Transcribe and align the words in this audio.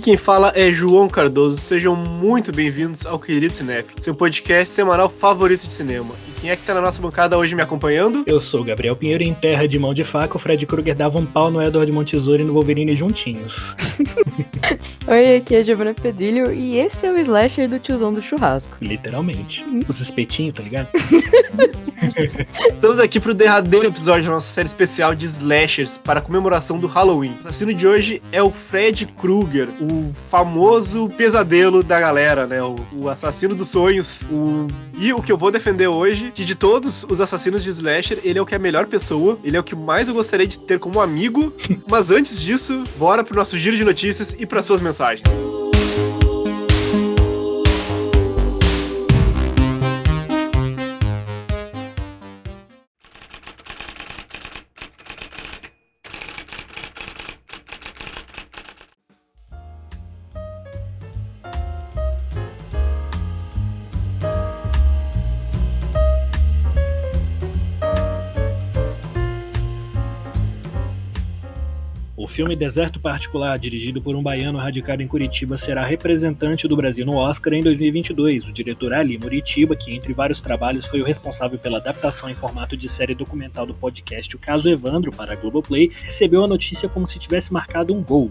Quem 0.00 0.16
fala 0.16 0.50
é 0.56 0.72
João 0.72 1.08
Cardoso. 1.08 1.60
Sejam 1.60 1.94
muito 1.94 2.50
bem-vindos 2.50 3.04
ao 3.04 3.18
Querido 3.18 3.52
Cinéfilo, 3.52 4.02
seu 4.02 4.14
podcast 4.14 4.72
semanal 4.72 5.10
favorito 5.10 5.66
de 5.66 5.72
cinema. 5.72 6.14
E 6.26 6.40
quem 6.40 6.50
é 6.50 6.56
que 6.56 6.62
tá 6.62 6.72
na 6.72 6.80
nossa 6.80 7.02
bancada 7.02 7.36
hoje 7.36 7.54
me 7.54 7.60
acompanhando? 7.60 8.24
Eu 8.26 8.40
sou 8.40 8.64
Gabriel 8.64 8.96
Pinheiro 8.96 9.22
em 9.22 9.34
Terra 9.34 9.68
de 9.68 9.78
Mão 9.78 9.92
de 9.92 10.02
Faca. 10.02 10.36
O 10.36 10.40
Fred 10.40 10.64
Krueger 10.64 10.96
dava 10.96 11.18
um 11.18 11.26
pau 11.26 11.50
no 11.50 11.62
Edward 11.62 11.92
Montesouro 11.92 12.40
e 12.40 12.44
no 12.44 12.54
Wolverine 12.54 12.96
juntinhos. 12.96 13.74
Oi, 15.06 15.36
aqui 15.36 15.56
é 15.56 15.64
Giovanna 15.64 15.94
Pedrilho 15.94 16.52
e 16.52 16.76
esse 16.76 17.06
é 17.06 17.12
o 17.12 17.18
slasher 17.18 17.68
do 17.68 17.78
tiozão 17.78 18.12
do 18.12 18.22
churrasco. 18.22 18.76
Literalmente. 18.80 19.64
Os 19.88 20.00
espetinhos, 20.00 20.54
tá 20.54 20.62
ligado? 20.62 20.88
Estamos 22.72 22.98
aqui 22.98 23.20
pro 23.20 23.34
derradeiro 23.34 23.86
episódio 23.86 24.24
da 24.24 24.30
nossa 24.30 24.46
série 24.46 24.68
especial 24.68 25.14
de 25.14 25.26
slashers 25.26 25.98
para 25.98 26.20
a 26.20 26.22
comemoração 26.22 26.78
do 26.78 26.86
Halloween. 26.86 27.34
O 27.36 27.48
assassino 27.48 27.74
de 27.74 27.86
hoje 27.86 28.22
é 28.32 28.42
o 28.42 28.50
Fred 28.50 29.06
Krueger, 29.06 29.68
o 29.80 30.12
famoso 30.28 31.08
pesadelo 31.16 31.82
da 31.82 32.00
galera, 32.00 32.46
né? 32.46 32.62
O, 32.62 32.76
o 32.92 33.08
assassino 33.08 33.54
dos 33.54 33.68
sonhos. 33.68 34.22
O... 34.30 34.66
E 34.98 35.12
o 35.12 35.22
que 35.22 35.32
eu 35.32 35.36
vou 35.38 35.50
defender 35.50 35.88
hoje, 35.88 36.30
que 36.34 36.44
de 36.44 36.54
todos 36.54 37.04
os 37.04 37.20
assassinos 37.20 37.62
de 37.62 37.70
slasher, 37.70 38.18
ele 38.22 38.38
é 38.38 38.42
o 38.42 38.46
que 38.46 38.54
é 38.54 38.56
a 38.56 38.60
melhor 38.60 38.86
pessoa, 38.86 39.38
ele 39.42 39.56
é 39.56 39.60
o 39.60 39.64
que 39.64 39.74
mais 39.74 40.08
eu 40.08 40.14
gostaria 40.14 40.46
de 40.46 40.58
ter 40.58 40.78
como 40.78 41.00
amigo. 41.00 41.52
Mas 41.88 42.10
antes 42.10 42.40
disso, 42.40 42.84
bora 42.96 43.24
pro 43.24 43.36
nosso 43.36 43.58
giro 43.58 43.76
de 43.76 43.84
notícias 43.90 44.36
e 44.38 44.46
para 44.46 44.62
suas 44.62 44.80
mensagens. 44.80 45.24
Deserto 72.60 73.00
Particular, 73.00 73.58
dirigido 73.58 74.02
por 74.02 74.14
um 74.14 74.22
baiano 74.22 74.58
radicado 74.58 75.02
em 75.02 75.08
Curitiba, 75.08 75.56
será 75.56 75.82
representante 75.82 76.68
do 76.68 76.76
Brasil 76.76 77.06
no 77.06 77.14
Oscar 77.14 77.54
em 77.54 77.62
2022. 77.62 78.46
O 78.46 78.52
diretor 78.52 78.92
Ali 78.92 79.16
Muritiba, 79.16 79.74
que 79.74 79.96
entre 79.96 80.12
vários 80.12 80.42
trabalhos 80.42 80.84
foi 80.84 81.00
o 81.00 81.04
responsável 81.06 81.58
pela 81.58 81.78
adaptação 81.78 82.28
em 82.28 82.34
formato 82.34 82.76
de 82.76 82.86
série 82.86 83.14
documental 83.14 83.64
do 83.64 83.72
podcast 83.72 84.36
O 84.36 84.38
Caso 84.38 84.68
Evandro 84.68 85.10
para 85.10 85.32
a 85.32 85.36
Globoplay, 85.36 85.90
recebeu 86.04 86.44
a 86.44 86.46
notícia 86.46 86.86
como 86.86 87.08
se 87.08 87.18
tivesse 87.18 87.50
marcado 87.50 87.94
um 87.94 88.02
gol. 88.02 88.30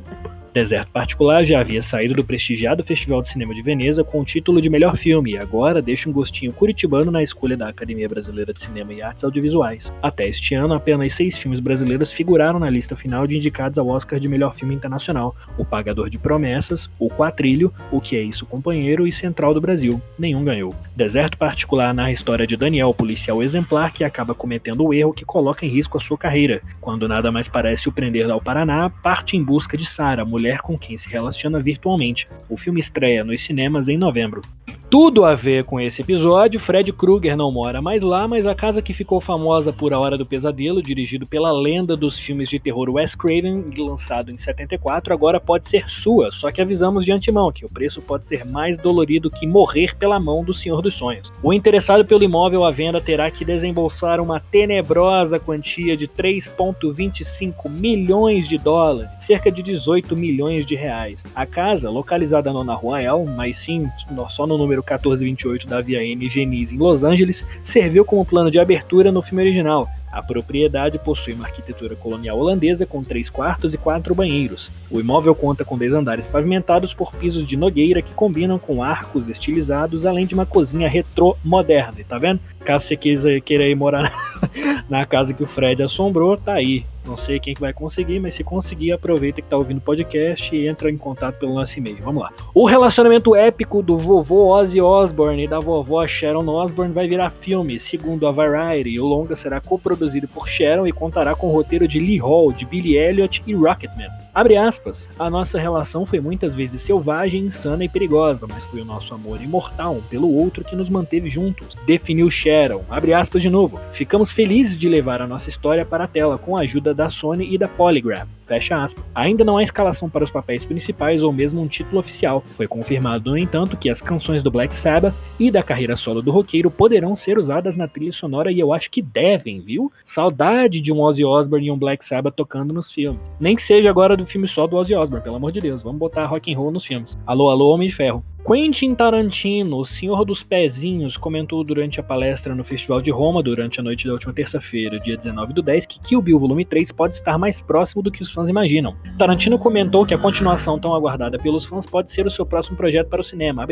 Deserto 0.53 0.91
Particular 0.91 1.45
já 1.45 1.59
havia 1.59 1.81
saído 1.81 2.15
do 2.15 2.23
prestigiado 2.23 2.83
Festival 2.83 3.21
de 3.21 3.29
Cinema 3.29 3.53
de 3.53 3.61
Veneza 3.61 4.03
com 4.03 4.19
o 4.19 4.25
título 4.25 4.59
de 4.59 4.69
melhor 4.69 4.97
filme 4.97 5.31
e 5.33 5.37
agora 5.37 5.79
deixa 5.79 6.09
um 6.09 6.11
gostinho 6.11 6.51
curitibano 6.51 7.11
na 7.11 7.21
escolha 7.21 7.55
da 7.55 7.69
Academia 7.69 8.09
Brasileira 8.09 8.51
de 8.51 8.61
Cinema 8.61 8.91
e 8.91 9.01
Artes 9.01 9.23
Audiovisuais. 9.23 9.93
Até 10.01 10.27
este 10.27 10.55
ano, 10.55 10.73
apenas 10.73 11.13
seis 11.13 11.37
filmes 11.37 11.59
brasileiros 11.59 12.11
figuraram 12.11 12.59
na 12.59 12.69
lista 12.69 12.95
final 12.95 13.27
de 13.27 13.37
indicados 13.37 13.77
ao 13.77 13.87
Oscar 13.87 14.19
de 14.19 14.27
melhor 14.27 14.55
filme 14.55 14.73
internacional: 14.73 15.35
O 15.55 15.63
Pagador 15.63 16.09
de 16.09 16.17
Promessas, 16.17 16.89
O 16.97 17.09
Quatrilho, 17.09 17.71
O 17.91 18.01
Que 18.01 18.17
É 18.17 18.21
Isso 18.21 18.45
Companheiro 18.45 19.07
e 19.07 19.11
Central 19.11 19.53
do 19.53 19.61
Brasil. 19.61 20.01
Nenhum 20.17 20.43
ganhou. 20.43 20.73
Deserto 20.95 21.37
Particular 21.37 21.93
narra 21.93 22.09
a 22.09 22.13
história 22.13 22.47
de 22.47 22.57
Daniel, 22.57 22.93
policial 22.93 23.43
exemplar 23.43 23.93
que 23.93 24.03
acaba 24.03 24.33
cometendo 24.33 24.83
o 24.83 24.93
erro 24.93 25.13
que 25.13 25.23
coloca 25.23 25.63
em 25.63 25.69
risco 25.69 25.97
a 25.97 26.01
sua 26.01 26.17
carreira. 26.17 26.61
Quando 26.81 27.07
nada 27.07 27.31
mais 27.31 27.47
parece 27.47 27.87
o 27.87 27.91
prender 27.91 28.29
ao 28.29 28.41
Paraná, 28.41 28.89
parte 28.89 29.37
em 29.37 29.43
busca 29.43 29.77
de 29.77 29.85
Sara, 29.85 30.25
mulher 30.25 30.38
com 30.61 30.77
quem 30.77 30.97
se 30.97 31.09
relaciona 31.09 31.59
virtualmente. 31.59 32.27
O 32.49 32.57
filme 32.57 32.79
estreia 32.79 33.23
nos 33.23 33.43
cinemas 33.43 33.87
em 33.87 33.97
novembro. 33.97 34.41
Tudo 34.89 35.23
a 35.23 35.35
ver 35.35 35.65
com 35.65 35.79
esse 35.79 36.01
episódio, 36.01 36.59
Fred 36.59 36.91
Krueger 36.91 37.37
não 37.37 37.51
mora 37.51 37.79
mais 37.79 38.01
lá, 38.01 38.27
mas 38.27 38.47
a 38.47 38.55
casa 38.55 38.81
que 38.81 38.91
ficou 38.91 39.21
famosa 39.21 39.71
por 39.71 39.93
A 39.93 39.99
Hora 39.99 40.17
do 40.17 40.25
Pesadelo, 40.25 40.81
dirigido 40.81 41.27
pela 41.27 41.51
lenda 41.51 41.95
dos 41.95 42.17
filmes 42.17 42.49
de 42.49 42.57
terror 42.57 42.89
Wes 42.89 43.13
Craven, 43.13 43.65
lançado 43.77 44.31
em 44.31 44.37
74, 44.39 45.13
agora 45.13 45.39
pode 45.39 45.69
ser 45.69 45.87
sua, 45.87 46.31
só 46.31 46.51
que 46.51 46.59
avisamos 46.59 47.05
de 47.05 47.11
antemão 47.11 47.51
que 47.51 47.63
o 47.63 47.69
preço 47.69 48.01
pode 48.01 48.25
ser 48.25 48.43
mais 48.45 48.79
dolorido 48.79 49.29
que 49.29 49.45
morrer 49.45 49.95
pela 49.95 50.19
mão 50.19 50.43
do 50.43 50.55
Senhor 50.55 50.81
dos 50.81 50.95
Sonhos. 50.95 51.31
O 51.43 51.53
interessado 51.53 52.03
pelo 52.03 52.23
imóvel 52.23 52.65
à 52.65 52.71
venda 52.71 52.99
terá 52.99 53.29
que 53.29 53.45
desembolsar 53.45 54.19
uma 54.19 54.39
tenebrosa 54.39 55.39
quantia 55.39 55.95
de 55.95 56.07
3,25 56.07 57.69
milhões 57.69 58.47
de 58.47 58.57
dólares, 58.57 59.11
cerca 59.19 59.51
de 59.51 59.61
18 59.61 60.17
milhões 60.17 60.28
de 60.65 60.75
reais. 60.75 61.23
A 61.35 61.45
casa, 61.45 61.89
localizada 61.89 62.51
na 62.63 62.73
Rua 62.73 63.01
El, 63.01 63.25
mas 63.25 63.57
sim 63.57 63.89
só 64.29 64.45
no 64.45 64.57
número 64.57 64.81
1428 64.81 65.67
da 65.67 65.81
Via 65.81 66.03
M 66.03 66.29
Geniz 66.29 66.71
em 66.71 66.77
Los 66.77 67.03
Angeles, 67.03 67.43
serviu 67.63 68.05
como 68.05 68.25
plano 68.25 68.49
de 68.49 68.59
abertura 68.59 69.11
no 69.11 69.21
filme 69.21 69.43
original. 69.43 69.87
A 70.11 70.23
propriedade 70.23 70.97
possui 70.97 71.33
uma 71.33 71.45
arquitetura 71.45 71.95
colonial 71.95 72.39
holandesa 72.39 72.85
com 72.85 73.03
três 73.03 73.29
quartos 73.29 73.73
e 73.73 73.77
quatro 73.77 74.15
banheiros. 74.15 74.71
O 74.89 74.99
imóvel 74.99 75.35
conta 75.35 75.63
com 75.63 75.77
10 75.77 75.93
andares 75.93 76.25
pavimentados 76.25 76.93
por 76.93 77.13
pisos 77.13 77.45
de 77.45 77.55
nogueira 77.55 78.01
que 78.01 78.13
combinam 78.13 78.57
com 78.57 78.81
arcos 78.81 79.29
estilizados, 79.29 80.05
além 80.05 80.25
de 80.25 80.33
uma 80.33 80.47
cozinha 80.47 80.89
retrô 80.89 81.37
moderna. 81.43 81.93
Tá 82.07 82.17
vendo? 82.17 82.39
Caso 82.65 82.87
você 82.87 82.97
queira 82.97 83.67
ir 83.67 83.75
morar 83.75 84.11
na 84.89 85.05
casa 85.05 85.33
que 85.33 85.43
o 85.43 85.47
Fred 85.47 85.83
assombrou, 85.83 86.35
tá 86.35 86.53
aí. 86.53 86.83
Não 87.09 87.17
sei 87.17 87.39
quem 87.39 87.55
que 87.55 87.61
vai 87.61 87.73
conseguir, 87.73 88.19
mas 88.19 88.35
se 88.35 88.43
conseguir, 88.43 88.91
aproveita 88.91 89.41
que 89.41 89.47
tá 89.47 89.57
ouvindo 89.57 89.79
o 89.79 89.81
podcast 89.81 90.55
e 90.55 90.67
entra 90.67 90.91
em 90.91 90.97
contato 90.97 91.39
pelo 91.39 91.55
nosso 91.55 91.79
e-mail. 91.79 91.97
Vamos 92.03 92.21
lá. 92.21 92.31
O 92.53 92.67
relacionamento 92.67 93.35
épico 93.35 93.81
do 93.81 93.97
vovô 93.97 94.55
Ozzy 94.55 94.79
Osbourne 94.79 95.45
e 95.45 95.47
da 95.47 95.59
vovó 95.59 96.05
Sharon 96.05 96.47
Osbourne 96.47 96.93
vai 96.93 97.07
virar 97.07 97.31
filme, 97.31 97.79
segundo 97.79 98.27
a 98.27 98.31
Variety. 98.31 98.99
O 98.99 99.07
longa 99.07 99.35
será 99.35 99.59
coproduzido 99.59 100.27
por 100.27 100.47
Sharon 100.47 100.85
e 100.85 100.91
contará 100.91 101.33
com 101.33 101.47
o 101.47 101.51
roteiro 101.51 101.87
de 101.87 101.99
Lee 101.99 102.19
Hall, 102.19 102.53
de 102.53 102.63
Billy 102.63 102.95
Elliot 102.95 103.41
e 103.47 103.55
Rocketman. 103.55 104.09
Abre 104.33 104.57
aspas. 104.57 105.09
A 105.17 105.29
nossa 105.29 105.59
relação 105.59 106.05
foi 106.05 106.19
muitas 106.19 106.55
vezes 106.55 106.81
selvagem, 106.81 107.45
insana 107.45 107.83
e 107.83 107.89
perigosa, 107.89 108.47
mas 108.47 108.63
foi 108.63 108.81
o 108.81 108.85
nosso 108.85 109.13
amor 109.13 109.41
imortal 109.41 109.95
um 109.95 110.01
pelo 110.01 110.33
outro 110.33 110.63
que 110.63 110.75
nos 110.75 110.89
manteve 110.89 111.29
juntos. 111.29 111.75
Definiu 111.85 112.29
Sharon. 112.29 112.83
Abre 112.89 113.13
aspas 113.13 113.41
de 113.41 113.49
novo. 113.49 113.79
Ficamos 113.91 114.31
felizes 114.31 114.77
de 114.77 114.87
levar 114.87 115.21
a 115.21 115.27
nossa 115.27 115.49
história 115.49 115.85
para 115.85 116.03
a 116.05 116.07
tela 116.07 116.37
com 116.37 116.57
a 116.57 116.61
ajuda 116.61 116.93
da 116.93 117.09
Sony 117.09 117.53
e 117.53 117.57
da 117.57 117.67
Polygraph. 117.67 118.27
Fecha 118.49 118.83
aspas. 118.83 119.05
Ainda 119.13 119.43
não 119.43 119.57
há 119.57 119.63
escalação 119.63 120.09
para 120.09 120.23
os 120.23 120.31
papéis 120.31 120.65
principais 120.65 121.21
ou 121.21 121.31
mesmo 121.31 121.61
um 121.61 121.67
título 121.67 121.99
oficial. 121.99 122.43
Foi 122.57 122.67
confirmado, 122.67 123.29
no 123.29 123.37
entanto, 123.37 123.77
que 123.77 123.91
as 123.91 124.01
canções 124.01 124.41
do 124.41 124.49
Black 124.49 124.75
Sabbath 124.75 125.13
e 125.39 125.51
da 125.51 125.61
carreira 125.61 125.95
solo 125.95 126.19
do 126.19 126.31
roqueiro 126.31 126.71
poderão 126.71 127.15
ser 127.15 127.37
usadas 127.37 127.75
na 127.75 127.87
trilha 127.87 128.11
sonora 128.11 128.51
e 128.51 128.59
eu 128.59 128.73
acho 128.73 128.89
que 128.89 129.03
devem, 129.03 129.61
viu? 129.61 129.91
Saudade 130.03 130.81
de 130.81 130.91
um 130.91 130.99
Ozzy 130.99 131.23
Osbourne 131.23 131.67
e 131.67 131.71
um 131.71 131.77
Black 131.77 132.03
Sabbath 132.03 132.33
tocando 132.35 132.73
nos 132.73 132.91
filmes. 132.91 133.21
Nem 133.39 133.55
que 133.55 133.61
seja 133.61 133.87
agora 133.87 134.17
do 134.17 134.25
filme 134.25 134.47
só 134.47 134.65
do 134.65 134.77
Ozzy 134.77 134.95
Osbourne, 134.95 135.23
pelo 135.23 135.35
amor 135.35 135.51
de 135.51 135.61
Deus. 135.61 135.83
Vamos 135.83 135.99
botar 135.99 136.25
rock 136.25 136.51
and 136.51 136.57
roll 136.57 136.71
nos 136.71 136.85
filmes. 136.85 137.15
Alô, 137.27 137.51
alô, 137.51 137.69
Homem 137.69 137.87
de 137.87 137.93
Ferro. 137.93 138.23
Quentin 138.45 138.95
Tarantino, 138.95 139.77
o 139.77 139.85
senhor 139.85 140.23
dos 140.23 140.41
pezinhos, 140.41 141.17
comentou 141.17 141.63
durante 141.63 141.99
a 141.99 142.03
palestra 142.03 142.55
no 142.55 142.63
Festival 142.63 143.01
de 143.01 143.11
Roma, 143.11 143.43
durante 143.43 143.79
a 143.79 143.83
noite 143.83 144.07
da 144.07 144.13
última 144.13 144.33
terça-feira, 144.33 144.99
dia 144.99 145.17
19 145.17 145.53
do 145.53 145.61
10, 145.61 145.85
que 145.85 145.99
Kill 145.99 146.21
Bill 146.21 146.39
Volume 146.39 146.65
3 146.65 146.91
pode 146.91 147.15
estar 147.15 147.37
mais 147.37 147.61
próximo 147.61 148.01
do 148.01 148.09
que 148.09 148.23
os 148.23 148.31
fãs 148.31 148.49
imaginam. 148.49 148.95
Tarantino 149.17 149.59
comentou 149.59 150.05
que 150.05 150.13
a 150.13 150.17
continuação 150.17 150.79
tão 150.79 150.95
aguardada 150.95 151.37
pelos 151.37 151.65
fãs 151.65 151.85
pode 151.85 152.11
ser 152.11 152.25
o 152.25 152.31
seu 152.31 152.45
próximo 152.45 152.77
projeto 152.77 153.09
para 153.09 153.21
o 153.21 153.23
cinema, 153.23 153.67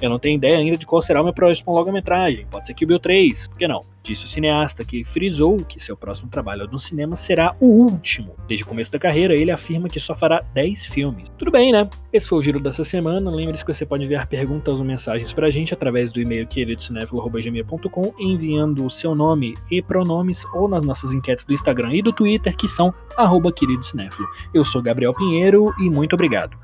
Eu 0.00 0.08
não 0.08 0.18
tenho 0.18 0.36
ideia 0.36 0.58
ainda 0.58 0.78
de 0.78 0.86
qual 0.86 1.02
será 1.02 1.20
o 1.20 1.24
meu 1.24 1.34
próximo 1.34 1.74
longa-metragem, 1.74 2.46
pode 2.50 2.66
ser 2.66 2.74
Kill 2.74 2.88
Bill 2.88 3.00
3, 3.00 3.48
por 3.48 3.58
que 3.58 3.68
não? 3.68 3.82
Disse 4.02 4.24
o 4.24 4.28
cineasta, 4.28 4.84
que 4.84 5.04
frisou 5.04 5.58
que 5.58 5.80
seu 5.80 5.96
próximo 5.96 6.28
trabalho 6.28 6.66
no 6.66 6.80
cinema 6.80 7.14
será 7.14 7.54
o 7.60 7.66
último. 7.66 8.34
Desde 8.48 8.64
o 8.64 8.66
começo 8.66 8.90
da 8.90 8.98
carreira, 8.98 9.32
ele 9.32 9.52
afirma 9.52 9.88
que 9.88 10.00
só 10.00 10.16
fará 10.16 10.42
10 10.52 10.86
filmes. 10.86 11.28
Tudo 11.38 11.52
bem, 11.52 11.70
né? 11.70 11.88
Esse 12.12 12.28
foi 12.28 12.38
o 12.38 12.42
giro 12.42 12.58
dessa 12.58 12.82
semana. 12.82 13.30
Lembre-se 13.30 13.64
que 13.64 13.72
você 13.72 13.86
pode 13.86 14.04
enviar 14.12 14.26
perguntas 14.26 14.74
ou 14.74 14.84
mensagens 14.84 15.32
pra 15.32 15.50
gente 15.50 15.72
através 15.72 16.12
do 16.12 16.20
e-mail 16.20 16.46
queridocinéfilo.gmail.com 16.46 18.14
enviando 18.18 18.84
o 18.84 18.90
seu 18.90 19.14
nome 19.14 19.56
e 19.70 19.80
pronomes 19.80 20.44
ou 20.52 20.68
nas 20.68 20.84
nossas 20.84 21.14
enquetes 21.14 21.44
do 21.44 21.54
Instagram 21.54 21.94
e 21.94 22.02
do 22.02 22.12
Twitter, 22.12 22.54
que 22.54 22.68
são 22.68 22.92
arroba 23.16 23.50
queridocinéfilo. 23.50 24.28
Eu 24.52 24.64
sou 24.64 24.82
Gabriel 24.82 25.14
Pinheiro 25.14 25.74
e 25.78 25.88
muito 25.88 26.12
obrigado. 26.12 26.56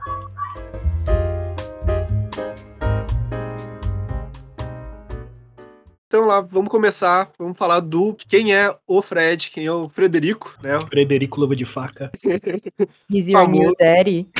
Então 6.08 6.25
lá, 6.25 6.40
vamos 6.40 6.70
começar. 6.70 7.31
Vamos 7.38 7.58
falar 7.58 7.81
do 7.81 8.16
quem 8.26 8.55
é 8.55 8.75
o 8.87 9.02
Fred, 9.02 9.50
quem 9.50 9.66
é 9.66 9.72
o 9.72 9.90
Frederico, 9.90 10.56
né? 10.62 10.81
Frederico 10.88 11.38
Luva 11.38 11.55
de 11.55 11.66
Faca. 11.66 12.10
He's 13.12 13.28
your 13.28 13.46
new 13.46 13.75
daddy. 13.78 14.26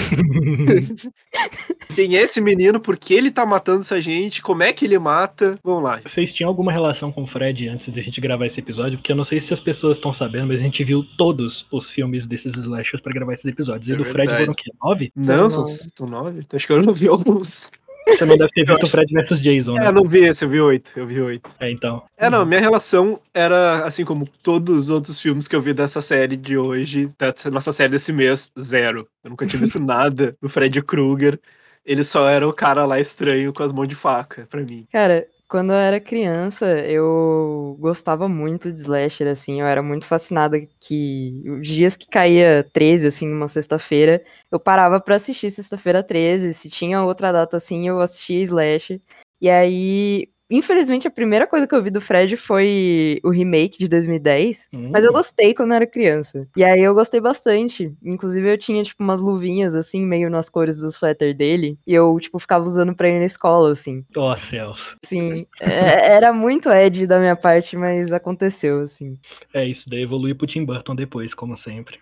Quem 1.95 2.17
é 2.17 2.23
esse 2.23 2.41
menino, 2.41 2.79
por 2.79 2.97
que 2.97 3.13
ele 3.13 3.31
tá 3.31 3.45
matando 3.45 3.81
essa 3.81 4.01
gente, 4.01 4.41
como 4.41 4.63
é 4.63 4.73
que 4.73 4.85
ele 4.85 4.99
mata. 4.99 5.59
Vamos 5.65 5.83
lá. 5.83 6.01
Vocês 6.05 6.33
tinham 6.33 6.49
alguma 6.49 6.71
relação 6.71 7.11
com 7.11 7.25
o 7.25 7.27
Fred 7.27 7.69
antes 7.69 7.93
de 7.93 7.99
a 7.99 8.03
gente 8.03 8.21
gravar 8.21 8.47
esse 8.47 8.61
episódio? 8.61 8.99
Porque 8.99 9.11
eu 9.11 9.17
não 9.17 9.25
sei 9.25 9.41
se 9.41 9.53
as 9.53 9.59
pessoas 9.59 9.97
estão 9.97 10.13
sabendo, 10.13 10.47
mas 10.47 10.61
a 10.61 10.63
gente 10.63 10.85
viu 10.85 11.05
todos 11.17 11.67
os 11.73 11.91
filmes 11.91 12.27
desses 12.27 12.55
slashers 12.57 13.01
pra 13.03 13.13
gravar 13.13 13.33
esses 13.33 13.51
episódios. 13.51 13.89
E 13.89 13.95
É 13.95 13.97
do 13.97 14.05
Fred 14.05 14.29
verdade. 14.29 14.41
foram 14.41 14.53
o 14.53 14.57
quê? 14.57 14.71
Nove? 14.83 15.13
Não, 15.17 15.51
São 15.51 15.67
são, 15.67 15.89
são 15.97 16.07
nove? 16.07 16.41
Então, 16.41 16.57
acho 16.57 16.67
que 16.67 16.73
eu 16.73 16.83
não 16.83 16.95
vi 16.95 17.09
alguns. 17.09 17.69
Você 18.09 18.25
não 18.25 18.37
deve 18.37 18.51
ter 18.51 18.65
visto 18.65 18.83
o 18.85 18.87
Fred 18.89 19.13
versus 19.13 19.41
Jason, 19.41 19.77
É, 19.77 19.81
né? 19.81 19.87
eu 19.89 19.93
não 19.93 20.05
vi 20.05 20.25
esse, 20.25 20.45
eu 20.45 20.49
vi 20.49 20.61
oito. 20.61 20.91
Eu 20.97 21.07
vi 21.07 21.21
oito. 21.21 21.51
É, 21.61 21.71
então. 21.71 22.03
É, 22.17 22.29
não, 22.31 22.45
minha 22.47 22.61
relação 22.61 23.21
era, 23.33 23.85
assim 23.85 24.05
como 24.05 24.29
todos 24.43 24.85
os 24.85 24.91
outros 24.91 25.21
filmes 25.21 25.47
que 25.47 25.55
eu 25.55 25.63
vi 25.63 25.73
dessa 25.73 26.01
série 26.01 26.37
de 26.37 26.57
hoje, 26.57 27.11
dessa 27.19 27.51
nossa 27.51 27.73
série 27.73 27.91
desse 27.93 28.13
mês, 28.13 28.51
zero. 28.59 29.07
Eu 29.23 29.31
nunca 29.31 29.47
tinha 29.47 29.61
visto 29.61 29.79
nada 29.81 30.37
do 30.41 30.49
Fred 30.49 30.81
Krueger. 30.83 31.39
Ele 31.85 32.05
só 32.05 32.29
era 32.29 32.47
o 32.47 32.53
cara 32.53 32.85
lá 32.85 33.01
estranho 33.01 33.53
com 33.53 33.63
as 33.63 33.73
mãos 33.73 33.89
de 33.89 33.95
faca, 33.95 34.47
pra 34.51 34.61
mim. 34.63 34.87
Cara, 34.93 35.27
quando 35.49 35.73
eu 35.73 35.79
era 35.79 35.99
criança, 36.01 36.67
eu 36.87 37.77
gostava 37.81 38.29
muito 38.29 38.73
de 38.73 38.81
slasher, 38.81 39.27
assim, 39.29 39.61
eu 39.61 39.67
era 39.67 39.83
muito 39.83 40.05
fascinada 40.07 40.59
que 40.81 41.43
os 41.49 41.67
dias 41.67 41.97
que 41.97 42.07
caía 42.07 42.63
13, 42.73 43.07
assim, 43.07 43.27
numa 43.27 43.49
sexta-feira, 43.49 44.23
eu 44.51 44.61
parava 44.61 45.01
pra 45.01 45.17
assistir 45.17 45.51
sexta-feira 45.51 46.03
13, 46.03 46.53
se 46.53 46.69
tinha 46.69 47.03
outra 47.03 47.33
data 47.33 47.57
assim, 47.57 47.89
eu 47.89 48.01
assistia 48.01 48.43
slasher. 48.43 49.01
E 49.41 49.49
aí, 49.49 50.29
infelizmente, 50.51 51.07
a 51.07 51.11
primeira 51.11 51.47
coisa 51.47 51.67
que 51.67 51.75
eu 51.75 51.83
vi 51.83 51.91
do 51.91 52.01
Fred 52.01 52.37
foi 52.37 53.21
o 53.25 53.31
remake 53.31 53.79
de 53.79 53.89
2010, 53.89 54.69
Hum, 54.73 54.91
mas 54.93 55.05
eu 55.05 55.13
gostei 55.13 55.55
quando 55.55 55.71
eu 55.73 55.77
era 55.77 55.87
criança. 55.87 56.47
E 56.57 56.65
aí 56.65 56.81
eu 56.81 56.95
gostei 56.95 57.21
bastante. 57.21 57.93
Inclusive, 58.03 58.53
eu 58.53 58.59
tinha, 58.59 58.83
tipo, 58.83 59.03
umas 59.03 59.21
luvinhas, 59.21 59.75
assim, 59.75 60.05
meio 60.05 60.31
nas 60.31 60.49
cores 60.49 60.79
do 60.79 60.91
suéter 60.91 61.35
dele. 61.35 61.79
E 61.87 61.95
eu, 61.95 62.17
tipo, 62.21 62.39
ficava 62.39 62.65
usando 62.65 62.95
pra 62.95 63.09
ir 63.09 63.19
na 63.19 63.25
escola, 63.25 63.73
assim. 63.73 64.05
Ó 64.17 64.35
céus. 64.37 64.97
Sim, 65.05 65.47
é- 65.61 66.13
era 66.13 66.33
muito 66.33 66.71
Ed 66.71 67.07
da 67.07 67.19
minha 67.19 67.37
parte, 67.37 67.77
mas 67.77 68.13
aconteceu, 68.13 68.81
assim. 68.81 69.19
É, 69.53 69.67
isso 69.67 69.89
daí 69.89 70.03
evolui 70.03 70.35
pro 70.35 70.47
Tim 70.47 70.65
Burton 70.65 70.95
depois, 70.95 71.35
como 71.35 71.57
sempre. 71.57 71.99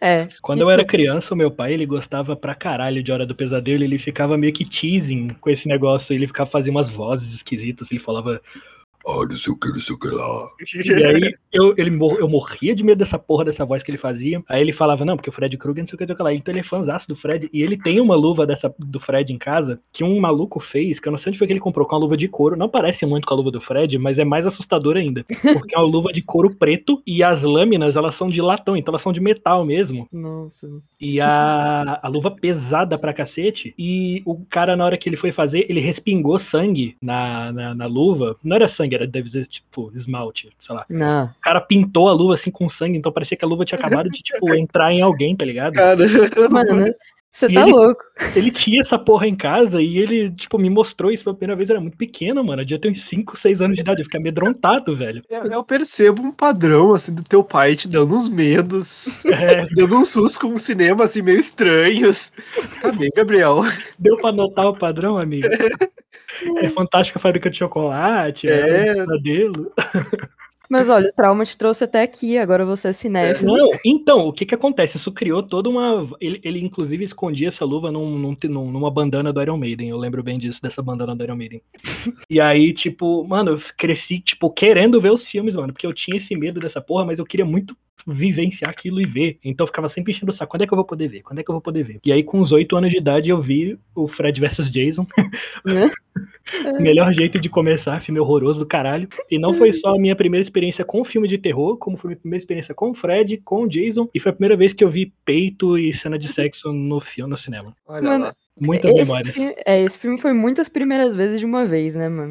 É. 0.00 0.28
Quando 0.40 0.60
eu 0.60 0.70
era 0.70 0.84
criança, 0.84 1.34
o 1.34 1.36
meu 1.36 1.50
pai, 1.50 1.72
ele 1.72 1.86
gostava 1.86 2.36
pra 2.36 2.54
caralho 2.54 3.02
de 3.02 3.12
Hora 3.12 3.26
do 3.26 3.34
Pesadelo, 3.34 3.82
ele 3.82 3.98
ficava 3.98 4.36
meio 4.36 4.52
que 4.52 4.64
teasing 4.64 5.28
com 5.40 5.50
esse 5.50 5.68
negócio, 5.68 6.14
ele 6.14 6.26
ficava 6.26 6.50
fazendo 6.50 6.76
umas 6.76 6.88
vozes 6.88 7.34
esquisitas, 7.34 7.90
ele 7.90 8.00
falava, 8.00 8.40
ah, 9.06 9.24
não 9.28 9.36
sei 9.36 9.52
o 9.52 9.56
que, 9.56 9.68
não 9.68 9.80
sei 9.80 9.94
o 9.94 9.98
que 9.98 10.08
lá. 10.08 10.48
E 11.02 11.04
aí 11.04 11.34
eu, 11.52 11.74
ele, 11.76 11.90
mor- 11.90 12.18
eu 12.18 12.28
morria 12.28 12.74
de 12.74 12.84
medo 12.84 12.98
dessa 12.98 13.18
porra 13.18 13.44
dessa 13.44 13.64
voz 13.64 13.82
que 13.82 13.90
ele 13.90 13.98
fazia. 13.98 14.42
Aí 14.48 14.60
ele 14.60 14.72
falava, 14.72 15.04
não, 15.04 15.16
porque 15.16 15.28
o 15.28 15.32
Fred 15.32 15.56
Krueger 15.56 15.82
não 15.82 15.88
sei 15.88 15.94
o 15.94 15.98
que, 15.98 16.04
não 16.04 16.08
sei 16.08 16.14
o 16.14 16.16
que 16.16 16.22
lá. 16.22 16.34
Então 16.34 16.52
ele 16.52 16.60
é 16.60 16.62
fãzaço 16.64 17.08
do 17.08 17.16
Fred. 17.16 17.48
E 17.52 17.62
ele 17.62 17.76
tem 17.76 18.00
uma 18.00 18.14
luva 18.14 18.46
dessa 18.46 18.72
do 18.78 19.00
Fred 19.00 19.32
em 19.32 19.38
casa 19.38 19.80
que 19.92 20.04
um 20.04 20.18
maluco 20.20 20.60
fez, 20.60 20.98
que 21.00 21.08
eu 21.08 21.10
não 21.10 21.18
sei 21.18 21.30
onde 21.30 21.38
foi 21.38 21.46
que 21.46 21.52
ele 21.52 21.60
comprou, 21.60 21.86
com 21.86 21.94
uma 21.96 22.00
luva 22.02 22.16
de 22.16 22.28
couro. 22.28 22.56
Não 22.56 22.68
parece 22.68 23.04
muito 23.06 23.26
com 23.26 23.34
a 23.34 23.36
luva 23.36 23.50
do 23.50 23.60
Fred, 23.60 23.98
mas 23.98 24.18
é 24.18 24.24
mais 24.24 24.46
assustador 24.46 24.96
ainda. 24.96 25.24
Porque 25.52 25.74
é 25.74 25.78
uma 25.78 25.88
luva 25.88 26.12
de 26.12 26.22
couro 26.22 26.54
preto 26.54 27.02
e 27.06 27.22
as 27.22 27.42
lâminas, 27.42 27.96
elas 27.96 28.14
são 28.14 28.28
de 28.28 28.40
latão, 28.40 28.76
então 28.76 28.92
elas 28.92 29.02
são 29.02 29.12
de 29.12 29.20
metal 29.20 29.64
mesmo. 29.64 30.08
Nossa. 30.12 30.68
E 31.00 31.20
a, 31.20 32.00
a 32.02 32.08
luva 32.08 32.30
pesada 32.30 32.96
pra 32.98 33.12
cacete. 33.12 33.74
E 33.78 34.22
o 34.24 34.36
cara, 34.48 34.76
na 34.76 34.84
hora 34.84 34.96
que 34.96 35.08
ele 35.08 35.16
foi 35.16 35.32
fazer, 35.32 35.66
ele 35.68 35.80
respingou 35.80 36.38
sangue 36.38 36.96
na, 37.02 37.52
na, 37.52 37.74
na 37.74 37.86
luva. 37.86 38.36
Não 38.42 38.56
era 38.56 38.68
sangue, 38.68 38.91
era 38.94 39.06
deve 39.06 39.30
ser 39.30 39.46
tipo 39.46 39.90
esmalte, 39.94 40.50
sei 40.58 40.74
lá. 40.74 40.84
Não. 40.88 41.24
O 41.26 41.30
cara 41.40 41.60
pintou 41.60 42.08
a 42.08 42.12
luva 42.12 42.34
assim 42.34 42.50
com 42.50 42.68
sangue, 42.68 42.96
então 42.98 43.12
parecia 43.12 43.36
que 43.36 43.44
a 43.44 43.48
luva 43.48 43.64
tinha 43.64 43.78
acabado 43.78 44.10
de, 44.10 44.20
tipo, 44.22 44.52
entrar 44.54 44.92
em 44.92 45.00
alguém, 45.02 45.34
tá 45.36 45.44
ligado? 45.44 45.74
Cara, 45.74 45.96
Mano, 46.50 46.86
você 47.34 47.46
E 47.46 47.54
tá 47.54 47.62
ele- 47.62 47.70
louco. 47.72 48.02
Ele 48.36 48.50
tinha 48.50 48.80
essa 48.82 48.98
porra 48.98 49.26
em 49.26 49.34
casa 49.34 49.80
e 49.80 49.96
ele, 49.98 50.30
tipo, 50.32 50.58
me 50.58 50.68
mostrou 50.68 51.10
isso 51.10 51.24
pela 51.24 51.34
primeira 51.34 51.56
vez. 51.56 51.70
Era 51.70 51.80
muito 51.80 51.96
pequeno, 51.96 52.44
mano. 52.44 52.60
Eu 52.60 52.66
devia 52.66 52.78
ter 52.80 52.90
uns 52.90 53.00
5, 53.04 53.38
6 53.38 53.62
anos 53.62 53.74
de 53.76 53.80
idade. 53.80 54.00
Eu 54.00 54.04
fiquei 54.04 54.20
amedrontado, 54.20 54.94
velho. 54.94 55.22
eu, 55.30 55.44
eu 55.46 55.64
percebo 55.64 56.22
um 56.22 56.30
padrão, 56.30 56.92
assim, 56.92 57.14
do 57.14 57.24
teu 57.24 57.42
pai 57.42 57.74
te 57.74 57.88
dando 57.88 58.14
uns 58.14 58.28
medos, 58.28 59.24
É, 59.24 59.66
dando 59.74 59.96
um 59.96 60.04
susto 60.04 60.40
com 60.40 60.48
um 60.48 60.58
cinema, 60.58 61.04
assim, 61.04 61.22
meio 61.22 61.40
estranhos. 61.40 62.32
Tá 62.82 62.92
bem, 62.92 63.08
Gabriel. 63.16 63.62
deu 63.98 64.16
pra 64.18 64.30
notar 64.30 64.66
o 64.66 64.76
padrão, 64.76 65.16
amigo? 65.16 65.46
É 65.46 65.88
fantástica 66.74 67.18
fábrica 67.18 67.50
de 67.50 67.58
chocolate, 67.58 68.48
É. 68.48 68.88
é 68.88 68.94
pesadelo. 68.94 69.72
Mas 70.70 70.88
olha, 70.88 71.10
o 71.10 71.12
trauma 71.12 71.44
te 71.44 71.54
trouxe 71.54 71.84
até 71.84 72.00
aqui, 72.02 72.38
agora 72.38 72.64
você 72.64 72.88
é 72.88 72.92
cinéfilo. 72.94 73.54
Não, 73.54 73.68
então, 73.84 74.26
o 74.28 74.32
que 74.32 74.46
que 74.46 74.54
acontece? 74.54 74.96
Isso 74.96 75.12
criou 75.12 75.42
toda 75.42 75.68
uma. 75.68 76.08
Ele, 76.18 76.40
ele 76.42 76.60
inclusive 76.64 77.04
escondia 77.04 77.48
essa 77.48 77.62
luva 77.62 77.92
num, 77.92 78.16
num- 78.18 78.36
num- 78.44 78.70
numa 78.70 78.90
bandana 78.90 79.34
do 79.34 79.42
Iron 79.42 79.58
Maiden. 79.58 79.90
Eu 79.90 79.98
lembro 79.98 80.22
bem 80.22 80.38
disso, 80.38 80.62
dessa 80.62 80.80
bandana 80.82 81.14
do 81.14 81.22
Iron 81.24 81.36
Maiden. 81.36 81.60
E 82.30 82.40
aí, 82.40 82.72
tipo, 82.72 83.22
mano, 83.24 83.50
eu 83.50 83.58
cresci, 83.76 84.18
tipo, 84.18 84.48
querendo 84.50 84.98
ver 84.98 85.12
os 85.12 85.26
filmes, 85.26 85.54
mano, 85.56 85.74
porque 85.74 85.86
eu 85.86 85.92
tinha 85.92 86.16
esse 86.16 86.34
medo 86.34 86.58
dessa 86.58 86.80
porra, 86.80 87.04
mas 87.04 87.18
eu 87.18 87.26
queria 87.26 87.44
muito 87.44 87.76
vivenciar 88.06 88.70
aquilo 88.70 88.98
e 88.98 89.04
ver. 89.04 89.38
Então 89.44 89.64
eu 89.64 89.68
ficava 89.68 89.90
sempre 89.90 90.12
enchendo 90.12 90.32
o 90.32 90.34
saco. 90.34 90.52
Quando 90.52 90.62
é 90.62 90.66
que 90.66 90.72
eu 90.72 90.76
vou 90.76 90.86
poder 90.86 91.06
ver? 91.06 91.20
Quando 91.20 91.38
é 91.38 91.42
que 91.44 91.50
eu 91.50 91.54
vou 91.54 91.60
poder 91.60 91.82
ver? 91.82 92.00
E 92.02 92.10
aí, 92.10 92.22
com 92.22 92.40
os 92.40 92.50
oito 92.50 92.74
anos 92.76 92.90
de 92.90 92.96
idade, 92.96 93.28
eu 93.28 93.38
vi 93.38 93.78
o 93.94 94.08
Fred 94.08 94.40
vs 94.40 94.70
Jason. 94.70 95.06
Né? 96.64 96.78
Melhor 96.80 97.12
jeito 97.12 97.38
de 97.38 97.48
começar, 97.48 98.00
filme 98.00 98.20
horroroso 98.20 98.60
do 98.60 98.66
caralho. 98.66 99.08
E 99.30 99.38
não 99.38 99.54
foi 99.54 99.72
só 99.72 99.94
a 99.94 99.98
minha 99.98 100.16
primeira 100.16 100.42
experiência 100.42 100.84
com 100.84 101.04
filme 101.04 101.28
de 101.28 101.38
terror, 101.38 101.76
como 101.76 101.96
foi 101.96 102.08
a 102.08 102.10
minha 102.10 102.20
primeira 102.20 102.42
experiência 102.42 102.74
com 102.74 102.90
o 102.90 102.94
Fred, 102.94 103.38
com 103.38 103.62
o 103.62 103.68
Jason, 103.68 104.08
e 104.14 104.20
foi 104.20 104.30
a 104.30 104.34
primeira 104.34 104.56
vez 104.56 104.72
que 104.72 104.84
eu 104.84 104.88
vi 104.88 105.12
peito 105.24 105.78
e 105.78 105.92
cena 105.94 106.18
de 106.18 106.28
sexo 106.28 106.72
no 106.72 107.00
filme, 107.00 107.30
no 107.30 107.36
cinema. 107.36 107.74
Olha 107.86 108.02
Mano, 108.02 108.24
lá. 108.26 108.34
Muitas 108.60 108.90
Esse 108.90 109.00
memórias. 109.00 109.34
filme, 109.34 109.54
é, 109.64 109.82
esse 109.82 109.98
filme 109.98 110.18
foi 110.18 110.32
muitas 110.32 110.68
primeiras 110.68 111.14
vezes 111.14 111.40
de 111.40 111.46
uma 111.46 111.64
vez, 111.64 111.96
né, 111.96 112.08
mano? 112.08 112.30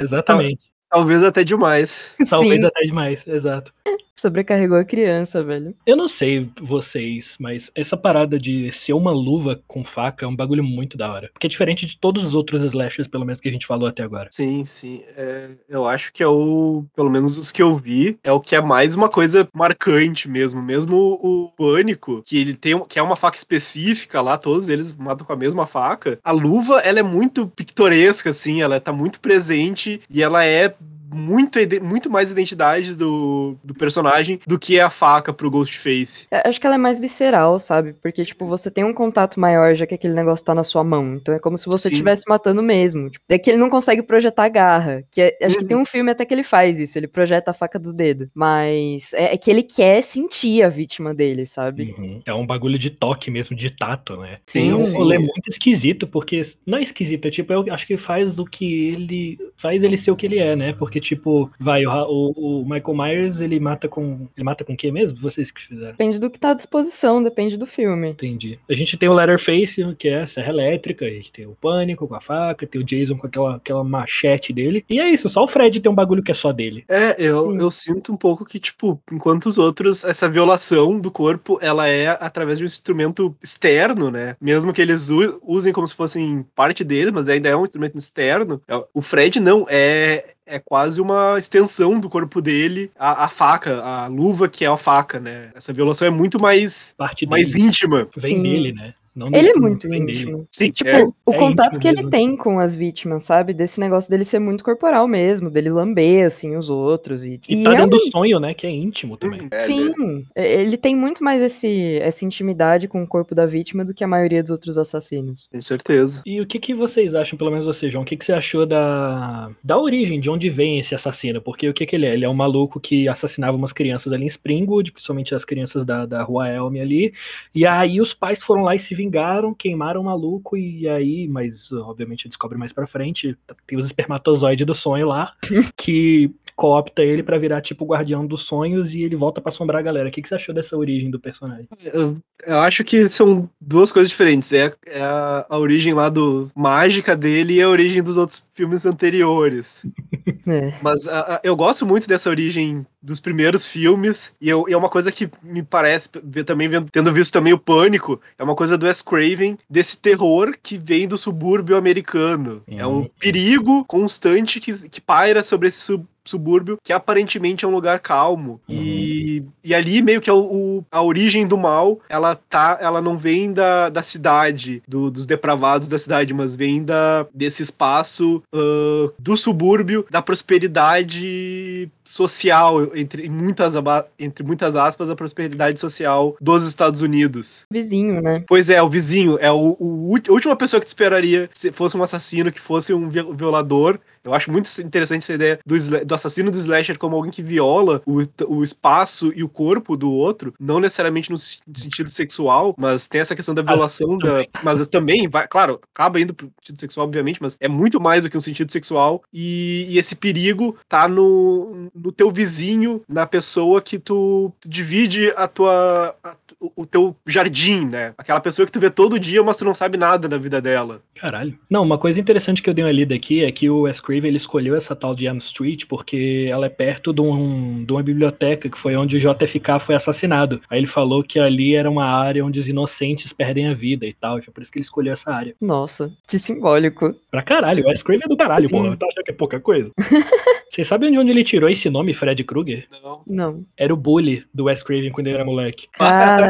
Exatamente. 0.00 0.70
Talvez 0.88 1.22
até 1.22 1.44
demais. 1.44 2.12
Talvez 2.28 2.60
Sim, 2.60 2.66
até 2.66 2.80
demais, 2.80 3.26
exato. 3.26 3.72
Sobrecarregou 4.20 4.78
a 4.78 4.84
criança, 4.84 5.42
velho. 5.42 5.74
Eu 5.86 5.96
não 5.96 6.08
sei 6.08 6.50
vocês, 6.60 7.36
mas 7.38 7.70
essa 7.74 7.96
parada 7.96 8.38
de 8.38 8.70
ser 8.72 8.92
uma 8.92 9.12
luva 9.12 9.60
com 9.66 9.84
faca 9.84 10.24
é 10.24 10.28
um 10.28 10.36
bagulho 10.36 10.64
muito 10.64 10.96
da 10.96 11.12
hora. 11.12 11.30
Porque 11.32 11.46
é 11.46 11.50
diferente 11.50 11.86
de 11.86 11.98
todos 11.98 12.24
os 12.24 12.34
outros 12.34 12.64
slashers, 12.64 13.08
pelo 13.08 13.24
menos, 13.24 13.40
que 13.40 13.48
a 13.48 13.52
gente 13.52 13.66
falou 13.66 13.88
até 13.88 14.02
agora. 14.02 14.28
Sim, 14.32 14.64
sim. 14.64 15.02
É, 15.16 15.50
eu 15.68 15.86
acho 15.86 16.12
que 16.12 16.22
é 16.22 16.26
o. 16.26 16.84
Pelo 16.94 17.10
menos 17.10 17.38
os 17.38 17.50
que 17.50 17.62
eu 17.62 17.76
vi, 17.76 18.18
é 18.22 18.32
o 18.32 18.40
que 18.40 18.54
é 18.54 18.60
mais 18.60 18.94
uma 18.94 19.08
coisa 19.08 19.48
marcante 19.54 20.28
mesmo. 20.28 20.62
Mesmo 20.62 20.96
o, 20.96 21.44
o 21.44 21.48
Pânico, 21.50 22.22
que 22.24 22.38
ele 22.38 22.54
tem 22.54 22.78
que 22.88 22.98
é 22.98 23.02
uma 23.02 23.16
faca 23.16 23.36
específica 23.36 24.20
lá, 24.20 24.38
todos 24.38 24.68
eles 24.68 24.92
matam 24.92 25.26
com 25.26 25.32
a 25.32 25.36
mesma 25.36 25.66
faca. 25.66 26.18
A 26.22 26.32
luva, 26.32 26.80
ela 26.80 27.00
é 27.00 27.02
muito 27.02 27.46
pictoresca, 27.48 28.30
assim, 28.30 28.62
ela 28.62 28.80
tá 28.80 28.92
muito 28.92 29.20
presente 29.20 30.00
e 30.08 30.22
ela 30.22 30.44
é. 30.44 30.74
Muito, 31.12 31.58
muito 31.82 32.10
mais 32.10 32.30
identidade 32.30 32.94
do, 32.94 33.56
do 33.64 33.74
personagem 33.74 34.40
do 34.46 34.58
que 34.58 34.78
a 34.80 34.90
faca 34.90 35.32
pro 35.32 35.50
Ghostface. 35.50 36.26
É, 36.30 36.48
Acho 36.48 36.60
que 36.60 36.66
ela 36.66 36.76
é 36.76 36.78
mais 36.78 36.98
visceral, 36.98 37.58
sabe? 37.58 37.92
Porque, 37.94 38.24
tipo, 38.24 38.46
você 38.46 38.70
tem 38.70 38.84
um 38.84 38.92
contato 38.94 39.38
maior 39.40 39.74
já 39.74 39.86
que 39.86 39.94
aquele 39.94 40.14
negócio 40.14 40.44
tá 40.44 40.54
na 40.54 40.64
sua 40.64 40.82
mão. 40.84 41.14
Então 41.16 41.34
é 41.34 41.38
como 41.38 41.56
se 41.58 41.66
você 41.66 41.88
estivesse 41.88 42.24
matando 42.28 42.62
mesmo. 42.62 43.10
Tipo, 43.10 43.24
é 43.28 43.38
que 43.38 43.50
ele 43.50 43.58
não 43.58 43.70
consegue 43.70 44.02
projetar 44.02 44.44
a 44.44 44.48
garra. 44.48 45.02
Que 45.10 45.20
é- 45.22 45.38
acho 45.42 45.56
que 45.56 45.62
Uhum. 45.62 45.68
tem 45.68 45.76
um 45.76 45.84
filme 45.86 46.10
até 46.10 46.24
que 46.24 46.32
ele 46.34 46.42
faz 46.44 46.78
isso. 46.78 46.98
Ele 46.98 47.08
projeta 47.08 47.50
a 47.50 47.54
faca 47.54 47.78
do 47.78 47.92
dedo. 47.92 48.28
Mas 48.34 49.12
é, 49.14 49.34
é 49.34 49.36
que 49.36 49.50
ele 49.50 49.62
quer 49.62 50.02
sentir 50.02 50.62
a 50.62 50.68
vítima 50.68 51.14
dele, 51.14 51.46
sabe? 51.46 51.94
Uhum. 51.98 52.20
É 52.26 52.32
um 52.34 52.46
bagulho 52.46 52.78
de 52.78 52.90
toque 52.90 53.30
mesmo, 53.30 53.56
de 53.56 53.70
tato, 53.70 54.16
né? 54.16 54.38
Sim, 54.46 54.66
E 54.66 54.70
é 54.70 54.74
um 54.74 54.92
rolê 54.92 55.18
muito 55.18 55.48
esquisito, 55.48 56.06
porque. 56.06 56.42
Não 56.66 56.78
é 56.78 56.82
esquisito, 56.82 57.26
é 57.26 57.30
tipo, 57.30 57.52
eu 57.52 57.64
acho 57.72 57.86
que 57.86 57.96
faz 57.96 58.38
o 58.38 58.44
que 58.44 58.88
ele. 58.88 59.38
Faz 59.56 59.82
ele 59.82 59.96
ser 59.96 60.10
o 60.10 60.16
que 60.16 60.26
ele 60.26 60.38
é, 60.38 60.54
né? 60.56 60.72
Porque, 60.72 60.99
tipo, 61.00 61.50
vai, 61.58 61.84
o, 61.84 61.90
o, 62.36 62.62
o 62.62 62.64
Michael 62.64 62.94
Myers, 62.94 63.40
ele 63.40 63.58
mata 63.58 63.88
com. 63.88 64.28
Ele 64.36 64.44
mata 64.44 64.64
com 64.64 64.72
o 64.72 64.76
quê 64.76 64.90
mesmo? 64.92 65.18
Vocês 65.20 65.50
que 65.50 65.60
fizeram. 65.60 65.92
Depende 65.92 66.18
do 66.18 66.30
que 66.30 66.38
tá 66.38 66.50
à 66.50 66.54
disposição, 66.54 67.22
depende 67.22 67.56
do 67.56 67.66
filme. 67.66 68.10
Entendi. 68.10 68.58
A 68.68 68.74
gente 68.74 68.96
tem 68.96 69.08
o 69.08 69.12
Letterface, 69.14 69.94
que 69.98 70.08
é 70.08 70.22
a 70.22 70.26
serra 70.26 70.50
elétrica, 70.50 71.04
a 71.04 71.10
gente 71.10 71.32
tem 71.32 71.46
o 71.46 71.56
Pânico 71.60 72.06
com 72.06 72.14
a 72.14 72.20
faca, 72.20 72.66
tem 72.66 72.80
o 72.80 72.84
Jason 72.84 73.16
com 73.16 73.26
aquela, 73.26 73.56
aquela 73.56 73.84
machete 73.84 74.52
dele. 74.52 74.84
E 74.88 75.00
é 75.00 75.08
isso, 75.08 75.28
só 75.28 75.44
o 75.44 75.48
Fred 75.48 75.80
tem 75.80 75.90
um 75.90 75.94
bagulho 75.94 76.22
que 76.22 76.30
é 76.30 76.34
só 76.34 76.52
dele. 76.52 76.84
É, 76.88 77.16
eu, 77.18 77.52
Sim. 77.52 77.60
eu 77.60 77.70
sinto 77.70 78.12
um 78.12 78.16
pouco 78.16 78.44
que, 78.44 78.58
tipo, 78.58 79.00
enquanto 79.10 79.46
os 79.46 79.58
outros, 79.58 80.04
essa 80.04 80.28
violação 80.28 80.98
do 80.98 81.10
corpo, 81.10 81.58
ela 81.60 81.88
é 81.88 82.08
através 82.08 82.58
de 82.58 82.64
um 82.64 82.66
instrumento 82.66 83.34
externo, 83.42 84.10
né? 84.10 84.36
Mesmo 84.40 84.72
que 84.72 84.82
eles 84.82 85.08
usem 85.42 85.72
como 85.72 85.86
se 85.86 85.94
fossem 85.94 86.44
parte 86.54 86.84
dele, 86.84 87.10
mas 87.10 87.28
ainda 87.28 87.48
é 87.48 87.56
um 87.56 87.64
instrumento 87.64 87.96
externo. 87.98 88.60
É- 88.68 88.84
O 88.92 89.02
Fred 89.02 89.40
não, 89.40 89.66
é, 89.68 90.34
é 90.50 90.58
quase 90.58 91.00
uma 91.00 91.38
extensão 91.38 91.98
do 91.98 92.10
corpo 92.10 92.42
dele, 92.42 92.90
a, 92.98 93.24
a 93.24 93.28
faca, 93.28 93.80
a 93.80 94.06
luva 94.08 94.48
que 94.48 94.64
é 94.64 94.68
a 94.68 94.76
faca, 94.76 95.20
né? 95.20 95.50
Essa 95.54 95.72
violação 95.72 96.08
é 96.08 96.10
muito 96.10 96.40
mais, 96.40 96.94
Parte 96.98 97.24
mais 97.26 97.52
dele 97.52 97.64
íntima. 97.66 98.08
vem 98.16 98.36
Sim. 98.36 98.42
dele, 98.42 98.72
né? 98.72 98.94
Não 99.14 99.26
Ele 99.34 99.48
é 99.50 99.54
muito 99.54 99.92
íntimo. 99.92 100.46
Sim, 100.50 100.70
Tipo, 100.70 100.88
é, 100.90 101.02
o 101.26 101.32
é 101.34 101.36
contato 101.36 101.80
que 101.80 101.88
ele 101.88 101.96
mesmo. 101.96 102.10
tem 102.10 102.36
com 102.36 102.58
as 102.60 102.74
vítimas, 102.76 103.24
sabe? 103.24 103.52
Desse 103.52 103.80
negócio 103.80 104.08
dele 104.08 104.24
ser 104.24 104.38
muito 104.38 104.62
corporal 104.62 105.08
mesmo, 105.08 105.50
dele 105.50 105.68
lamber, 105.68 106.26
assim, 106.26 106.56
os 106.56 106.70
outros. 106.70 107.24
E, 107.26 107.40
E 107.48 107.54
e 107.54 107.64
tá 107.64 107.70
dentro 107.70 107.72
realmente, 107.72 108.04
do 108.04 108.10
sonho, 108.12 108.38
né? 108.38 108.54
Que 108.54 108.66
é 108.66 108.70
íntimo 108.70 109.16
também. 109.16 109.40
é, 109.50 109.58
sim, 109.58 110.24
é- 110.34 110.62
ele 110.62 110.76
tem 110.76 110.94
muito 110.94 111.24
mais 111.24 111.42
esse, 111.42 111.98
essa 112.00 112.24
intimidade 112.24 112.86
com 112.86 113.02
o 113.02 113.06
corpo 113.06 113.34
da 113.34 113.46
vítima 113.46 113.84
do 113.84 113.92
que 113.92 114.04
a 114.04 114.08
maioria 114.08 114.42
dos 114.42 114.50
outros 114.52 114.78
assassinos. 114.78 115.48
Com 115.50 115.60
certeza. 115.60 116.22
E 116.24 116.40
o 116.40 116.46
que, 116.46 116.58
que 116.60 116.72
vocês 116.72 117.14
acham, 117.14 117.36
pelo 117.36 117.50
menos 117.50 117.66
você, 117.66 117.90
João? 117.90 118.02
O 118.02 118.06
que, 118.06 118.16
que 118.16 118.24
você 118.24 118.32
achou 118.32 118.64
da, 118.64 119.50
da 119.62 119.76
origem, 119.78 120.20
de 120.20 120.30
onde 120.30 120.48
vem 120.48 120.78
esse 120.78 120.94
assassino? 120.94 121.42
Porque 121.42 121.68
o 121.68 121.74
que, 121.74 121.84
que 121.84 121.96
ele 121.96 122.06
é? 122.06 122.14
Ele 122.14 122.24
é 122.24 122.28
um 122.28 122.34
maluco 122.34 122.78
que 122.78 123.08
assassinava 123.08 123.56
umas 123.56 123.72
crianças 123.72 124.12
ali 124.12 124.24
em 124.24 124.28
Springwood, 124.28 124.92
principalmente 124.92 125.34
as 125.34 125.44
crianças 125.44 125.84
da, 125.84 126.06
da 126.06 126.22
rua 126.22 126.48
Elm 126.48 126.76
ali. 126.80 127.12
E 127.54 127.66
aí 127.66 128.00
os 128.00 128.14
pais 128.14 128.42
foram 128.42 128.62
lá 128.62 128.74
e 128.74 128.78
se 128.78 128.94
vingaram, 129.00 129.54
queimaram 129.54 130.00
o 130.00 130.04
maluco, 130.04 130.56
e 130.56 130.86
aí, 130.88 131.26
mas 131.26 131.72
obviamente 131.72 132.28
descobre 132.28 132.58
mais 132.58 132.72
pra 132.72 132.86
frente, 132.86 133.36
tem 133.66 133.78
os 133.78 133.86
espermatozoides 133.86 134.66
do 134.66 134.74
sonho 134.74 135.06
lá, 135.06 135.32
que 135.76 136.30
coopta 136.60 137.02
ele 137.02 137.22
pra 137.22 137.38
virar 137.38 137.62
tipo 137.62 137.84
o 137.84 137.88
guardião 137.88 138.26
dos 138.26 138.42
sonhos 138.42 138.92
e 138.92 139.02
ele 139.02 139.16
volta 139.16 139.40
pra 139.40 139.48
assombrar 139.48 139.80
a 139.80 139.82
galera. 139.82 140.10
O 140.10 140.12
que, 140.12 140.20
que 140.20 140.28
você 140.28 140.34
achou 140.34 140.54
dessa 140.54 140.76
origem 140.76 141.10
do 141.10 141.18
personagem? 141.18 141.66
Eu, 141.82 142.18
eu 142.44 142.58
acho 142.58 142.84
que 142.84 143.08
são 143.08 143.48
duas 143.58 143.90
coisas 143.90 144.10
diferentes. 144.10 144.52
É, 144.52 144.70
é 144.86 145.00
a, 145.00 145.46
a 145.48 145.58
origem 145.58 145.94
lá 145.94 146.10
do 146.10 146.50
mágica 146.54 147.16
dele 147.16 147.54
e 147.54 147.62
a 147.62 147.68
origem 147.68 148.02
dos 148.02 148.18
outros 148.18 148.44
filmes 148.54 148.84
anteriores. 148.84 149.86
É. 150.50 150.72
Mas 150.82 151.06
a- 151.06 151.34
a- 151.36 151.40
eu 151.42 151.54
gosto 151.56 151.86
muito 151.86 152.06
dessa 152.08 152.28
origem 152.30 152.84
dos 153.02 153.20
primeiros 153.20 153.66
filmes, 153.66 154.34
e, 154.40 154.48
eu- 154.48 154.66
e 154.68 154.72
é 154.72 154.76
uma 154.76 154.88
coisa 154.88 155.10
que 155.10 155.30
me 155.42 155.62
parece, 155.62 156.08
também 156.44 156.68
vendo- 156.68 156.90
tendo 156.90 157.12
visto 157.12 157.32
também 157.32 157.52
o 157.52 157.58
Pânico, 157.58 158.20
é 158.38 158.42
uma 158.42 158.54
coisa 158.54 158.76
do 158.76 158.86
Wes 158.86 159.00
Craven, 159.02 159.56
desse 159.68 159.96
terror 159.98 160.54
que 160.62 160.76
vem 160.76 161.08
do 161.08 161.16
subúrbio 161.16 161.76
americano. 161.76 162.62
É 162.68 162.86
um 162.86 163.00
Hum. 163.00 163.10
perigo 163.18 163.84
constante 163.86 164.60
que, 164.60 164.72
que 164.88 165.00
paira 165.00 165.42
sobre 165.42 165.68
esse 165.68 165.78
sub- 165.78 166.06
subúrbio, 166.22 166.78
que 166.84 166.92
aparentemente 166.92 167.64
é 167.64 167.68
um 167.68 167.72
lugar 167.72 167.98
calmo. 167.98 168.60
E, 168.68 169.42
e 169.64 169.74
ali 169.74 170.00
meio 170.02 170.20
que 170.20 170.28
é 170.28 170.32
o, 170.32 170.38
o- 170.78 170.84
a 170.92 171.02
origem 171.02 171.46
do 171.46 171.56
mal, 171.56 171.98
ela 172.08 172.36
tá, 172.36 172.78
ela 172.80 173.00
não 173.00 173.16
vem 173.16 173.52
da, 173.52 173.88
da 173.88 174.02
cidade, 174.02 174.82
do- 174.86 175.10
dos 175.10 175.26
depravados 175.26 175.88
da 175.88 175.98
cidade, 175.98 176.32
mas 176.34 176.54
vem 176.54 176.84
da, 176.84 177.26
desse 177.34 177.62
espaço 177.62 178.42
ah, 178.52 179.10
do 179.18 179.34
subúrbio, 179.36 180.06
da 180.10 180.20
prosperidade 180.40 181.88
social, 182.04 182.90
entre 182.96 183.28
muitas, 183.28 183.74
entre 184.18 184.44
muitas 184.44 184.74
aspas, 184.74 185.08
a 185.10 185.16
prosperidade 185.16 185.78
social 185.78 186.36
dos 186.40 186.66
Estados 186.66 187.00
Unidos. 187.00 187.66
Vizinho, 187.72 188.20
né? 188.20 188.42
Pois 188.48 188.68
é, 188.68 188.82
o 188.82 188.88
vizinho 188.88 189.38
é 189.40 189.50
o, 189.50 189.76
o 189.78 190.16
a 190.28 190.32
última 190.32 190.56
pessoa 190.56 190.80
que 190.80 190.86
tu 190.86 190.90
esperaria 190.90 191.48
se 191.52 191.70
fosse 191.70 191.96
um 191.96 192.02
assassino, 192.02 192.50
que 192.50 192.60
fosse 192.60 192.92
um 192.92 193.08
vi- 193.08 193.32
violador. 193.34 193.98
Eu 194.24 194.34
acho 194.34 194.50
muito 194.50 194.68
interessante 194.80 195.22
essa 195.22 195.34
ideia 195.34 195.58
do, 195.64 196.04
do 196.04 196.14
assassino 196.14 196.50
do 196.50 196.58
slasher 196.58 196.98
como 196.98 197.16
alguém 197.16 197.30
que 197.32 197.42
viola 197.42 198.02
o, 198.06 198.18
o 198.48 198.62
espaço 198.64 199.32
e 199.34 199.42
o 199.42 199.48
corpo 199.48 199.96
do 199.96 200.10
outro, 200.12 200.54
não 200.60 200.78
necessariamente 200.80 201.30
no 201.30 201.38
sentido 201.38 202.10
sexual, 202.10 202.74
mas 202.78 203.08
tem 203.08 203.20
essa 203.20 203.34
questão 203.36 203.54
da 203.54 203.62
violação 203.62 204.18
da. 204.18 204.40
Mas 204.62 204.86
também, 204.88 205.28
vai, 205.28 205.46
claro, 205.48 205.80
acaba 205.94 206.20
indo 206.20 206.34
pro 206.34 206.50
sentido 206.62 206.80
sexual, 206.80 207.06
obviamente, 207.06 207.40
mas 207.42 207.56
é 207.60 207.68
muito 207.68 208.00
mais 208.00 208.22
do 208.22 208.30
que 208.30 208.36
um 208.36 208.40
sentido 208.40 208.70
sexual. 208.70 209.22
E, 209.32 209.86
e 209.88 209.98
esse 209.98 210.14
perigo 210.14 210.76
tá 210.88 211.08
no, 211.08 211.88
no 211.94 212.12
teu 212.12 212.30
vizinho, 212.30 213.02
na 213.08 213.26
pessoa 213.26 213.80
que 213.80 213.98
tu 213.98 214.52
divide 214.64 215.32
a 215.36 215.48
tua. 215.48 216.14
a- 216.22 216.36
o- 216.60 216.82
o 216.82 216.86
teu 216.86 217.16
jardim, 217.26 217.86
né? 217.86 218.12
Aquela 218.18 218.38
pessoa 218.40 218.66
que 218.66 218.72
tu 218.72 218.78
vê 218.78 218.90
todo 218.90 219.18
dia, 219.18 219.42
mas 219.42 219.56
tu 219.56 219.64
não 219.64 219.74
sabe 219.74 219.96
nada 219.96 220.28
da 220.28 220.36
vida 220.38 220.60
dela. 220.60 221.00
Caralho. 221.14 221.58
Não, 221.68 221.82
uma 221.82 221.98
coisa 221.98 222.20
interessante 222.20 222.62
que 222.62 222.68
eu 222.70 222.74
dei 222.74 222.84
uma 222.84 222.92
lida 222.92 223.14
aqui 223.14 223.42
é 223.44 223.50
que 223.50 223.68
o 223.70 223.82
Wes 223.82 224.00
Craven 224.00 224.28
ele 224.28 224.36
escolheu 224.36 224.74
essa 224.76 224.94
tal 224.94 225.14
de 225.14 225.26
Elm 225.26 225.38
Street 225.38 225.84
porque 225.88 226.46
ela 226.50 226.66
é 226.66 226.68
perto 226.68 227.12
de, 227.12 227.20
um- 227.20 227.84
de 227.84 227.92
uma 227.92 228.02
biblioteca 228.02 228.68
que 228.68 228.78
foi 228.78 228.94
onde 228.96 229.16
o 229.16 229.20
JFK 229.20 229.78
foi 229.80 229.94
assassinado. 229.94 230.60
Aí 230.70 230.78
ele 230.78 230.86
falou 230.86 231.22
que 231.22 231.38
ali 231.38 231.74
era 231.74 231.90
uma 231.90 232.04
área 232.04 232.44
onde 232.44 232.60
os 232.60 232.68
inocentes 232.68 233.32
perdem 233.32 233.68
a 233.68 233.74
vida 233.74 234.06
e 234.06 234.12
tal, 234.12 234.38
e 234.38 234.42
foi 234.42 234.52
por 234.52 234.62
isso 234.62 234.70
que 234.72 234.78
ele 234.78 234.84
escolheu 234.84 235.12
essa 235.12 235.32
área. 235.32 235.54
Nossa, 235.60 236.10
que 236.28 236.38
simbólico. 236.38 237.14
Pra 237.30 237.42
caralho, 237.42 237.84
o 237.84 237.88
Wes 237.88 238.02
Craven 238.02 238.24
é 238.24 238.28
do 238.28 238.36
caralho, 238.36 238.66
Sim. 238.66 238.70
porra. 238.72 238.96
Tu 238.96 239.06
acha 239.06 239.22
que 239.24 239.30
é 239.30 239.34
pouca 239.34 239.60
coisa? 239.60 239.90
Vocês 240.70 240.86
sabem 240.86 241.10
de 241.10 241.18
onde 241.18 241.30
ele 241.32 241.42
tirou 241.42 241.68
esse 241.68 241.90
nome, 241.90 242.14
Fred 242.14 242.44
Krueger? 242.44 242.86
Não. 243.02 243.22
Não. 243.26 243.64
Era 243.76 243.92
o 243.92 243.96
bully 243.96 244.44
do 244.54 244.64
Wes 244.64 244.82
Craven 244.84 245.10
quando 245.10 245.26
ele 245.26 245.34
era 245.36 245.44
moleque. 245.44 245.88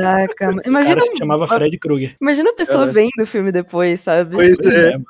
Caraca, 0.00 0.50
O 0.50 0.60
imagina, 0.66 0.96
cara 1.00 1.10
se 1.12 1.18
chamava 1.18 1.46
Fred 1.48 1.78
Krueger. 1.78 2.16
imagina 2.20 2.50
a 2.50 2.54
pessoa 2.54 2.80
Cara. 2.80 2.92
vendo 2.92 3.22
o 3.22 3.26
filme 3.26 3.52
depois, 3.52 4.00
sabe? 4.00 4.34
Pois 4.36 4.58
é. 4.60 4.90
é, 4.90 4.98
mano. 4.98 5.04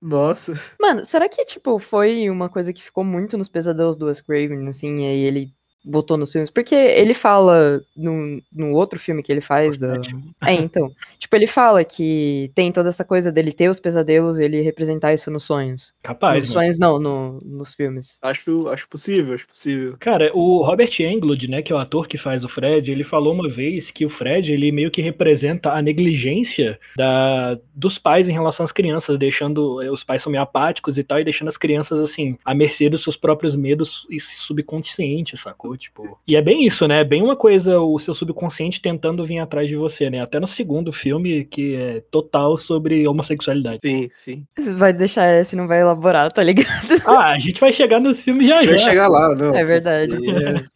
Nossa. 0.00 0.54
Mano, 0.80 1.04
será 1.04 1.28
que, 1.28 1.44
tipo, 1.44 1.78
foi 1.78 2.28
uma 2.30 2.48
coisa 2.48 2.72
que 2.72 2.82
ficou 2.82 3.04
muito 3.04 3.36
nos 3.38 3.48
pesadelos 3.48 3.96
do 3.96 4.06
Wes 4.06 4.20
Craven, 4.20 4.68
assim, 4.68 5.00
e 5.00 5.06
aí 5.06 5.20
ele 5.20 5.57
botou 5.84 6.16
nos 6.16 6.32
filmes? 6.32 6.50
Porque 6.50 6.74
ele 6.74 7.14
fala 7.14 7.80
no, 7.96 8.42
no 8.52 8.72
outro 8.72 8.98
filme 8.98 9.22
que 9.22 9.32
ele 9.32 9.40
faz, 9.40 9.78
da... 9.78 10.00
é, 10.44 10.52
então, 10.54 10.92
tipo, 11.18 11.34
ele 11.36 11.46
fala 11.46 11.84
que 11.84 12.50
tem 12.54 12.70
toda 12.70 12.88
essa 12.88 13.04
coisa 13.04 13.32
dele 13.32 13.52
ter 13.52 13.68
os 13.68 13.80
pesadelos 13.80 14.38
e 14.38 14.44
ele 14.44 14.60
representar 14.60 15.12
isso 15.12 15.30
nos 15.30 15.44
sonhos. 15.44 15.92
Capaz, 16.02 16.40
nos 16.40 16.50
mano. 16.50 16.60
sonhos 16.60 16.78
não, 16.78 16.98
no- 16.98 17.40
nos 17.44 17.74
filmes. 17.74 18.18
Acho, 18.22 18.68
acho 18.68 18.88
possível, 18.88 19.34
acho 19.34 19.46
possível. 19.46 19.96
Cara, 19.98 20.30
o 20.34 20.62
Robert 20.62 20.90
Englund, 21.00 21.48
né, 21.48 21.62
que 21.62 21.72
é 21.72 21.76
o 21.76 21.78
ator 21.78 22.06
que 22.06 22.18
faz 22.18 22.44
o 22.44 22.48
Fred, 22.48 22.90
ele 22.90 23.04
falou 23.04 23.32
uma 23.32 23.48
vez 23.48 23.90
que 23.90 24.04
o 24.04 24.10
Fred, 24.10 24.52
ele 24.52 24.72
meio 24.72 24.90
que 24.90 25.00
representa 25.02 25.72
a 25.72 25.80
negligência 25.82 26.78
da, 26.96 27.58
dos 27.74 27.98
pais 27.98 28.28
em 28.28 28.32
relação 28.32 28.64
às 28.64 28.72
crianças, 28.72 29.18
deixando 29.18 29.76
os 29.92 30.04
pais 30.04 30.22
são 30.22 30.30
meio 30.30 30.42
apáticos 30.42 30.98
e 30.98 31.04
tal, 31.04 31.20
e 31.20 31.24
deixando 31.24 31.48
as 31.48 31.56
crianças, 31.56 31.98
assim, 31.98 32.36
à 32.44 32.54
mercê 32.54 32.88
dos 32.88 33.02
seus 33.02 33.16
próprios 33.16 33.54
medos 33.56 34.06
e 34.10 34.20
subconscientes, 34.20 35.40
sacou? 35.40 35.67
Tipo, 35.76 36.18
e 36.26 36.36
é 36.36 36.42
bem 36.42 36.64
isso, 36.66 36.86
né? 36.88 37.00
É 37.00 37.04
bem 37.04 37.22
uma 37.22 37.36
coisa, 37.36 37.80
o 37.80 37.98
seu 37.98 38.14
subconsciente 38.14 38.80
tentando 38.80 39.24
vir 39.24 39.38
atrás 39.38 39.68
de 39.68 39.76
você, 39.76 40.08
né? 40.10 40.20
Até 40.20 40.38
no 40.40 40.46
segundo 40.46 40.92
filme, 40.92 41.44
que 41.44 41.74
é 41.76 42.02
total 42.10 42.56
sobre 42.56 43.06
homossexualidade. 43.06 43.78
Sim, 43.82 44.10
sim. 44.14 44.44
Você 44.58 44.74
vai 44.74 44.92
deixar 44.92 45.32
esse 45.38 45.54
não 45.56 45.66
vai 45.66 45.80
elaborar, 45.80 46.30
tá 46.32 46.42
ligado? 46.42 46.68
Ah, 47.06 47.32
a 47.32 47.38
gente 47.38 47.60
vai 47.60 47.72
chegar 47.72 48.00
nos 48.00 48.20
filmes 48.20 48.46
já 48.46 48.58
A 48.58 48.62
gente 48.62 48.70
vai 48.70 48.78
já. 48.78 48.84
chegar 48.90 49.08
lá, 49.08 49.34
não. 49.34 49.54
É 49.54 49.64
verdade. 49.64 50.12
é- 50.12 50.18
É 50.18 50.32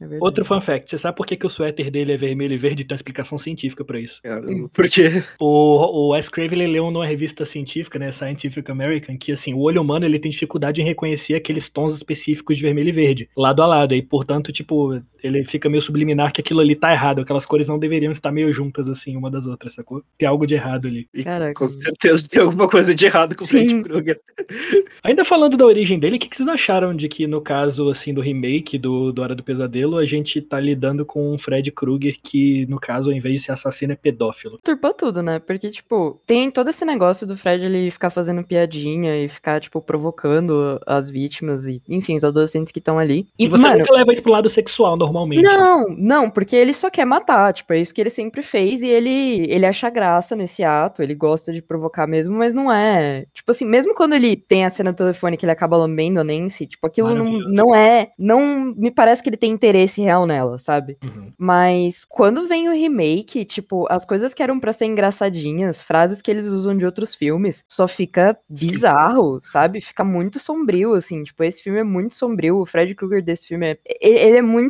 verdade. 0.07 0.19
Outro 0.21 0.45
fun 0.45 0.61
fact, 0.61 0.91
você 0.91 0.99
sabe 0.99 1.17
por 1.17 1.27
que, 1.27 1.37
que 1.37 1.47
o 1.47 1.51
suéter 1.51 1.91
dele 1.91 2.13
é 2.13 2.17
vermelho 2.17 2.55
e 2.55 2.57
verde? 2.59 2.85
Tem 2.85 2.95
uma 2.95 2.97
explicação 2.97 3.39
científica 3.39 3.85
pra 3.85 4.01
isso. 4.01 4.21
cara, 4.23 4.43
Porque. 4.73 5.23
O, 5.39 5.47
o 5.47 6.09
Wes 6.13 6.29
Craven 6.29 6.61
ele 6.63 6.73
leu 6.73 6.91
numa 6.91 7.07
revista 7.07 7.45
científica, 7.45 7.99
né, 7.99 8.11
Scientific 8.13 8.71
American, 8.71 9.17
que 9.17 9.33
assim, 9.33 9.55
o 9.55 9.61
olho 9.61 9.81
humano 9.83 10.05
ele 10.05 10.19
tem 10.19 10.31
dificuldade 10.31 10.81
em 10.81 10.85
reconhecer 10.85 11.35
aqueles 11.35 11.69
tons 11.69 11.95
específicos 11.95 12.57
de 12.57 12.63
vermelho 12.63 12.89
e 12.89 12.93
verde, 12.93 13.29
lado 13.37 13.63
a 13.63 13.67
lado, 13.67 13.95
e 13.95 14.03
portanto, 14.03 14.53
tipo, 14.53 14.82
ele 15.23 15.45
fica 15.45 15.69
meio 15.69 15.83
subliminar 15.83 16.33
que 16.33 16.41
aquilo 16.41 16.61
ali 16.61 16.75
tá 16.75 16.93
errado, 16.93 17.21
aquelas 17.21 17.47
cores 17.47 17.69
não 17.69 17.79
deveriam 17.79 18.13
estar 18.13 18.33
meio 18.33 18.53
juntas 18.53 18.89
assim, 18.89 19.17
uma 19.17 19.31
das 19.31 19.47
outras, 19.47 19.75
sacou? 19.75 20.03
Tem 20.19 20.29
algo 20.29 20.47
de 20.47 20.55
errado 20.55 20.89
ali. 20.89 21.09
Caraca. 21.23 21.55
Com 21.55 21.69
certeza 21.69 22.29
tem 22.29 22.43
alguma 22.43 22.69
coisa 22.69 22.95
de 22.95 23.07
errado 23.07 23.37
com 23.37 23.45
o 23.45 23.47
Fred. 23.47 23.83
Krueger. 23.83 24.21
Ainda 25.05 25.25
falando 25.25 25.57
da 25.57 25.65
origem 25.65 25.99
dele, 25.99 26.17
o 26.17 26.19
que, 26.19 26.29
que 26.29 26.37
vocês 26.37 26.49
acharam 26.49 26.95
de 26.95 27.09
que 27.09 27.27
no 27.27 27.41
caso, 27.41 27.89
assim, 27.89 28.13
do 28.13 28.21
remake 28.21 28.79
do, 28.79 29.13
do 29.13 29.23
Hora 29.23 29.35
do 29.35 29.43
Pesadelo, 29.43 29.97
a 29.97 30.07
gente 30.07 30.41
tá 30.41 30.59
lidando 30.59 31.05
com 31.05 31.33
um 31.33 31.39
Fred 31.39 31.71
Krueger 31.71 32.17
que, 32.23 32.67
no 32.67 32.81
caso, 32.81 33.11
ao 33.11 33.17
invés 33.17 33.37
de 33.37 33.47
ser 33.47 33.53
assassino, 33.53 33.93
é 33.93 33.97
pedófilo? 33.97 34.59
turpa 34.63 34.93
tudo, 34.95 35.23
né? 35.23 35.39
Porque, 35.39 35.71
tipo, 35.71 36.21
tem 36.27 36.51
todo 36.51 36.71
esse 36.71 36.85
negócio 36.85 37.27
do 37.27 37.37
Fred 37.37 37.65
ele 37.65 37.91
ficar 37.91 38.11
fazendo 38.11 38.43
piadinha 38.45 39.17
e 39.17 39.29
ficar, 39.29 39.61
tipo, 39.61 39.81
provocando 39.81 40.81
as 40.87 41.11
vítimas 41.11 41.67
e, 41.67 41.83
enfim, 41.89 42.17
os 42.17 42.25
adolescentes 42.25 42.73
que 42.73 42.79
estão 42.79 42.99
ali. 42.99 43.27
E, 43.39 43.45
E, 43.45 43.49
você 43.49 43.63
mano, 43.63 43.79
nunca 43.79 43.93
leva 43.93 44.13
isso 44.13 44.23
pro 44.23 44.33
lado 44.33 44.49
sexual, 44.49 44.72
normalmente. 44.97 45.43
não, 45.43 45.87
não, 45.89 46.31
porque 46.31 46.57
ele 46.57 46.73
só 46.73 46.91
quer 46.91 47.05
matar, 47.05 47.53
tipo, 47.53 47.73
é 47.73 47.81
isso 47.81 47.95
que 47.95 48.01
ele 48.01 48.11
sempre 48.11 48.43
fez 48.43 48.83
e 48.83 48.89
ele, 48.89 49.47
ele 49.51 49.67
acha 49.67 49.91
graça 49.91 50.35
nesse 50.35 50.63
ato, 50.65 51.03
ele 51.03 51.15
gosta 51.15 51.53
de 51.53 51.63
provocar 51.63 52.07
mesmo, 52.07 52.37
mas 52.37 52.55
não 52.55 52.73
é, 52.73 53.27
tipo 53.33 53.51
assim, 53.51 53.65
mesmo 53.65 53.95
quando 53.95 54.15
ele 54.15 54.37
tem 54.37 54.65
a 54.65 54.71
cena 54.71 54.93
do 54.93 54.97
telefone 54.97 55.37
que 55.37 55.45
ele 55.45 55.53
acaba 55.53 55.77
lambendo 55.77 56.21
a 56.21 56.25
Nancy, 56.25 56.67
tipo, 56.67 56.87
aquilo 56.87 57.15
não, 57.15 57.39
não 57.49 57.75
é, 57.75 58.11
não 58.19 58.75
me 58.77 58.91
parece 58.91 59.23
que 59.23 59.29
ele 59.29 59.37
tem 59.37 59.53
interesse 59.53 60.01
real 60.01 60.27
nela, 60.27 60.59
sabe? 60.59 60.97
Uhum. 61.03 61.33
Mas 61.37 62.05
quando 62.05 62.47
vem 62.47 62.69
o 62.69 62.73
remake, 62.73 63.45
tipo, 63.45 63.87
as 63.91 64.05
coisas 64.05 64.33
que 64.35 64.43
eram 64.43 64.59
pra 64.59 64.73
ser 64.73 64.87
engraçadinhas, 64.87 65.83
frases 65.83 66.23
que 66.23 66.31
eles 66.31 66.47
usam 66.47 66.77
de 66.77 66.87
outros 66.87 67.15
filmes, 67.15 67.65
só 67.69 67.89
fica 67.89 68.37
bizarro, 68.49 69.39
sabe? 69.43 69.81
Fica 69.81 70.05
muito 70.05 70.39
sombrio, 70.39 70.95
assim. 70.95 71.23
Tipo, 71.23 71.45
esse 71.45 71.63
filme 71.63 71.81
é 71.81 71.85
muito 71.85 72.15
sombrio. 72.15 72.59
O 72.59 72.67
Fred 72.67 72.95
Krueger 72.95 73.23
desse 73.23 73.47
filme 73.47 73.73
é. 73.73 73.79
Ele 74.01 74.39
é 74.39 74.43
muito 74.43 74.62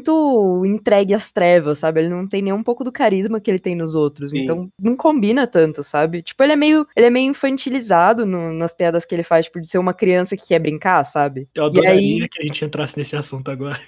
entregue 0.64 1.14
às 1.14 1.32
trevas, 1.32 1.78
sabe? 1.78 2.00
Ele 2.00 2.08
não 2.08 2.26
tem 2.26 2.42
nem 2.42 2.52
um 2.52 2.62
pouco 2.62 2.84
do 2.84 2.92
carisma 2.92 3.40
que 3.40 3.50
ele 3.50 3.58
tem 3.58 3.74
nos 3.74 3.94
outros. 3.94 4.30
Sim. 4.32 4.40
Então, 4.42 4.68
não 4.78 4.96
combina 4.96 5.46
tanto, 5.46 5.82
sabe? 5.82 6.22
Tipo, 6.22 6.42
ele 6.42 6.52
é 6.52 6.56
meio, 6.56 6.86
ele 6.96 7.06
é 7.06 7.10
meio 7.10 7.30
infantilizado 7.30 8.24
no- 8.26 8.52
nas 8.52 8.72
piadas 8.74 9.04
que 9.04 9.14
ele 9.14 9.22
faz, 9.22 9.46
tipo, 9.46 9.60
de 9.60 9.68
ser 9.68 9.78
uma 9.78 9.94
criança 9.94 10.36
que 10.36 10.46
quer 10.48 10.58
brincar, 10.58 11.04
sabe? 11.04 11.48
Eu 11.54 11.64
E 11.64 11.66
adoraria 11.66 12.22
aí- 12.24 12.28
que 12.28 12.42
a 12.42 12.44
gente 12.44 12.64
entrasse 12.64 12.96
nesse 12.98 13.16
assunto 13.16 13.50
agora. 13.50 13.78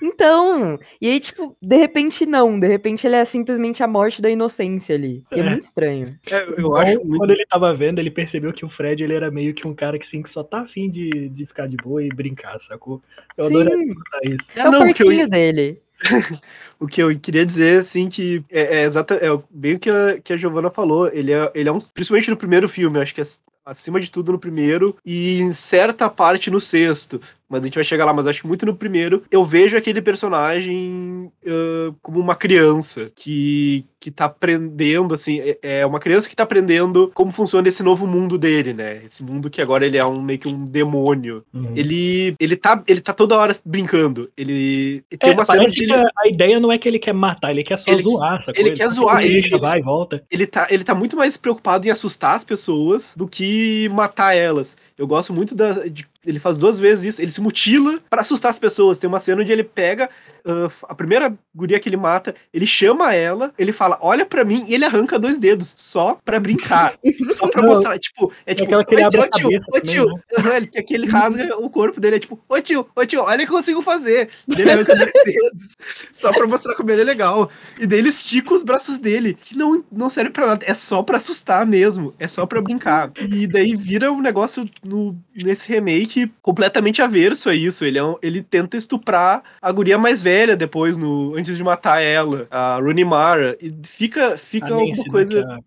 Então, 0.00 0.78
e 1.00 1.08
aí, 1.08 1.18
tipo, 1.18 1.56
de 1.60 1.76
repente 1.76 2.26
não, 2.26 2.58
de 2.60 2.66
repente 2.66 3.06
ele 3.06 3.16
é 3.16 3.24
simplesmente 3.24 3.82
a 3.82 3.86
morte 3.88 4.20
da 4.20 4.28
inocência 4.30 4.94
ali. 4.94 5.24
E 5.32 5.40
é, 5.40 5.42
É. 5.42 5.50
muito 5.50 5.64
estranho. 5.64 6.18
É, 6.30 6.42
eu 6.44 6.52
Então, 6.52 6.76
acho 6.76 6.98
muito. 7.04 7.18
Quando 7.18 7.30
ele 7.30 7.46
tava 7.46 7.74
vendo, 7.74 7.98
ele 7.98 8.10
percebeu 8.10 8.52
que 8.52 8.64
o 8.64 8.68
Fred 8.68 9.02
ele 9.02 9.14
era 9.14 9.30
meio 9.30 9.54
que 9.54 9.66
um 9.66 9.74
cara 9.74 9.98
que, 9.98 10.06
sim, 10.06 10.22
que 10.22 10.28
só 10.30 10.42
tá 10.42 10.60
afim 10.60 10.90
de, 10.90 11.28
de 11.28 11.46
ficar 11.46 11.66
de 11.66 11.76
boa 11.76 12.02
e 12.02 12.08
brincar, 12.08 12.58
sacou? 12.60 13.02
Eu 13.36 13.44
Sim. 13.44 13.62
escutar 13.86 14.20
isso. 14.24 14.46
É, 14.54 14.68
o 14.68 14.70
não, 14.72 14.80
o 14.82 14.94
que 14.94 15.02
eu 15.02 15.06
porquinho 15.06 15.12
ia- 15.22 15.28
dele. 15.28 15.80
O 16.78 16.86
que 16.86 17.02
eu 17.02 17.18
queria 17.18 17.46
dizer, 17.46 17.80
assim, 17.80 18.06
que 18.10 18.44
é, 18.50 18.80
é 18.80 18.82
exata, 18.84 19.14
é 19.14 19.28
bem 19.48 19.76
o 19.76 19.78
que 19.78 19.88
a, 19.88 20.20
que 20.22 20.30
a 20.34 20.36
Giovanna 20.36 20.68
falou. 20.68 21.08
Ele 21.10 21.32
é, 21.32 21.50
ele 21.54 21.70
é 21.70 21.72
um. 21.72 21.80
Principalmente 21.80 22.28
no 22.28 22.36
primeiro 22.36 22.68
filme, 22.68 22.98
eu 22.98 23.02
acho 23.02 23.14
que 23.14 23.22
é 23.22 23.24
acima 23.64 23.98
de 23.98 24.10
tudo 24.10 24.30
no 24.30 24.38
primeiro 24.38 24.94
e 25.06 25.40
em 25.40 25.54
certa 25.54 26.10
parte 26.10 26.50
no 26.50 26.60
sexto. 26.60 27.18
Mas 27.48 27.60
a 27.60 27.64
gente 27.64 27.74
vai 27.76 27.84
chegar 27.84 28.04
lá, 28.04 28.12
mas 28.12 28.26
acho 28.26 28.40
que 28.40 28.46
muito 28.48 28.66
no 28.66 28.74
primeiro. 28.74 29.22
Eu 29.30 29.44
vejo 29.44 29.76
aquele 29.76 30.02
personagem 30.02 31.30
ah, 31.46 31.92
como 32.02 32.18
uma 32.20 32.34
criança 32.34 33.10
que, 33.14 33.84
que 34.00 34.10
tá 34.10 34.24
aprendendo, 34.26 35.14
assim. 35.14 35.40
É, 35.40 35.58
é 35.80 35.86
uma 35.86 36.00
criança 36.00 36.28
que 36.28 36.36
tá 36.36 36.42
aprendendo 36.42 37.10
como 37.14 37.30
funciona 37.32 37.68
esse 37.68 37.82
novo 37.82 38.06
mundo 38.06 38.36
dele, 38.38 38.72
né? 38.72 39.02
Esse 39.04 39.22
mundo 39.22 39.48
que 39.50 39.60
agora 39.62 39.86
ele 39.86 39.96
é 39.96 40.04
um 40.04 40.20
meio 40.20 40.38
que 40.38 40.48
um 40.48 40.64
demônio. 40.64 41.44
Uhum. 41.54 41.72
Ele, 41.76 42.34
ele, 42.40 42.56
tá, 42.56 42.82
ele 42.86 43.00
tá 43.00 43.12
toda 43.12 43.36
hora 43.36 43.56
brincando. 43.64 44.30
Ele 44.36 45.04
tem 45.18 45.30
É, 45.30 45.32
uma 45.34 45.44
cena 45.44 45.68
de 45.68 45.82
ele, 45.84 45.92
a, 45.94 46.28
ideia 46.28 46.58
não 46.60 46.72
é 46.72 46.78
que 46.78 46.88
ele 46.88 46.98
quer 46.98 47.12
matar, 47.14 47.50
ele 47.50 47.62
quer 47.64 47.78
só 47.78 47.90
Ele- 47.92 48.02
zoar, 48.02 48.40
sacou? 48.42 48.54
ele 48.64 48.72
quer 48.74 48.88
só 48.90 49.00
zoar, 49.02 49.22
ele- 49.24 49.40
deixa, 49.40 49.58
vai 49.58 49.78
e 49.78 49.82
volta. 49.82 50.22
ele 50.30 50.46
tá, 50.46 50.66
ele 50.70 50.84
tá 50.84 50.94
muito 50.94 51.16
mais 51.16 51.36
preocupado 51.36 51.86
em 51.86 51.90
assustar 51.90 52.34
as 52.36 52.44
pessoas 52.44 53.14
do 53.16 53.26
que 53.28 53.88
matar 53.90 54.34
elas. 54.36 54.76
Eu 54.98 55.06
gosto 55.06 55.32
muito 55.32 55.54
da. 55.54 55.86
de- 55.88 56.06
ele 56.26 56.40
faz 56.40 56.56
duas 56.56 56.78
vezes 56.78 57.14
isso. 57.14 57.22
Ele 57.22 57.32
se 57.32 57.40
mutila 57.40 58.00
pra 58.10 58.22
assustar 58.22 58.50
as 58.50 58.58
pessoas. 58.58 58.98
Tem 58.98 59.08
uma 59.08 59.20
cena 59.20 59.40
onde 59.40 59.52
ele 59.52 59.64
pega 59.64 60.10
ah, 60.46 60.70
a 60.88 60.94
primeira 60.94 61.34
guria 61.54 61.78
que 61.80 61.88
ele 61.88 61.96
mata, 61.96 62.34
ele 62.52 62.66
chama 62.66 63.14
ela, 63.14 63.52
ele 63.58 63.72
fala, 63.72 63.98
olha 64.00 64.24
pra 64.26 64.44
mim, 64.44 64.64
e 64.68 64.74
ele 64.74 64.84
arranca 64.84 65.18
dois 65.18 65.38
dedos, 65.38 65.74
só 65.76 66.18
pra 66.24 66.38
brincar. 66.40 66.94
só 67.32 67.48
pra 67.48 67.62
Não, 67.66 67.70
mostrar. 67.70 67.98
Tipo, 67.98 68.32
é 68.46 68.54
tipo, 68.54 68.66
aquela 68.66 68.84
que 68.84 68.94
ele 68.94 69.00
"Oi, 69.02 69.06
abre 69.06 69.20
a 69.20 69.24
ô, 69.24 69.28
tio, 69.28 69.48
ô, 69.74 69.80
tio. 69.80 70.06
né? 70.44 70.56
Ele, 70.58 70.66
que 70.68 70.94
ele 70.94 71.06
rasga 71.06 71.56
o 71.58 71.68
corpo 71.68 72.00
dele, 72.00 72.16
é 72.16 72.18
tipo, 72.18 72.38
ô 72.48 72.60
tio, 72.60 72.86
ô 72.94 73.04
tio, 73.04 73.22
olha 73.22 73.42
o 73.42 73.46
que 73.46 73.52
eu 73.52 73.56
consigo 73.56 73.82
fazer. 73.82 74.28
E 74.56 74.60
Ele 74.60 74.70
arranca 74.70 74.94
dois 74.94 75.10
dedos, 75.24 75.68
só 76.12 76.30
pra 76.32 76.46
mostrar 76.46 76.74
como 76.74 76.90
ele 76.90 77.00
é 77.00 77.04
legal. 77.04 77.50
E 77.78 77.86
daí 77.86 77.98
ele 77.98 78.10
estica 78.10 78.54
os 78.54 78.62
braços 78.62 78.98
dele, 79.00 79.34
que 79.40 79.56
não, 79.56 79.84
não 79.90 80.08
serve 80.10 80.30
pra 80.30 80.46
nada, 80.46 80.64
é 80.66 80.74
só 80.74 81.02
pra 81.02 81.16
assustar 81.16 81.66
mesmo, 81.66 82.14
é 82.18 82.28
só 82.28 82.46
pra 82.46 82.60
brincar. 82.60 83.10
E 83.30 83.46
daí 83.46 83.74
vira 83.74 84.12
um 84.12 84.20
negócio 84.20 84.68
no, 84.84 85.16
nesse 85.34 85.68
remake 85.72 86.30
completamente 86.42 87.02
averso 87.02 87.48
a 87.48 87.54
isso. 87.54 87.84
Ele, 87.84 87.98
é 87.98 88.04
um- 88.04 88.16
ele 88.22 88.42
tenta 88.42 88.76
estuprar 88.76 89.42
a 89.60 89.72
guria 89.72 89.98
mais 89.98 90.20
velha 90.22 90.35
depois, 90.56 90.96
no, 90.98 91.34
antes 91.36 91.56
de 91.56 91.64
matar 91.64 92.02
ela, 92.02 92.46
a 92.50 92.76
Rooney 92.76 93.04
Mara. 93.04 93.56
E 93.60 93.72
fica, 93.84 94.36
fica 94.36 94.66
alguma 94.66 94.88
Nancy, 94.88 95.02
né, 95.02 95.10
coisa. 95.10 95.32
que 95.32 95.62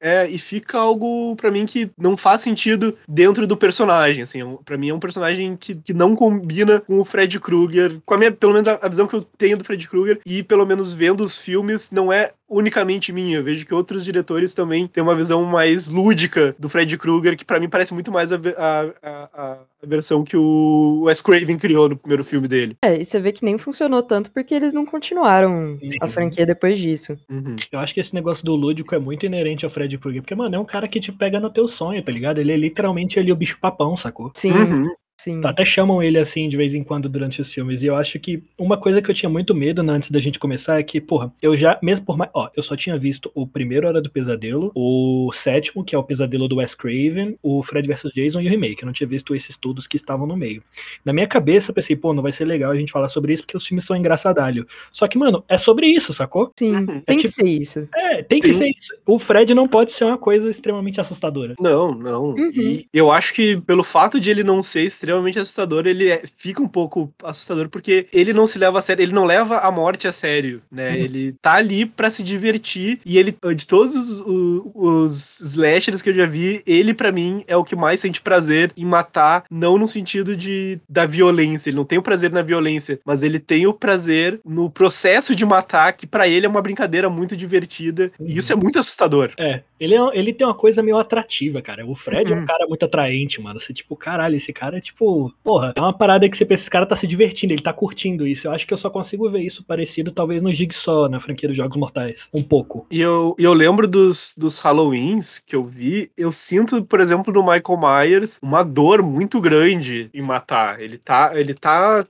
é 0.00 0.28
e 0.28 0.38
fica 0.38 0.78
algo 0.78 1.34
pra 1.34 1.50
mim 1.50 1.66
que 1.66 1.90
não 1.98 2.16
faz 2.16 2.42
sentido 2.42 2.96
dentro 3.08 3.44
do 3.44 3.56
personagem, 3.56 4.22
assim, 4.22 4.40
é 4.40 4.58
pra 4.64 4.78
mim 4.78 4.90
é 4.90 4.94
um 4.94 5.00
personagem 5.00 5.56
que, 5.56 5.74
que 5.74 5.92
não 5.92 6.14
combina 6.14 6.80
com 6.80 7.00
o 7.00 7.04
Fred 7.04 7.40
Krueger, 7.40 8.00
com 8.06 8.14
a 8.14 8.18
minha, 8.18 8.30
pelo 8.30 8.52
menos 8.52 8.68
a, 8.68 8.78
a 8.80 8.88
visão 8.88 9.08
que 9.08 9.16
eu 9.16 9.22
tenho 9.22 9.58
do 9.58 9.64
Fred 9.64 9.88
Krueger, 9.88 10.20
e 10.24 10.44
pelo 10.44 10.64
menos 10.64 10.92
vendo 10.92 11.22
os 11.22 11.40
filmes, 11.40 11.90
não 11.90 12.12
é 12.12 12.32
unicamente 12.56 13.12
minha, 13.12 13.38
eu 13.38 13.44
vejo 13.44 13.64
que 13.66 13.74
outros 13.74 14.04
diretores 14.04 14.52
também 14.54 14.86
têm 14.86 15.02
uma 15.02 15.16
visão 15.16 15.44
mais 15.44 15.88
lúdica 15.88 16.54
do 16.58 16.68
Fred 16.68 16.96
Krueger, 16.98 17.36
que 17.36 17.44
pra 17.44 17.58
mim 17.58 17.68
parece 17.68 17.94
muito 17.94 18.12
mais 18.12 18.32
a, 18.32 18.36
a, 18.56 18.80
a- 19.02 19.58
a 19.82 19.86
versão 19.86 20.22
que 20.22 20.36
o 20.36 21.02
Wes 21.06 21.20
Craven 21.20 21.58
criou 21.58 21.88
no 21.88 21.96
primeiro 21.96 22.22
filme 22.24 22.46
dele. 22.46 22.76
É, 22.82 23.00
e 23.00 23.04
você 23.04 23.18
vê 23.18 23.32
que 23.32 23.44
nem 23.44 23.58
funcionou 23.58 24.00
tanto 24.02 24.30
porque 24.30 24.54
eles 24.54 24.72
não 24.72 24.86
continuaram 24.86 25.76
Sim. 25.80 25.96
a 26.00 26.06
franquia 26.06 26.46
depois 26.46 26.78
disso. 26.78 27.16
Uhum. 27.28 27.56
Eu 27.72 27.80
acho 27.80 27.92
que 27.92 27.98
esse 27.98 28.14
negócio 28.14 28.44
do 28.44 28.54
lúdico 28.54 28.94
é 28.94 28.98
muito 29.00 29.26
inerente 29.26 29.64
ao 29.64 29.70
Fred 29.70 29.98
Krueger, 29.98 30.22
porque, 30.22 30.34
mano, 30.36 30.54
é 30.54 30.58
um 30.58 30.64
cara 30.64 30.86
que 30.86 31.00
te 31.00 31.10
pega 31.10 31.40
no 31.40 31.50
teu 31.50 31.66
sonho, 31.66 32.02
tá 32.02 32.12
ligado? 32.12 32.38
Ele 32.38 32.52
é 32.52 32.56
literalmente 32.56 33.18
ali 33.18 33.32
o 33.32 33.36
bicho 33.36 33.58
papão, 33.60 33.96
sacou? 33.96 34.30
Sim, 34.36 34.52
Uhum. 34.52 34.88
Sim. 35.24 35.40
Até 35.44 35.64
chamam 35.64 36.02
ele 36.02 36.18
assim 36.18 36.48
de 36.48 36.56
vez 36.56 36.74
em 36.74 36.82
quando 36.82 37.08
durante 37.08 37.40
os 37.40 37.52
filmes. 37.52 37.82
E 37.82 37.86
eu 37.86 37.96
acho 37.96 38.18
que 38.18 38.42
uma 38.58 38.76
coisa 38.76 39.00
que 39.02 39.10
eu 39.10 39.14
tinha 39.14 39.28
muito 39.30 39.54
medo 39.54 39.82
né, 39.82 39.92
antes 39.92 40.10
da 40.10 40.20
gente 40.20 40.38
começar 40.38 40.78
é 40.78 40.82
que, 40.82 41.00
porra, 41.00 41.32
eu 41.40 41.56
já, 41.56 41.78
mesmo 41.82 42.04
por 42.04 42.16
mais. 42.16 42.30
Ó, 42.34 42.48
eu 42.56 42.62
só 42.62 42.76
tinha 42.76 42.98
visto 42.98 43.30
o 43.34 43.46
primeiro 43.46 43.86
Hora 43.86 44.00
do 44.02 44.10
Pesadelo, 44.10 44.70
o 44.74 45.30
sétimo, 45.34 45.84
que 45.84 45.94
é 45.94 45.98
o 45.98 46.02
Pesadelo 46.02 46.48
do 46.48 46.56
Wes 46.56 46.74
Craven, 46.74 47.36
o 47.42 47.62
Fred 47.62 47.86
vs 47.88 48.12
Jason 48.14 48.40
e 48.40 48.46
o 48.46 48.50
remake. 48.50 48.82
Eu 48.82 48.86
não 48.86 48.92
tinha 48.92 49.06
visto 49.08 49.34
esses 49.34 49.56
todos 49.56 49.86
que 49.86 49.96
estavam 49.96 50.26
no 50.26 50.36
meio. 50.36 50.62
Na 51.04 51.12
minha 51.12 51.26
cabeça, 51.26 51.70
eu 51.70 51.74
pensei, 51.74 51.94
pô, 51.96 52.12
não 52.12 52.22
vai 52.22 52.32
ser 52.32 52.44
legal 52.44 52.70
a 52.72 52.76
gente 52.76 52.90
falar 52.92 53.08
sobre 53.08 53.32
isso 53.32 53.42
porque 53.44 53.56
os 53.56 53.66
filmes 53.66 53.84
são 53.84 53.96
engraçadalho. 53.96 54.66
Só 54.90 55.06
que, 55.06 55.16
mano, 55.18 55.44
é 55.48 55.56
sobre 55.58 55.86
isso, 55.86 56.12
sacou? 56.12 56.52
Sim, 56.58 56.72
Uhum. 56.74 56.86
tem 56.86 57.02
É 57.06 57.14
que 57.16 57.28
tipo- 57.28 57.34
ser 57.34 57.46
isso. 57.46 57.88
É, 57.94 58.22
tem 58.22 58.40
que 58.40 58.52
Sim. 58.52 58.58
ser 58.58 58.68
isso. 58.70 58.92
O 59.06 59.18
Fred 59.18 59.54
não 59.54 59.66
pode 59.66 59.92
ser 59.92 60.04
uma 60.04 60.18
coisa 60.18 60.48
extremamente 60.50 61.00
assustadora. 61.00 61.54
Não, 61.60 61.94
não. 61.94 62.30
Uhum. 62.30 62.50
E 62.54 62.86
eu 62.92 63.10
acho 63.10 63.32
que 63.34 63.56
pelo 63.60 63.84
fato 63.84 64.18
de 64.18 64.30
ele 64.30 64.42
não 64.42 64.62
ser 64.62 64.82
extremamente 64.82 65.11
assustador, 65.40 65.86
ele 65.86 66.08
é- 66.08 66.22
fica 66.38 66.62
um 66.62 66.68
pouco 66.68 67.12
assustador 67.22 67.68
porque 67.68 68.06
ele 68.12 68.32
não 68.32 68.46
se 68.46 68.58
leva 68.58 68.78
a 68.78 68.82
sério, 68.82 69.02
ele 69.02 69.12
não 69.12 69.24
leva 69.24 69.58
a 69.58 69.70
morte 69.70 70.06
a 70.08 70.12
sério, 70.12 70.62
né? 70.70 70.90
Uhum. 70.90 70.96
Ele 70.96 71.34
tá 71.40 71.54
ali 71.54 71.86
pra 71.86 72.10
se 72.10 72.22
divertir 72.22 73.00
e 73.04 73.18
ele 73.18 73.34
de 73.56 73.66
todos 73.66 74.20
o- 74.20 74.70
os 74.74 75.40
slashers 75.40 76.02
que 76.02 76.10
eu 76.10 76.14
já 76.14 76.26
vi, 76.26 76.62
ele 76.66 76.94
pra 76.94 77.12
mim 77.12 77.44
é 77.46 77.56
o 77.56 77.64
que 77.64 77.76
mais 77.76 78.00
sente 78.00 78.20
prazer 78.20 78.72
em 78.76 78.84
matar, 78.84 79.44
não 79.50 79.78
no 79.78 79.86
sentido 79.88 80.36
de 80.36 80.78
da 80.88 81.06
violência, 81.06 81.70
ele 81.70 81.76
não 81.76 81.84
tem 81.84 81.98
o 81.98 82.02
prazer 82.02 82.30
na 82.30 82.42
violência, 82.42 82.98
mas 83.04 83.22
ele 83.22 83.38
tem 83.38 83.66
o 83.66 83.72
prazer 83.74 84.40
no 84.44 84.70
processo 84.70 85.34
de 85.34 85.44
matar, 85.44 85.92
que 85.92 86.06
pra 86.06 86.28
ele 86.28 86.46
é 86.46 86.48
uma 86.48 86.62
brincadeira 86.62 87.08
muito 87.10 87.36
divertida 87.36 88.10
e 88.20 88.22
Uhum. 88.32 88.38
isso 88.38 88.52
é 88.52 88.56
muito 88.56 88.78
assustador. 88.78 89.30
É, 89.38 89.60
ele, 89.78 89.94
é, 89.94 89.98
ele 90.14 90.32
tem 90.32 90.46
uma 90.46 90.54
coisa 90.54 90.82
meio 90.82 90.98
atrativa, 90.98 91.60
cara. 91.62 91.86
O 91.86 91.94
Fred 91.94 92.32
é 92.32 92.36
Uhum. 92.36 92.42
um 92.42 92.46
cara 92.46 92.66
muito 92.66 92.84
atraente, 92.84 93.40
mano. 93.40 93.60
Você, 93.60 93.72
tipo, 93.72 93.96
caralho, 93.96 94.36
esse 94.36 94.52
cara 94.52 94.78
é 94.78 94.80
tipo. 94.80 95.01
Porra, 95.42 95.72
é 95.74 95.80
uma 95.80 95.92
parada 95.92 96.28
que 96.28 96.36
você 96.36 96.44
pensa, 96.44 96.62
esse 96.62 96.70
cara 96.70 96.86
tá 96.86 96.94
se 96.94 97.06
divertindo, 97.06 97.52
ele 97.52 97.62
tá 97.62 97.72
curtindo 97.72 98.26
isso. 98.26 98.46
Eu 98.46 98.52
acho 98.52 98.66
que 98.66 98.72
eu 98.72 98.78
só 98.78 98.88
consigo 98.88 99.28
ver 99.28 99.40
isso 99.40 99.64
parecido, 99.64 100.12
talvez, 100.12 100.40
no 100.42 100.52
Jigsaw, 100.52 101.08
na 101.08 101.20
franquia 101.20 101.48
dos 101.48 101.56
Jogos 101.56 101.76
Mortais. 101.76 102.20
Um 102.32 102.42
pouco. 102.42 102.86
E 102.90 103.00
eu, 103.00 103.34
e 103.38 103.44
eu 103.44 103.52
lembro 103.52 103.88
dos, 103.88 104.34
dos 104.36 104.58
Halloweens 104.58 105.42
que 105.44 105.56
eu 105.56 105.64
vi, 105.64 106.10
eu 106.16 106.32
sinto, 106.32 106.82
por 106.84 107.00
exemplo, 107.00 107.32
no 107.32 107.42
Michael 107.42 107.78
Myers, 107.78 108.38
uma 108.42 108.62
dor 108.62 109.02
muito 109.02 109.40
grande 109.40 110.10
em 110.14 110.22
matar. 110.22 110.80
Ele 110.80 110.98
tá. 110.98 111.32
Ele 111.34 111.54
tá. 111.54 112.04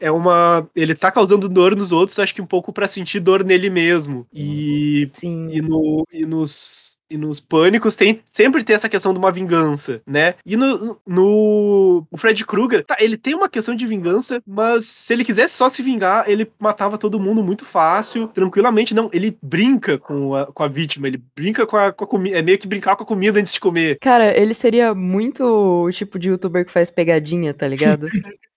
é- 0.00 0.10
uma. 0.10 0.68
Ele 0.74 0.94
tá 0.94 1.10
causando 1.10 1.48
dor 1.48 1.74
nos 1.74 1.92
outros, 1.92 2.18
acho 2.18 2.34
que 2.34 2.42
um 2.42 2.46
pouco 2.46 2.72
pra 2.72 2.88
sentir 2.88 3.20
dor 3.20 3.44
nele 3.44 3.70
mesmo. 3.70 4.26
E, 4.32 5.08
Sim. 5.12 5.48
e, 5.50 5.60
no, 5.62 6.06
e 6.12 6.26
nos. 6.26 6.98
E 7.10 7.16
nos 7.16 7.40
pânicos 7.40 7.96
tem 7.96 8.20
sempre 8.30 8.62
tem 8.62 8.76
essa 8.76 8.88
questão 8.88 9.12
de 9.12 9.18
uma 9.18 9.32
vingança, 9.32 10.00
né? 10.06 10.34
E 10.46 10.56
no, 10.56 10.96
no 11.06 12.06
o 12.10 12.16
Fred 12.16 12.44
Krueger, 12.46 12.84
tá, 12.84 12.96
ele 13.00 13.16
tem 13.16 13.34
uma 13.34 13.48
questão 13.48 13.74
de 13.74 13.86
vingança, 13.86 14.40
mas 14.46 14.86
se 14.86 15.12
ele 15.12 15.24
quisesse 15.24 15.54
só 15.54 15.68
se 15.68 15.82
vingar, 15.82 16.28
ele 16.28 16.50
matava 16.58 16.96
todo 16.96 17.20
mundo 17.20 17.42
muito 17.42 17.64
fácil, 17.64 18.28
tranquilamente. 18.28 18.94
Não, 18.94 19.10
ele 19.12 19.36
brinca 19.42 19.98
com 19.98 20.34
a, 20.34 20.46
com 20.46 20.62
a 20.62 20.68
vítima, 20.68 21.08
ele 21.08 21.22
brinca 21.34 21.66
com 21.66 21.76
a, 21.76 21.92
com 21.92 22.04
a 22.04 22.06
comida, 22.06 22.38
é 22.38 22.42
meio 22.42 22.58
que 22.58 22.68
brincar 22.68 22.96
com 22.96 23.02
a 23.02 23.06
comida 23.06 23.40
antes 23.40 23.52
de 23.52 23.60
comer. 23.60 23.98
Cara, 24.00 24.36
ele 24.38 24.54
seria 24.54 24.94
muito 24.94 25.42
o 25.42 25.90
tipo 25.90 26.18
de 26.18 26.28
youtuber 26.28 26.64
que 26.64 26.72
faz 26.72 26.90
pegadinha, 26.90 27.52
tá 27.52 27.66
ligado? 27.66 28.08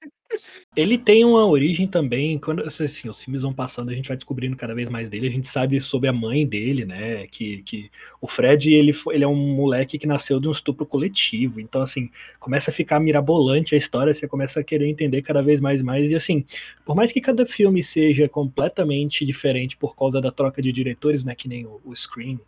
Ele 0.76 0.98
tem 0.98 1.24
uma 1.24 1.46
origem 1.46 1.88
também, 1.88 2.40
quando 2.40 2.64
assim, 2.64 3.08
os 3.08 3.22
filmes 3.22 3.44
vão 3.44 3.54
passando, 3.54 3.90
a 3.90 3.94
gente 3.94 4.08
vai 4.08 4.18
descobrindo 4.18 4.56
cada 4.58 4.74
vez 4.74 4.90
mais 4.90 5.08
dele, 5.08 5.28
a 5.28 5.30
gente 5.30 5.48
sabe 5.48 5.80
sobre 5.80 6.10
a 6.10 6.14
mãe 6.14 6.48
dele, 6.48 6.84
né, 6.84 7.28
que, 7.28 7.62
que 7.62 7.92
o 8.20 8.28
Fred, 8.28 8.74
ele, 8.74 8.92
ele 9.12 9.24
é 9.24 9.28
um 9.28 9.56
moleque 9.56 10.00
que 10.00 10.08
nasceu 10.08 10.40
de 10.40 10.50
um 10.50 10.52
estupro 10.52 10.86
coletivo, 10.86 11.60
então 11.60 11.82
assim, 11.82 12.10
começa 12.40 12.72
a 12.72 12.74
ficar 12.74 13.00
mirabolante 13.00 13.76
a 13.76 13.78
história, 13.78 14.14
você 14.14 14.28
começa 14.28 14.60
a 14.62 14.64
querer 14.64 14.88
entender 14.88 15.22
cada 15.22 15.44
vez 15.44 15.62
mais 15.62 15.82
e 15.82 15.84
mais, 15.84 16.12
e 16.12 16.16
assim, 16.16 16.44
por 16.84 16.96
mais 16.96 17.12
que 17.12 17.22
cada 17.22 17.46
filme 17.46 17.84
seja 17.84 18.28
completamente 18.28 19.24
diferente 19.24 19.78
por 19.78 19.96
causa 19.96 20.20
da 20.20 20.32
troca 20.32 20.60
de 20.60 20.72
diretores, 20.72 21.24
né, 21.24 21.36
que 21.36 21.48
nem 21.48 21.68
o, 21.68 21.80
o 21.86 21.96
Scream, 21.96 22.40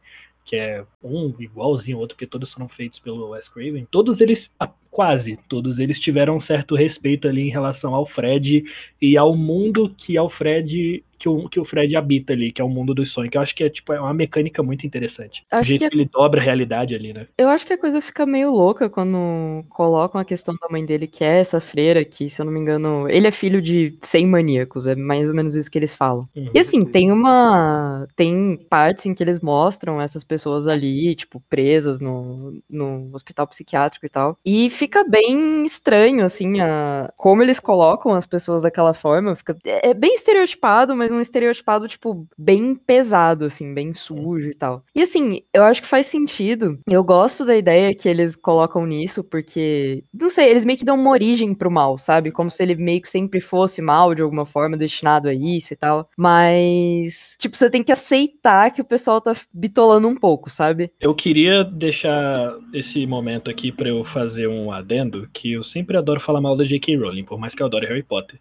que 0.46 0.56
é 0.56 0.86
um 1.04 1.34
igualzinho 1.40 1.98
ao 1.98 2.02
outro, 2.02 2.16
porque 2.16 2.28
todos 2.28 2.54
foram 2.54 2.70
feitos 2.70 3.00
pelo 3.00 3.30
Wes 3.30 3.50
Craven, 3.50 3.88
todos 3.90 4.22
eles, 4.22 4.54
quase 4.96 5.38
todos 5.50 5.78
eles 5.78 6.00
tiveram 6.00 6.38
um 6.38 6.40
certo 6.40 6.74
respeito 6.74 7.28
ali 7.28 7.42
em 7.42 7.52
relação 7.52 7.94
ao 7.94 8.06
Fred 8.06 8.64
e 9.02 9.18
ao 9.18 9.36
mundo 9.36 9.94
que 9.98 10.16
é 10.16 10.22
o 10.22 10.30
Fred 10.30 11.04
que 11.18 11.30
o, 11.30 11.50
que 11.50 11.60
o 11.60 11.66
Fred 11.66 11.96
habita 11.96 12.34
ali, 12.34 12.52
que 12.52 12.62
é 12.62 12.64
o 12.64 12.70
mundo 12.70 12.94
dos 12.94 13.12
sonhos, 13.12 13.32
que 13.32 13.38
eu 13.38 13.42
acho 13.42 13.56
que 13.56 13.64
é 13.64 13.70
tipo 13.70 13.94
é 13.94 14.00
uma 14.00 14.14
mecânica 14.14 14.62
muito 14.62 14.86
interessante. 14.86 15.44
o 15.52 15.56
Acho 15.56 15.70
jeito 15.70 15.82
que 15.82 15.90
que, 15.90 15.96
ele 15.96 16.06
dobra 16.06 16.40
a 16.40 16.44
realidade 16.44 16.94
ali, 16.94 17.14
né? 17.14 17.28
Eu 17.38 17.50
acho 17.50 17.66
que 17.66 17.74
a 17.74 17.78
coisa 17.78 18.02
fica 18.02 18.26
meio 18.26 18.52
louca 18.52 18.90
quando 18.90 19.64
colocam 19.70 20.20
a 20.20 20.26
questão 20.26 20.56
da 20.62 20.68
mãe 20.70 20.86
dele, 20.86 21.08
que 21.08 21.24
é 21.24 21.40
essa 21.40 21.60
freira, 21.60 22.04
que, 22.04 22.30
se 22.30 22.42
eu 22.42 22.46
não 22.46 22.54
me 22.54 22.60
engano, 22.60 23.10
ele 23.10 23.28
é 23.28 23.32
filho 23.32 23.62
de 23.62 23.98
100 24.02 24.28
maníacos, 24.28 24.86
é 24.86 24.96
mais 24.96 25.28
ou 25.28 25.36
menos 25.36 25.56
isso 25.56 25.72
que 25.72 25.80
eles 25.80 25.96
falam. 25.96 26.28
Uhum. 26.36 26.52
E 26.54 26.60
assim, 26.60 26.84
tem 26.86 27.12
uma. 27.12 28.08
Tem 28.16 28.58
partes 28.70 29.06
em 29.06 29.14
que 29.14 29.24
eles 29.24 29.40
mostram 29.42 30.00
essas 30.00 30.24
pessoas 30.24 30.68
ali, 30.68 31.16
tipo, 31.16 31.42
presas 31.50 32.02
no, 32.02 32.62
no 32.70 33.10
hospital 33.14 33.48
psiquiátrico 33.48 34.06
e 34.06 34.10
tal. 34.10 34.38
E 34.46 34.70
fica 34.70 34.85
fica 34.86 35.04
bem 35.04 35.66
estranho, 35.66 36.24
assim, 36.24 36.60
a, 36.62 37.12
como 37.18 37.42
eles 37.42 37.60
colocam 37.60 38.14
as 38.14 38.28
pessoas 38.28 38.62
daquela 38.62 38.94
forma. 38.94 39.36
Fica, 39.36 39.58
é, 39.66 39.90
é 39.90 39.94
bem 39.96 40.14
estereotipado, 40.14 40.96
mas 40.96 41.12
um 41.12 41.20
estereotipado, 41.20 41.88
tipo, 41.88 42.28
bem 42.38 42.76
pesado, 42.76 43.46
assim, 43.46 43.74
bem 43.74 43.94
sujo 43.96 44.50
e 44.50 44.54
tal. 44.54 44.84
E 44.94 45.02
assim, 45.02 45.42
eu 45.52 45.64
acho 45.64 45.82
que 45.82 45.88
faz 45.88 46.06
sentido. 46.06 46.80
Eu 46.88 47.04
gosto 47.04 47.44
da 47.44 47.58
ideia 47.58 47.96
que 47.96 48.08
eles 48.08 48.36
colocam 48.36 48.86
nisso, 48.86 49.24
porque, 49.24 50.04
não 50.14 50.30
sei, 50.30 50.50
eles 50.52 50.64
meio 50.64 50.78
que 50.78 50.86
dão 50.86 50.96
uma 50.96 51.10
origem 51.10 51.56
pro 51.56 51.72
mal, 51.72 51.98
sabe? 51.98 52.32
Como 52.32 52.52
se 52.52 52.62
ele 52.62 52.76
meio 52.76 53.02
que 53.02 53.10
sempre 53.10 53.42
fosse 53.42 53.82
mal 53.82 54.14
de 54.14 54.22
alguma 54.22 54.46
forma, 54.46 54.78
destinado 54.78 55.28
a 55.28 55.34
isso 55.34 55.74
e 55.74 55.76
tal. 55.76 56.08
Mas, 56.16 57.36
tipo, 57.40 57.58
você 57.58 57.72
tem 57.72 57.84
que 57.84 57.92
aceitar 57.92 58.70
que 58.72 58.82
o 58.82 58.86
pessoal 58.86 59.20
tá 59.20 59.34
bitolando 59.52 60.08
um 60.08 60.16
pouco, 60.16 60.48
sabe? 60.48 60.92
Eu 61.00 61.16
queria 61.16 61.64
deixar 61.64 62.54
esse 62.72 63.08
momento 63.08 63.50
aqui 63.50 63.72
para 63.72 63.90
eu 63.90 64.04
fazer 64.04 64.48
um 64.48 64.72
adendo, 64.78 65.30
que 65.34 65.54
eu 65.54 65.64
sempre 65.64 65.98
adoro 65.98 66.20
falar 66.20 66.42
mal 66.42 66.56
da 66.56 66.64
J.K. 66.64 66.98
Rowling, 66.98 67.24
por 67.24 67.40
mais 67.40 67.54
que 67.56 67.62
eu 67.62 67.66
adore 67.66 67.88
Harry 67.88 68.04
Potter. 68.04 68.40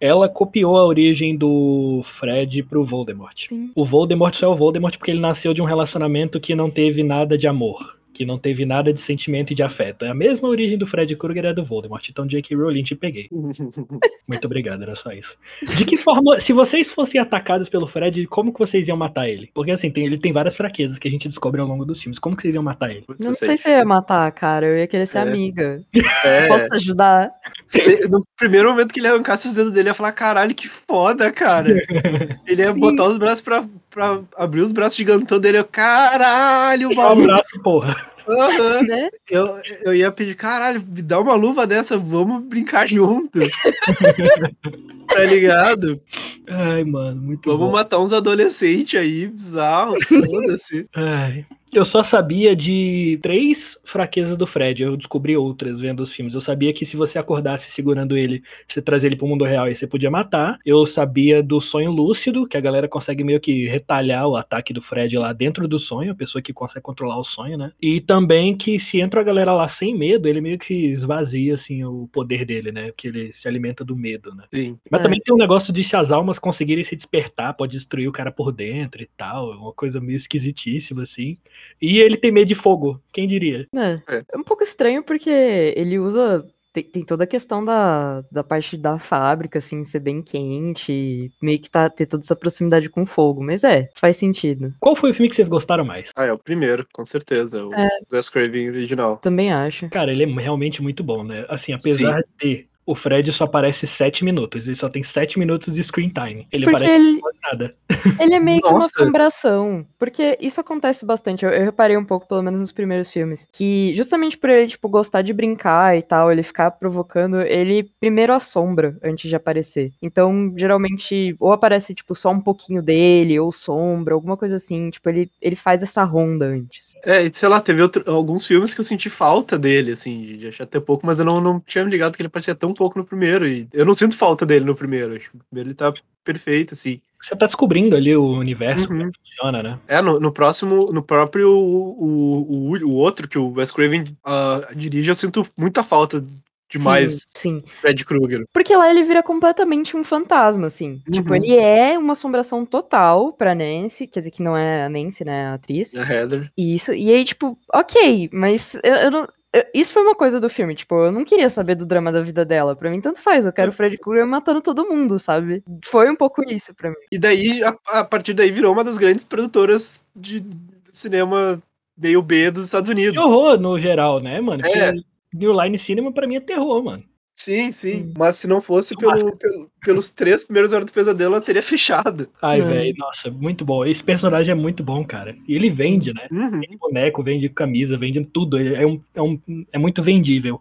Ela 0.00 0.28
copiou 0.28 0.76
a 0.76 0.84
origem 0.84 1.36
do 1.36 2.02
Fred 2.04 2.62
pro 2.62 2.84
Voldemort. 2.84 3.48
Sim. 3.48 3.70
O 3.74 3.84
Voldemort 3.84 4.34
só 4.34 4.46
é 4.46 4.48
o 4.48 4.56
Voldemort 4.56 4.96
porque 4.98 5.10
ele 5.10 5.20
nasceu 5.20 5.54
de 5.54 5.62
um 5.62 5.64
relacionamento 5.64 6.38
que 6.38 6.54
não 6.54 6.70
teve 6.70 7.02
nada 7.02 7.38
de 7.38 7.48
amor. 7.48 7.98
Que 8.16 8.24
não 8.24 8.38
teve 8.38 8.64
nada 8.64 8.94
de 8.94 9.00
sentimento 9.00 9.50
e 9.52 9.54
de 9.54 9.62
afeto. 9.62 10.06
É 10.06 10.08
a 10.08 10.14
mesma 10.14 10.48
origem 10.48 10.78
do 10.78 10.86
Fred 10.86 11.14
Krueger 11.16 11.44
é 11.44 11.52
do 11.52 11.62
Voldemort. 11.62 12.08
Então, 12.08 12.26
J.K. 12.26 12.56
Rowling, 12.56 12.82
te 12.82 12.94
peguei. 12.94 13.28
Muito 14.26 14.44
obrigado, 14.46 14.82
era 14.82 14.96
só 14.96 15.12
isso. 15.12 15.36
De 15.76 15.84
que 15.84 15.98
forma, 15.98 16.40
se 16.40 16.54
vocês 16.54 16.90
fossem 16.90 17.20
atacados 17.20 17.68
pelo 17.68 17.86
Fred, 17.86 18.26
como 18.26 18.52
que 18.54 18.58
vocês 18.58 18.88
iam 18.88 18.96
matar 18.96 19.28
ele? 19.28 19.50
Porque 19.52 19.70
assim, 19.70 19.90
tem- 19.90 20.06
ele 20.06 20.16
tem 20.16 20.32
várias 20.32 20.56
fraquezas 20.56 20.98
que 20.98 21.06
a 21.06 21.10
gente 21.10 21.28
descobre 21.28 21.60
ao 21.60 21.66
longo 21.66 21.84
dos 21.84 22.00
filmes. 22.00 22.18
Como 22.18 22.34
que 22.34 22.40
vocês 22.42 22.54
iam 22.54 22.64
matar 22.64 22.90
ele? 22.90 23.04
Não 23.20 23.28
eu 23.32 23.34
sei 23.34 23.58
se 23.58 23.68
eu 23.68 23.72
ia 23.76 23.84
matar, 23.84 24.32
cara. 24.32 24.64
Eu 24.66 24.78
ia 24.78 24.86
querer 24.86 25.06
ser 25.06 25.18
É. 25.18 25.20
amiga. 25.20 25.82
É, 26.24 26.46
Posso 26.48 26.66
ajudar? 26.72 27.30
se- 27.68 28.08
no 28.08 28.26
primeiro 28.36 28.70
momento 28.70 28.94
que 28.94 29.00
ele 29.00 29.08
arrancasse 29.08 29.46
os 29.46 29.54
dedos 29.54 29.72
dele, 29.72 29.88
eu 29.88 29.90
ia 29.90 29.94
falar, 29.94 30.12
caralho, 30.12 30.54
que 30.54 30.68
foda, 30.68 31.30
cara. 31.30 31.68
Ele 32.46 32.62
ia 32.62 32.72
Sim. 32.72 32.80
botar 32.80 33.04
os 33.08 33.18
braços 33.18 33.42
pra, 33.42 33.64
pra 33.96 34.20
abrir 34.36 34.60
os 34.60 34.72
braços 34.72 34.94
gigantão 34.98 35.40
dele. 35.40 35.56
Eu, 35.58 35.64
caralho, 35.64 36.90
Um 36.90 36.94
maluco. 36.94 37.22
abraço, 37.30 37.62
porra. 37.62 37.96
Aham. 38.28 38.82
Né? 38.86 39.08
Eu, 39.30 39.56
eu 39.84 39.94
ia 39.94 40.10
pedir, 40.12 40.34
caralho, 40.34 40.82
me 40.86 41.00
dá 41.00 41.18
uma 41.18 41.34
luva 41.34 41.66
dessa, 41.66 41.96
vamos 41.96 42.42
brincar 42.44 42.86
junto. 42.86 43.38
tá 45.08 45.20
ligado? 45.24 45.98
Ai, 46.46 46.84
mano, 46.84 47.22
muito 47.22 47.48
Vamos 47.48 47.66
bom. 47.68 47.72
matar 47.72 47.98
uns 47.98 48.12
adolescentes 48.12 49.00
aí, 49.00 49.28
bizarros, 49.28 50.02
foda-se. 50.04 50.86
Ai. 50.94 51.46
Eu 51.76 51.84
só 51.84 52.02
sabia 52.02 52.56
de 52.56 53.18
três 53.20 53.78
fraquezas 53.84 54.34
do 54.38 54.46
Fred. 54.46 54.82
Eu 54.82 54.96
descobri 54.96 55.36
outras 55.36 55.78
vendo 55.78 56.00
os 56.00 56.10
filmes. 56.10 56.32
Eu 56.32 56.40
sabia 56.40 56.72
que 56.72 56.86
se 56.86 56.96
você 56.96 57.18
acordasse 57.18 57.70
segurando 57.70 58.16
ele, 58.16 58.42
você 58.66 58.80
trazer 58.80 59.08
ele 59.08 59.16
pro 59.16 59.26
mundo 59.26 59.44
real 59.44 59.68
e 59.68 59.76
você 59.76 59.86
podia 59.86 60.10
matar. 60.10 60.58
Eu 60.64 60.86
sabia 60.86 61.42
do 61.42 61.60
sonho 61.60 61.90
lúcido, 61.90 62.48
que 62.48 62.56
a 62.56 62.62
galera 62.62 62.88
consegue 62.88 63.22
meio 63.22 63.38
que 63.38 63.66
retalhar 63.66 64.26
o 64.26 64.36
ataque 64.36 64.72
do 64.72 64.80
Fred 64.80 65.18
lá 65.18 65.34
dentro 65.34 65.68
do 65.68 65.78
sonho, 65.78 66.12
a 66.12 66.14
pessoa 66.14 66.40
que 66.40 66.50
consegue 66.50 66.80
controlar 66.82 67.18
o 67.18 67.24
sonho, 67.24 67.58
né? 67.58 67.70
E 67.78 68.00
também 68.00 68.56
que 68.56 68.78
se 68.78 68.98
entra 68.98 69.20
a 69.20 69.24
galera 69.24 69.52
lá 69.52 69.68
sem 69.68 69.94
medo, 69.94 70.26
ele 70.26 70.40
meio 70.40 70.58
que 70.58 70.72
esvazia 70.72 71.56
assim 71.56 71.84
o 71.84 72.08
poder 72.10 72.46
dele, 72.46 72.72
né? 72.72 72.90
Que 72.96 73.08
ele 73.08 73.34
se 73.34 73.46
alimenta 73.46 73.84
do 73.84 73.94
medo, 73.94 74.34
né? 74.34 74.44
Sim. 74.54 74.78
Mas 74.90 75.00
É. 75.00 75.02
também 75.04 75.20
tem 75.20 75.34
um 75.34 75.38
negócio 75.38 75.74
de 75.74 75.84
se 75.84 75.94
as 75.94 76.10
almas 76.10 76.38
conseguirem 76.38 76.82
se 76.84 76.96
despertar, 76.96 77.52
pode 77.52 77.72
destruir 77.76 78.08
o 78.08 78.12
cara 78.12 78.32
por 78.32 78.50
dentro 78.50 79.02
e 79.02 79.08
tal. 79.14 79.52
É 79.52 79.56
uma 79.56 79.74
coisa 79.74 80.00
meio 80.00 80.16
esquisitíssima, 80.16 81.02
assim. 81.02 81.36
E 81.80 81.98
ele 81.98 82.16
tem 82.16 82.32
medo 82.32 82.48
de 82.48 82.54
fogo, 82.54 83.00
quem 83.12 83.26
diria? 83.26 83.66
É. 83.74 84.16
É. 84.16 84.22
um 84.38 84.42
pouco 84.44 84.62
estranho 84.62 85.02
porque 85.02 85.30
ele 85.76 85.98
usa. 85.98 86.44
Tem, 86.72 86.84
tem 86.84 87.02
toda 87.02 87.24
a 87.24 87.26
questão 87.26 87.64
da, 87.64 88.22
da 88.30 88.44
parte 88.44 88.76
da 88.76 88.98
fábrica, 88.98 89.58
assim, 89.58 89.82
ser 89.82 90.00
bem 90.00 90.20
quente, 90.20 91.32
meio 91.40 91.58
que 91.58 91.70
tá, 91.70 91.88
ter 91.88 92.04
toda 92.04 92.22
essa 92.22 92.36
proximidade 92.36 92.90
com 92.90 93.06
fogo. 93.06 93.42
Mas 93.42 93.64
é, 93.64 93.88
faz 93.94 94.18
sentido. 94.18 94.74
Qual 94.78 94.94
foi 94.94 95.10
o 95.10 95.14
filme 95.14 95.30
que 95.30 95.36
vocês 95.36 95.48
gostaram 95.48 95.86
mais? 95.86 96.10
Ah, 96.14 96.26
é 96.26 96.32
o 96.34 96.38
primeiro, 96.38 96.86
com 96.92 97.06
certeza. 97.06 97.64
O 97.64 97.72
É. 97.72 97.88
Wes 98.12 98.28
Craven 98.28 98.68
original. 98.68 99.16
Também 99.16 99.50
acho. 99.50 99.88
Cara, 99.88 100.12
ele 100.12 100.24
é 100.24 100.26
realmente 100.26 100.82
muito 100.82 101.02
bom, 101.02 101.24
né? 101.24 101.46
Assim, 101.48 101.72
apesar 101.72 102.22
de 102.38 102.66
o 102.86 102.94
Fred 102.94 103.32
só 103.32 103.44
aparece 103.44 103.86
sete 103.86 104.24
minutos, 104.24 104.68
ele 104.68 104.76
só 104.76 104.88
tem 104.88 105.02
sete 105.02 105.38
minutos 105.38 105.74
de 105.74 105.82
screen 105.82 106.08
time. 106.08 106.46
Ele 106.52 106.64
Porque 106.64 106.84
aparece 106.84 106.94
ele, 106.94 107.20
quase 107.20 107.38
nada. 107.42 107.74
ele 108.22 108.34
é 108.34 108.40
meio 108.40 108.62
que 108.62 108.68
uma 108.68 108.86
assombração. 108.86 109.84
Porque 109.98 110.38
isso 110.40 110.60
acontece 110.60 111.04
bastante. 111.04 111.44
Eu, 111.44 111.50
eu 111.50 111.64
reparei 111.64 111.96
um 111.96 112.04
pouco, 112.04 112.28
pelo 112.28 112.42
menos 112.42 112.60
nos 112.60 112.70
primeiros 112.70 113.10
filmes. 113.12 113.48
Que 113.52 113.92
justamente 113.96 114.38
por 114.38 114.48
ele, 114.48 114.68
tipo, 114.68 114.88
gostar 114.88 115.22
de 115.22 115.32
brincar 115.32 115.98
e 115.98 116.02
tal, 116.02 116.30
ele 116.30 116.44
ficar 116.44 116.70
provocando, 116.70 117.40
ele 117.40 117.90
primeiro 117.98 118.32
assombra 118.32 118.96
antes 119.02 119.28
de 119.28 119.34
aparecer. 119.34 119.92
Então, 120.00 120.54
geralmente, 120.56 121.34
ou 121.40 121.52
aparece, 121.52 121.92
tipo, 121.92 122.14
só 122.14 122.30
um 122.30 122.40
pouquinho 122.40 122.80
dele, 122.80 123.38
ou 123.40 123.50
sombra, 123.50 124.14
alguma 124.14 124.36
coisa 124.36 124.56
assim. 124.56 124.90
Tipo, 124.90 125.08
ele, 125.08 125.30
ele 125.42 125.56
faz 125.56 125.82
essa 125.82 126.04
ronda 126.04 126.46
antes. 126.46 126.94
É, 127.04 127.24
e 127.24 127.34
sei 127.34 127.48
lá, 127.48 127.60
teve 127.60 127.82
outro- 127.82 128.04
alguns 128.06 128.46
filmes 128.46 128.72
que 128.72 128.80
eu 128.80 128.84
senti 128.84 129.10
falta 129.10 129.58
dele, 129.58 129.90
assim, 129.92 130.36
de 130.36 130.48
achar 130.48 130.64
até 130.64 130.78
pouco, 130.78 131.04
mas 131.04 131.18
eu 131.18 131.24
não, 131.24 131.40
não 131.40 131.58
tinha 131.58 131.84
me 131.84 131.90
ligado 131.90 132.14
que 132.14 132.22
ele 132.22 132.28
aparecia 132.28 132.54
tão 132.54 132.75
pouco 132.76 132.98
no 132.98 133.04
primeiro. 133.04 133.46
E 133.48 133.68
eu 133.72 133.84
não 133.84 133.94
sinto 133.94 134.16
falta 134.16 134.44
dele 134.46 134.64
no 134.64 134.74
primeiro. 134.74 135.16
Acho 135.16 135.30
que 135.30 135.36
no 135.36 135.44
primeiro 135.44 135.68
ele 135.70 135.74
tá 135.74 135.92
perfeito, 136.24 136.74
assim. 136.74 137.00
Você 137.22 137.34
tá 137.34 137.46
descobrindo 137.46 137.96
ali 137.96 138.14
o 138.16 138.24
universo, 138.24 138.86
como 138.86 139.02
Uhum. 139.02 139.10
que 139.10 139.18
funciona, 139.20 139.62
né? 139.62 139.78
É, 139.88 140.00
no, 140.02 140.20
no 140.20 140.30
próximo, 140.30 140.92
no 140.92 141.02
próprio, 141.02 141.50
o, 141.50 142.72
o, 142.72 142.76
o 142.84 142.94
outro 142.94 143.26
que 143.26 143.38
o 143.38 143.52
Wes 143.54 143.72
Craven 143.72 144.04
ah, 144.24 144.68
dirige, 144.76 145.10
eu 145.10 145.14
sinto 145.14 145.46
muita 145.56 145.82
falta 145.82 146.24
demais 146.68 147.12
Sim, 147.34 147.60
sim. 147.60 147.64
Fred 147.80 148.04
Krueger. 148.04 148.44
Porque 148.52 148.74
lá 148.76 148.90
ele 148.90 149.04
vira 149.04 149.22
completamente 149.22 149.96
um 149.96 150.02
fantasma, 150.04 150.66
assim. 150.66 151.00
Tipo, 151.10 151.30
Uhum. 151.30 151.36
ele 151.36 151.56
é 151.56 151.96
uma 151.96 152.12
assombração 152.12 152.66
total 152.66 153.32
pra 153.32 153.54
Nancy, 153.54 154.06
quer 154.06 154.20
dizer 154.20 154.32
que 154.32 154.42
não 154.42 154.56
é 154.56 154.84
a 154.84 154.88
Nancy, 154.88 155.24
né, 155.24 155.46
a 155.46 155.54
atriz. 155.54 155.94
A 155.94 156.02
Heather. 156.02 156.50
E 156.56 156.74
isso, 156.74 156.92
e 156.92 157.10
aí, 157.12 157.24
tipo, 157.24 157.56
ok, 157.72 158.28
mas 158.32 158.74
eu, 158.84 158.94
eu 158.94 159.10
não. 159.10 159.28
Isso 159.74 159.92
foi 159.92 160.02
uma 160.02 160.14
coisa 160.14 160.40
do 160.40 160.48
filme, 160.48 160.74
tipo, 160.74 160.94
eu 161.04 161.12
não 161.12 161.24
queria 161.24 161.48
saber 161.48 161.74
do 161.74 161.86
drama 161.86 162.10
da 162.10 162.22
vida 162.22 162.44
dela. 162.44 162.74
Pra 162.74 162.90
mim, 162.90 163.00
tanto 163.00 163.20
faz, 163.20 163.44
eu 163.44 163.52
quero 163.52 163.70
o 163.70 163.72
Fred 163.74 163.96
Krueger 163.98 164.26
matando 164.26 164.60
todo 164.60 164.88
mundo, 164.88 165.18
sabe? 165.18 165.62
Foi 165.84 166.10
um 166.10 166.16
pouco 166.16 166.42
isso 166.50 166.74
pra 166.74 166.90
mim. 166.90 166.96
E 167.10 167.18
daí, 167.18 167.62
a, 167.62 167.76
a 167.88 168.04
partir 168.04 168.34
daí, 168.34 168.50
virou 168.50 168.72
uma 168.72 168.84
das 168.84 168.98
grandes 168.98 169.24
produtoras 169.24 170.00
de, 170.14 170.40
de 170.40 170.56
cinema 170.90 171.62
meio 171.96 172.20
B 172.22 172.50
dos 172.50 172.66
Estados 172.66 172.90
Unidos. 172.90 173.12
Que 173.12 173.18
horror 173.20 173.58
no 173.58 173.78
geral, 173.78 174.20
né, 174.20 174.40
mano? 174.40 174.62
Porque 174.62 174.78
É. 174.78 174.92
New 175.34 175.52
Line 175.60 175.78
Cinema 175.78 176.12
pra 176.12 176.26
mim 176.26 176.36
é 176.36 176.40
terror, 176.40 176.82
mano. 176.82 177.02
Sim, 177.38 177.70
sim. 177.70 178.02
Hum. 178.04 178.12
Mas 178.18 178.36
se 178.38 178.48
não 178.48 178.62
fosse 178.62 178.96
pelo, 178.96 179.36
pelo- 179.36 179.70
pelos 179.84 180.10
três 180.10 180.42
primeiros 180.42 180.72
Horas 180.72 180.86
do 180.86 180.92
Pesadelo, 180.92 181.34
ela 181.34 181.44
teria 181.44 181.62
fechado. 181.62 182.28
Ai, 182.40 182.58
Não. 182.58 182.66
velho, 182.68 182.94
nossa, 182.96 183.30
muito 183.30 183.64
bom. 183.64 183.84
Esse 183.84 184.02
personagem 184.02 184.52
é 184.52 184.54
muito 184.54 184.82
bom, 184.82 185.04
cara. 185.04 185.36
E 185.46 185.54
ele 185.54 185.68
vende, 185.68 186.12
né? 186.14 186.26
Uhum. 186.32 186.60
Vende 186.60 186.76
boneco, 186.78 187.22
vende 187.22 187.48
camisa, 187.50 187.98
vende 187.98 188.24
tudo. 188.24 188.58
É, 188.58 188.86
um, 188.86 189.00
é, 189.14 189.22
um, 189.22 189.38
é 189.70 189.78
muito 189.78 190.02
vendível. 190.02 190.60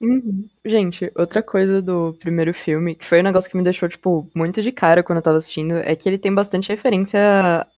Uhum. 0.00 0.48
Gente, 0.64 1.12
outra 1.14 1.42
coisa 1.42 1.82
do 1.82 2.14
primeiro 2.18 2.54
filme, 2.54 2.94
que 2.94 3.04
foi 3.04 3.20
um 3.20 3.22
negócio 3.22 3.50
que 3.50 3.56
me 3.56 3.62
deixou, 3.62 3.86
tipo, 3.86 4.26
muito 4.34 4.62
de 4.62 4.72
cara 4.72 5.02
quando 5.02 5.18
eu 5.18 5.22
tava 5.22 5.36
assistindo, 5.36 5.74
é 5.74 5.94
que 5.94 6.08
ele 6.08 6.16
tem 6.16 6.32
bastante 6.32 6.70
referência 6.70 7.18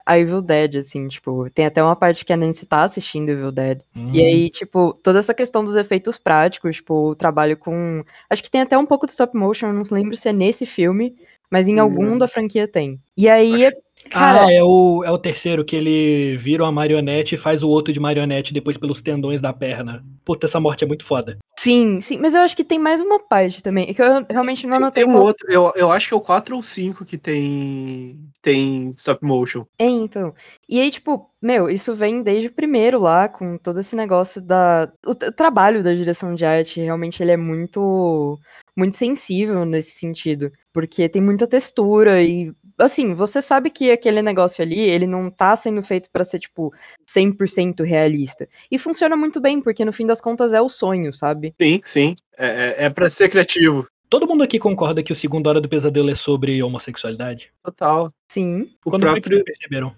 a 0.05 0.19
Evil 0.19 0.43
Dead, 0.43 0.77
assim, 0.77 1.09
tipo, 1.09 1.49
tem 1.51 1.65
até 1.65 1.83
uma 1.83 1.97
parte 1.97 2.23
que 2.25 2.33
a 2.33 2.37
Nancy 2.37 2.67
tá 2.67 2.83
assistindo 2.83 3.31
Evil 3.31 3.51
Dead. 3.51 3.81
Hum. 3.97 4.11
E 4.13 4.21
aí, 4.21 4.51
tipo, 4.51 4.93
toda 5.03 5.19
essa 5.19 5.33
questão 5.33 5.65
dos 5.65 5.77
efeitos 5.77 6.19
práticos, 6.19 6.77
tipo, 6.77 7.11
o 7.11 7.15
trabalho 7.15 7.57
com. 7.57 8.05
Acho 8.29 8.43
que 8.43 8.51
tem 8.51 8.61
até 8.61 8.77
um 8.77 8.85
pouco 8.87 9.07
de 9.07 9.13
stop 9.13 9.35
motion, 9.35 9.69
eu 9.69 9.73
não 9.73 9.85
lembro 9.91 10.15
se 10.15 10.29
é 10.29 10.33
nesse 10.33 10.67
filme, 10.67 11.17
mas 11.51 11.69
em 11.69 11.77
Hum. 11.77 11.81
algum 11.83 12.19
da 12.19 12.29
franquia 12.29 12.69
tem. 12.69 13.01
E 13.17 13.31
aí, 13.31 13.65
é- 13.65 13.73
cara, 14.11 14.47
ah, 14.47 14.53
é 14.53 14.63
o, 14.63 15.03
é 15.05 15.11
o 15.11 15.19
terceiro 15.19 15.65
que 15.65 15.77
ele 15.77 16.37
vira 16.37 16.65
uma 16.65 16.73
marionete 16.73 17.35
e 17.35 17.39
faz 17.39 17.63
o 17.63 17.69
outro 17.69 17.93
de 17.93 18.01
marionete 18.01 18.53
depois 18.53 18.77
pelos 18.77 19.01
tendões 19.01 19.41
da 19.41 19.53
perna. 19.53 20.05
Puta, 20.25 20.47
essa 20.47 20.61
morte 20.61 20.85
é 20.85 20.87
muito 20.87 21.05
foda. 21.05 21.39
sim, 21.59 22.01
sim, 22.03 22.19
mas 22.19 22.35
eu 22.35 22.41
acho 22.41 22.57
que 22.57 22.65
tem 22.65 22.79
mais 22.79 23.01
uma 23.01 23.19
parte 23.19 23.63
também, 23.63 23.89
é 23.89 23.95
que 23.95 24.03
eu 24.03 24.27
realmente 24.29 24.67
não 24.67 24.77
anotei 24.77 25.05
Tem 25.05 25.13
um 25.13 25.17
qual 25.17 25.27
outro, 25.27 25.47
eu, 25.51 25.73
eu 25.75 25.91
acho 25.91 26.09
que 26.09 26.15
é 26.15 26.17
o 26.17 26.21
4 26.21 26.57
ou 26.57 26.63
5 26.63 27.05
que 27.05 27.17
tem, 27.17 28.19
tem 28.43 28.91
stop 28.91 29.25
motion. 29.25 29.65
É, 29.79 29.87
então. 29.87 30.35
E 30.69 30.81
aí, 30.81 30.91
tipo, 30.91 31.31
meu, 31.41 31.71
isso 31.71 31.95
vem 31.95 32.23
desde 32.23 32.49
o 32.49 32.53
primeiro 32.53 33.01
lá, 33.01 33.29
com 33.29 33.57
todo 33.57 33.81
esse 33.81 33.97
negócio 33.97 34.43
da. 34.43 34.93
O, 35.07 35.11
o 35.11 35.33
trabalho 35.33 35.83
da 35.83 35.95
direção 35.95 36.35
de 36.35 36.45
arte, 36.45 36.81
realmente, 36.81 37.23
ele 37.23 37.33
é 37.33 37.37
muito. 37.37 38.39
Muito 38.77 38.97
sensível 38.97 39.65
nesse 39.65 39.93
sentido. 39.93 40.53
Porque 40.73 41.09
tem 41.09 41.23
muita 41.23 41.47
textura 41.47 42.23
e. 42.23 42.53
Assim, 42.81 43.15
você 43.15 43.41
sabe 43.43 43.71
que 43.71 43.91
aquele 43.91 44.23
negócio 44.23 44.63
ali, 44.63 44.79
ele 44.79 45.07
não 45.07 45.31
tá 45.31 45.55
sendo 45.57 45.83
feito 45.83 46.09
pra 46.11 46.25
ser, 46.25 46.39
tipo, 46.39 46.73
100% 47.09 47.83
realista. 47.85 48.49
E 48.71 48.79
funciona 48.79 49.17
muito 49.17 49.41
bem, 49.41 49.61
porque 49.61 49.85
no 49.85 49.93
fim 49.93 50.07
das 50.07 50.21
contas 50.21 50.53
é 50.53 50.61
o 50.61 50.69
sonho, 50.69 51.13
sabe? 51.13 51.55
Sim, 51.61 51.81
sim. 51.85 52.17
É, 52.37 52.47
é, 52.83 52.87
é 52.87 52.91
pra 52.91 53.09
ser 53.11 53.29
criativo. 53.29 53.87
Todo 54.09 54.27
mundo 54.27 54.43
aqui 54.43 54.59
concorda 54.59 55.03
que 55.03 55.13
o 55.13 55.17
segundo 55.17 55.47
Hora 55.47 55.61
do 55.61 55.69
Pesadelo 55.69 56.11
é 56.11 56.15
sobre 56.15 56.61
homossexualidade? 56.63 57.53
Total. 57.63 58.13
Sim. 58.33 58.71
O 58.85 58.91
Quando 58.91 59.03
próprio, 59.03 59.23
vocês 59.39 59.45
perceberam? 59.45 59.95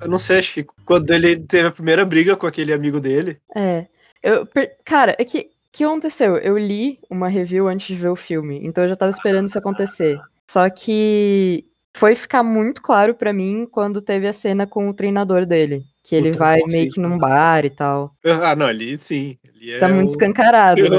eu 0.00 0.08
não 0.08 0.18
sei, 0.18 0.38
acho 0.40 0.54
que 0.54 0.64
quando 0.84 1.10
ele 1.12 1.36
teve 1.36 1.68
a 1.68 1.72
primeira 1.72 2.04
briga 2.04 2.34
com 2.34 2.46
aquele 2.46 2.72
amigo 2.72 3.00
dele. 3.00 3.38
É. 3.54 3.86
Eu, 4.22 4.44
per- 4.46 4.76
cara, 4.84 5.14
é 5.18 5.24
que 5.24 5.50
que 5.72 5.84
aconteceu? 5.84 6.36
Eu 6.38 6.58
li 6.58 6.98
uma 7.08 7.28
review 7.28 7.68
antes 7.68 7.86
de 7.86 7.94
ver 7.94 8.08
o 8.08 8.16
filme, 8.16 8.58
então 8.64 8.82
eu 8.82 8.88
já 8.88 8.96
tava 8.96 9.10
esperando 9.12 9.46
isso 9.46 9.56
acontecer. 9.58 10.18
Só 10.50 10.68
que 10.68 11.64
foi 11.96 12.14
ficar 12.14 12.42
muito 12.42 12.80
claro 12.82 13.14
pra 13.14 13.32
mim 13.32 13.66
quando 13.70 14.00
teve 14.00 14.26
a 14.26 14.32
cena 14.32 14.66
com 14.66 14.88
o 14.88 14.94
treinador 14.94 15.44
dele. 15.46 15.82
Que 16.02 16.14
ele 16.16 16.30
Puta, 16.32 16.38
vai 16.44 16.60
meio 16.66 16.90
que 16.90 17.00
num 17.00 17.18
bar 17.18 17.64
e 17.64 17.70
tal. 17.70 18.14
Ah, 18.24 18.56
não, 18.56 18.66
ali 18.66 18.98
sim. 18.98 19.36
Ali 19.54 19.78
Tá 19.78 19.86
é 19.88 19.92
muito 19.92 20.08
o- 20.08 20.12
escancarado, 20.12 20.80
né? 20.88 20.96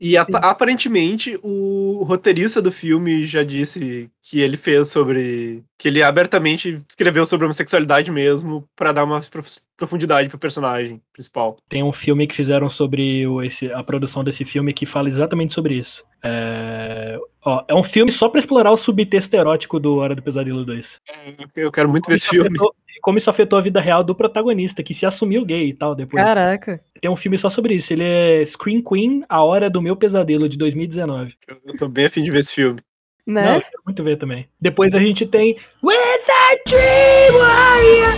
E 0.00 0.16
ap- 0.16 0.32
aparentemente 0.36 1.36
o 1.42 2.04
roteirista 2.06 2.62
do 2.62 2.70
filme 2.70 3.26
já 3.26 3.42
disse 3.42 4.08
que 4.22 4.40
ele 4.40 4.56
fez 4.56 4.90
sobre. 4.90 5.64
que 5.76 5.88
ele 5.88 6.02
abertamente 6.02 6.80
escreveu 6.88 7.24
sobre 7.26 7.44
homossexualidade 7.46 8.10
mesmo, 8.10 8.64
pra 8.76 8.92
dar 8.92 9.02
uma 9.04 9.20
prof- 9.20 9.58
profundidade 9.76 10.28
pro 10.28 10.38
personagem 10.38 11.00
principal. 11.12 11.56
Tem 11.68 11.82
um 11.82 11.92
filme 11.92 12.26
que 12.26 12.34
fizeram 12.34 12.68
sobre 12.68 13.26
o- 13.26 13.42
esse- 13.42 13.72
a 13.72 13.82
produção 13.82 14.22
desse 14.22 14.44
filme 14.44 14.72
que 14.72 14.86
fala 14.86 15.08
exatamente 15.08 15.52
sobre 15.54 15.74
isso. 15.74 16.04
É, 16.22 17.18
ó, 17.44 17.64
é 17.68 17.74
um 17.74 17.82
filme 17.82 18.10
só 18.12 18.28
pra 18.28 18.38
explorar 18.40 18.70
o 18.70 18.76
subtexto 18.76 19.34
erótico 19.36 19.78
do 19.80 19.96
Hora 19.96 20.14
do 20.14 20.22
Pesadelo 20.22 20.64
2. 20.64 20.96
Eu 21.56 21.70
quero 21.72 21.88
muito 21.88 22.06
ver 22.08 22.16
esse 22.16 22.28
filme. 22.28 22.48
afetou- 22.48 22.74
como 23.02 23.18
isso 23.18 23.30
afetou 23.30 23.58
a 23.58 23.62
vida 23.62 23.80
real 23.80 24.02
do 24.04 24.14
protagonista, 24.14 24.82
que 24.82 24.92
se 24.94 25.04
assumiu 25.06 25.44
gay 25.44 25.68
e 25.68 25.74
tal 25.74 25.94
depois. 25.94 26.22
Caraca. 26.22 26.80
Tem 27.00 27.10
um 27.10 27.16
filme 27.16 27.38
só 27.38 27.48
sobre 27.48 27.74
isso. 27.74 27.92
Ele 27.92 28.04
é 28.04 28.44
Screen 28.44 28.82
Queen, 28.82 29.22
A 29.28 29.42
Hora 29.42 29.68
do 29.70 29.80
Meu 29.82 29.94
Pesadelo, 29.96 30.48
de 30.48 30.56
2019. 30.58 31.34
Eu- 31.46 31.76
tô 31.76 31.88
bem 31.88 32.06
afim 32.06 32.22
de 32.22 32.30
ver 32.30 32.38
esse 32.38 32.54
filme. 32.54 32.80
Não, 33.26 33.42
Né? 33.42 33.56
eu 33.56 33.60
quero 33.60 33.82
muito 33.84 34.02
ver 34.02 34.16
também. 34.16 34.48
Depois 34.60 34.94
a 34.94 34.98
gente 34.98 35.26
tem 35.26 35.56
With 35.82 35.94
a 35.96 36.56
Dream 36.68 37.38
Warrior! 37.38 38.14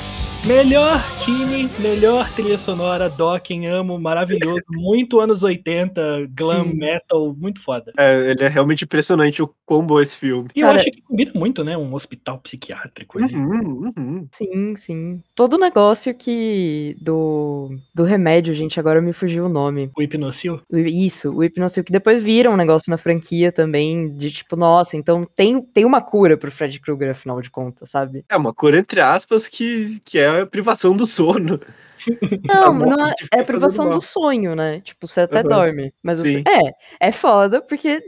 melhor 0.46 0.98
time, 1.30 1.68
melhor 1.78 2.28
trilha 2.34 2.58
sonora, 2.58 3.08
Dokken, 3.08 3.66
amo, 3.68 3.98
maravilhoso, 4.00 4.62
muito 4.70 5.20
anos 5.20 5.42
80, 5.44 6.28
glam 6.30 6.64
Sim. 6.64 6.74
metal, 6.74 7.34
muito 7.38 7.62
foda. 7.62 7.92
É, 7.96 8.30
ele 8.32 8.42
é 8.42 8.48
realmente 8.48 8.84
impressionante 8.84 9.40
o 9.40 9.48
quão 9.64 9.86
bom 9.86 10.00
é 10.00 10.02
esse 10.02 10.16
filme. 10.16 10.48
E 10.54 10.60
eu 10.60 10.66
Cara- 10.66 10.78
acho 10.78 10.90
que 10.90 11.00
combina 11.02 11.30
muito, 11.34 11.62
né? 11.62 11.76
Um 11.76 11.94
hospital 11.94 12.38
psiquiátrico 12.38 13.22
ali. 13.22 13.34
Uhum, 13.34 13.92
uhum. 13.96 14.28
Sim, 14.32 14.74
sim. 14.76 15.22
Todo 15.34 15.54
o 15.54 15.58
negócio 15.58 16.12
que. 16.14 16.96
Do, 17.00 17.70
do 17.94 18.02
remédio, 18.02 18.52
gente, 18.52 18.80
agora 18.80 19.00
me 19.00 19.12
fugiu 19.12 19.46
o 19.46 19.48
nome. 19.48 19.90
O 19.96 20.02
Hipnocil. 20.02 20.60
Isso, 20.72 21.32
o 21.32 21.44
hipnocil, 21.44 21.84
que 21.84 21.92
depois 21.92 22.20
vira 22.22 22.50
um 22.50 22.56
negócio 22.56 22.90
na 22.90 22.96
franquia 22.98 23.52
também, 23.52 24.16
de 24.16 24.30
tipo, 24.30 24.56
nossa, 24.56 24.96
então 24.96 25.24
tem, 25.36 25.62
tem 25.62 25.84
uma 25.84 26.00
cura 26.00 26.36
pro 26.36 26.50
Fred 26.50 26.80
Krueger, 26.80 27.10
afinal 27.10 27.40
de 27.40 27.50
contas, 27.50 27.90
sabe? 27.90 28.24
É 28.28 28.36
uma 28.36 28.52
cor 28.52 28.74
entre 28.74 29.00
aspas 29.00 29.46
que, 29.46 30.00
que 30.04 30.18
é 30.18 30.40
a 30.40 30.46
privação 30.46 30.94
do 30.96 31.06
sono. 31.06 31.19
Não, 32.48 32.74
morte 32.74 32.96
não 32.96 33.06
é, 33.06 33.14
é 33.32 33.42
privação 33.42 33.90
do 33.90 34.00
sonho, 34.00 34.56
né? 34.56 34.80
Tipo, 34.80 35.06
você 35.06 35.20
até 35.22 35.40
Aham. 35.40 35.48
dorme. 35.48 35.92
Mas 36.02 36.20
você. 36.20 36.42
É, 36.46 37.08
é 37.08 37.12
foda 37.12 37.60
porque 37.60 38.02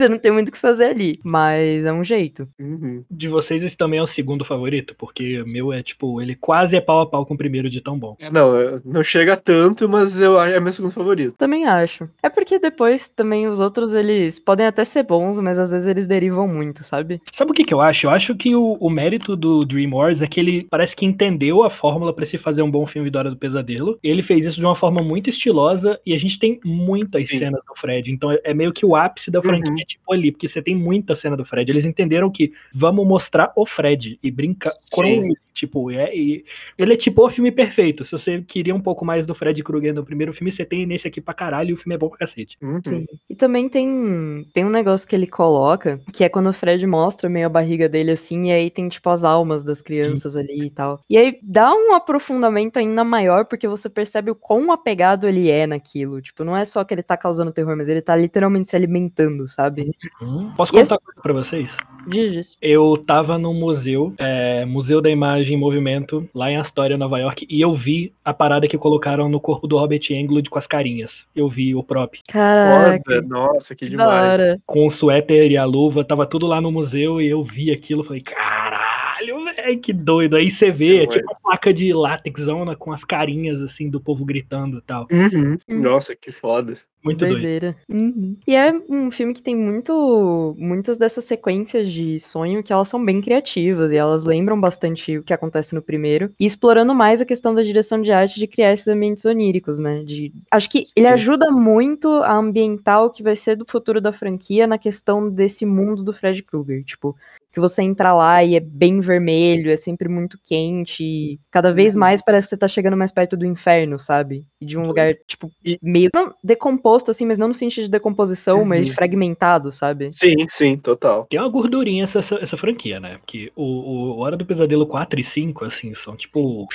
você 0.00 0.08
não 0.08 0.18
tem 0.18 0.30
muito 0.30 0.48
o 0.48 0.52
que 0.52 0.58
fazer 0.58 0.90
ali. 0.90 1.18
Mas 1.24 1.84
é 1.84 1.92
um 1.92 2.04
jeito. 2.04 2.48
Uhum. 2.60 3.02
De 3.10 3.28
vocês, 3.28 3.62
esse 3.62 3.76
também 3.76 3.98
é 3.98 4.02
o 4.02 4.06
segundo 4.06 4.44
favorito, 4.44 4.94
porque 4.96 5.40
o 5.40 5.46
meu 5.46 5.72
é 5.72 5.82
tipo, 5.82 6.20
ele 6.20 6.34
quase 6.34 6.76
é 6.76 6.80
pau 6.80 7.00
a 7.00 7.06
pau 7.06 7.24
com 7.24 7.34
o 7.34 7.38
primeiro 7.38 7.70
de 7.70 7.80
tão 7.80 7.98
bom. 7.98 8.16
É, 8.18 8.30
não, 8.30 8.80
não 8.84 9.02
chega 9.02 9.36
tanto, 9.36 9.88
mas 9.88 10.20
eu, 10.20 10.40
é 10.40 10.60
meu 10.60 10.72
segundo 10.72 10.92
favorito. 10.92 11.34
Também 11.38 11.66
acho. 11.66 12.08
É 12.22 12.28
porque 12.28 12.58
depois 12.58 13.08
também 13.08 13.48
os 13.48 13.58
outros, 13.60 13.94
eles 13.94 14.38
podem 14.38 14.66
até 14.66 14.84
ser 14.84 15.02
bons, 15.02 15.38
mas 15.38 15.58
às 15.58 15.70
vezes 15.70 15.86
eles 15.86 16.06
derivam 16.06 16.46
muito, 16.46 16.84
sabe? 16.84 17.20
Sabe 17.32 17.50
o 17.50 17.54
que, 17.54 17.64
que 17.64 17.72
eu 17.72 17.80
acho? 17.80 18.06
Eu 18.06 18.10
acho 18.10 18.34
que 18.34 18.54
o, 18.54 18.74
o 18.74 18.90
mérito 18.90 19.34
do 19.34 19.64
Dream 19.64 19.92
Wars 19.94 20.20
é 20.20 20.26
que 20.26 20.38
ele 20.38 20.66
parece 20.70 20.94
que 20.94 21.06
entendeu 21.06 21.62
a 21.62 21.70
fórmula 21.70 22.12
pra 22.12 22.26
se 22.26 22.36
fazer 22.36 22.62
um 22.62 22.70
bom 22.70 22.86
filme 22.86 23.10
da 23.10 23.20
Hora 23.20 23.30
do 23.30 23.36
Pesadelo. 23.36 23.98
Ele 24.02 24.22
fez 24.22 24.44
isso 24.44 24.60
de 24.60 24.66
uma 24.66 24.76
forma 24.76 25.02
muito 25.02 25.30
estilosa 25.30 25.98
e 26.04 26.12
a 26.12 26.18
gente 26.18 26.38
tem 26.38 26.60
muitas 26.64 27.28
Sim. 27.28 27.38
cenas 27.38 27.64
do 27.64 27.74
Fred. 27.80 28.10
Então 28.10 28.30
é, 28.30 28.40
é 28.44 28.54
meio 28.54 28.72
que 28.72 28.84
o 28.84 28.94
ápice 28.94 29.30
da 29.30 29.40
franquia, 29.40 29.72
Uhum. 29.72 29.85
Tipo 29.86 30.12
ali, 30.12 30.32
porque 30.32 30.48
você 30.48 30.60
tem 30.60 30.74
muita 30.74 31.14
cena 31.14 31.36
do 31.36 31.44
Fred. 31.44 31.70
Eles 31.70 31.84
entenderam 31.84 32.30
que 32.30 32.52
vamos 32.74 33.06
mostrar 33.06 33.52
o 33.56 33.64
Fred 33.64 34.18
e 34.22 34.30
brincar 34.30 34.72
com 34.90 35.04
Sim. 35.04 35.10
ele. 35.10 35.36
Tipo, 35.56 35.90
é, 35.90 36.14
e 36.14 36.44
ele 36.76 36.92
é 36.92 36.96
tipo 36.96 37.24
o 37.24 37.30
filme 37.30 37.50
perfeito. 37.50 38.04
Se 38.04 38.12
você 38.12 38.42
queria 38.42 38.74
um 38.74 38.80
pouco 38.80 39.06
mais 39.06 39.24
do 39.24 39.34
Fred 39.34 39.64
Krueger 39.64 39.94
no 39.94 40.04
primeiro 40.04 40.30
filme, 40.34 40.52
você 40.52 40.66
tem 40.66 40.84
nesse 40.84 41.08
aqui 41.08 41.18
pra 41.18 41.32
caralho 41.32 41.70
e 41.70 41.72
o 41.72 41.78
filme 41.78 41.94
é 41.94 41.98
bom 41.98 42.10
pra 42.10 42.18
cacete. 42.18 42.58
Uhum. 42.60 42.78
Sim. 42.84 43.06
E 43.30 43.34
também 43.34 43.66
tem, 43.66 44.46
tem 44.52 44.66
um 44.66 44.70
negócio 44.70 45.08
que 45.08 45.16
ele 45.16 45.26
coloca, 45.26 45.98
que 46.12 46.22
é 46.22 46.28
quando 46.28 46.48
o 46.48 46.52
Fred 46.52 46.86
mostra 46.86 47.30
meio 47.30 47.46
a 47.46 47.48
barriga 47.48 47.88
dele 47.88 48.10
assim, 48.10 48.48
e 48.48 48.52
aí 48.52 48.70
tem 48.70 48.86
tipo 48.86 49.08
as 49.08 49.24
almas 49.24 49.64
das 49.64 49.80
crianças 49.80 50.36
ali 50.36 50.66
e 50.66 50.70
tal. 50.70 51.00
E 51.08 51.16
aí 51.16 51.38
dá 51.42 51.72
um 51.72 51.94
aprofundamento 51.94 52.78
ainda 52.78 53.02
maior, 53.02 53.46
porque 53.46 53.66
você 53.66 53.88
percebe 53.88 54.30
o 54.30 54.34
quão 54.34 54.70
apegado 54.70 55.26
ele 55.26 55.50
é 55.50 55.66
naquilo. 55.66 56.20
Tipo, 56.20 56.44
não 56.44 56.54
é 56.54 56.66
só 56.66 56.84
que 56.84 56.92
ele 56.92 57.02
tá 57.02 57.16
causando 57.16 57.50
terror, 57.50 57.74
mas 57.74 57.88
ele 57.88 58.02
tá 58.02 58.14
literalmente 58.14 58.68
se 58.68 58.76
alimentando, 58.76 59.48
sabe? 59.48 59.75
Hum. 60.22 60.50
Posso 60.56 60.74
E 60.74 60.80
contar 60.80 60.94
uma 60.94 61.00
coisa 61.00 61.20
pra 61.22 61.32
vocês? 61.32 61.76
Diz. 62.06 62.56
Eu 62.62 63.02
tava 63.06 63.36
num 63.36 63.54
museu, 63.54 64.14
é, 64.18 64.64
Museu 64.64 65.00
da 65.00 65.10
Imagem 65.10 65.56
em 65.56 65.60
Movimento, 65.60 66.28
lá 66.34 66.50
em 66.50 66.56
Astoria, 66.56 66.96
Nova 66.96 67.18
York, 67.18 67.46
e 67.50 67.60
eu 67.60 67.74
vi 67.74 68.12
a 68.24 68.32
parada 68.32 68.68
que 68.68 68.78
colocaram 68.78 69.28
no 69.28 69.40
corpo 69.40 69.66
do 69.66 69.76
Robert 69.76 70.02
Englund 70.10 70.48
com 70.48 70.58
as 70.58 70.66
carinhas. 70.66 71.26
Eu 71.34 71.48
vi 71.48 71.74
o 71.74 71.82
próprio. 71.82 72.22
Caraca, 72.28 73.02
Foda, 73.04 73.22
nossa, 73.22 73.74
que, 73.74 73.84
que 73.84 73.90
demais. 73.90 74.08
hora. 74.08 74.60
Com 74.64 74.86
o 74.86 74.90
suéter 74.90 75.50
e 75.50 75.56
a 75.56 75.64
luva, 75.64 76.04
tava 76.04 76.26
tudo 76.26 76.46
lá 76.46 76.60
no 76.60 76.70
museu 76.70 77.20
e 77.20 77.26
eu 77.26 77.42
vi 77.42 77.72
aquilo, 77.72 78.04
falei, 78.04 78.22
caralho, 78.22 79.44
velho, 79.66 79.80
que 79.80 79.92
doido. 79.92 80.36
Aí 80.36 80.50
você 80.50 80.70
vê, 80.70 81.02
é 81.02 81.06
tipo 81.06 81.24
uma 81.26 81.38
placa 81.40 81.72
de 81.72 81.92
látexona 81.92 82.76
com 82.76 82.92
as 82.92 83.04
carinhas, 83.04 83.62
assim, 83.62 83.90
do 83.90 84.00
povo 84.00 84.24
gritando 84.24 84.78
e 84.78 84.82
tal. 84.82 85.06
Uhum. 85.10 85.58
Hum. 85.68 85.80
Nossa, 85.82 86.14
que 86.14 86.30
foda. 86.30 86.76
Muito 87.06 87.18
doido. 87.18 87.34
Doideira. 87.34 87.76
Uhum. 87.88 88.36
E 88.46 88.54
é 88.54 88.72
um 88.88 89.10
filme 89.10 89.32
que 89.32 89.42
tem 89.42 89.54
muito, 89.54 90.54
muitas 90.58 90.98
dessas 90.98 91.24
sequências 91.24 91.90
de 91.90 92.18
sonho 92.18 92.62
que 92.62 92.72
elas 92.72 92.88
são 92.88 93.02
bem 93.04 93.20
criativas 93.20 93.92
e 93.92 93.96
elas 93.96 94.24
lembram 94.24 94.60
bastante 94.60 95.18
o 95.18 95.22
que 95.22 95.32
acontece 95.32 95.74
no 95.74 95.82
primeiro. 95.82 96.32
E 96.38 96.44
explorando 96.44 96.94
mais 96.94 97.20
a 97.20 97.26
questão 97.26 97.54
da 97.54 97.62
direção 97.62 98.02
de 98.02 98.12
arte 98.12 98.38
de 98.38 98.46
criar 98.46 98.72
esses 98.72 98.88
ambientes 98.88 99.24
oníricos, 99.24 99.78
né? 99.78 100.02
De, 100.04 100.32
acho 100.50 100.68
que 100.68 100.84
ele 100.96 101.06
ajuda 101.06 101.50
muito 101.50 102.08
a 102.08 102.34
ambientar 102.36 103.04
o 103.04 103.10
que 103.10 103.22
vai 103.22 103.36
ser 103.36 103.56
do 103.56 103.64
futuro 103.64 104.00
da 104.00 104.12
franquia 104.12 104.66
na 104.66 104.78
questão 104.78 105.30
desse 105.30 105.64
mundo 105.64 106.02
do 106.02 106.12
Fred 106.12 106.42
Krueger. 106.42 106.84
Tipo, 106.84 107.16
que 107.56 107.60
você 107.60 107.82
entra 107.82 108.12
lá 108.12 108.44
e 108.44 108.54
é 108.54 108.60
bem 108.60 109.00
vermelho, 109.00 109.70
é 109.70 109.78
sempre 109.78 110.10
muito 110.10 110.38
quente. 110.44 111.02
E 111.02 111.40
cada 111.50 111.72
vez 111.72 111.94
Uhum. 111.94 112.00
mais 112.00 112.20
parece 112.22 112.48
que 112.48 112.50
você 112.50 112.56
tá 112.58 112.68
chegando 112.68 112.98
mais 112.98 113.10
perto 113.10 113.34
do 113.34 113.46
inferno, 113.46 113.98
sabe? 113.98 114.44
E 114.60 114.66
de 114.66 114.78
um 114.78 114.84
lugar, 114.86 115.14
tipo, 115.26 115.50
meio 115.82 116.10
não, 116.14 116.34
decomposto, 116.44 117.10
assim, 117.10 117.24
mas 117.24 117.38
não 117.38 117.48
no 117.48 117.54
sentido 117.54 117.84
de 117.84 117.90
decomposição, 117.90 118.62
mas 118.62 118.84
de 118.84 118.90
Uhum. 118.92 118.94
fragmentado, 118.96 119.72
sabe? 119.72 120.12
Sim, 120.12 120.46
sim, 120.50 120.76
total. 120.76 121.26
Tem 121.30 121.40
uma 121.40 121.48
gordurinha 121.48 122.04
essa, 122.04 122.18
essa, 122.18 122.34
essa 122.34 122.56
franquia, 122.58 123.00
né? 123.00 123.16
Porque 123.16 123.50
o, 123.56 123.62
o 123.64 124.18
Hora 124.18 124.36
do 124.36 124.44
Pesadelo 124.44 124.86
4 124.86 125.18
e 125.18 125.24
5, 125.24 125.64
assim, 125.64 125.94
são 125.94 126.14
tipo. 126.14 126.66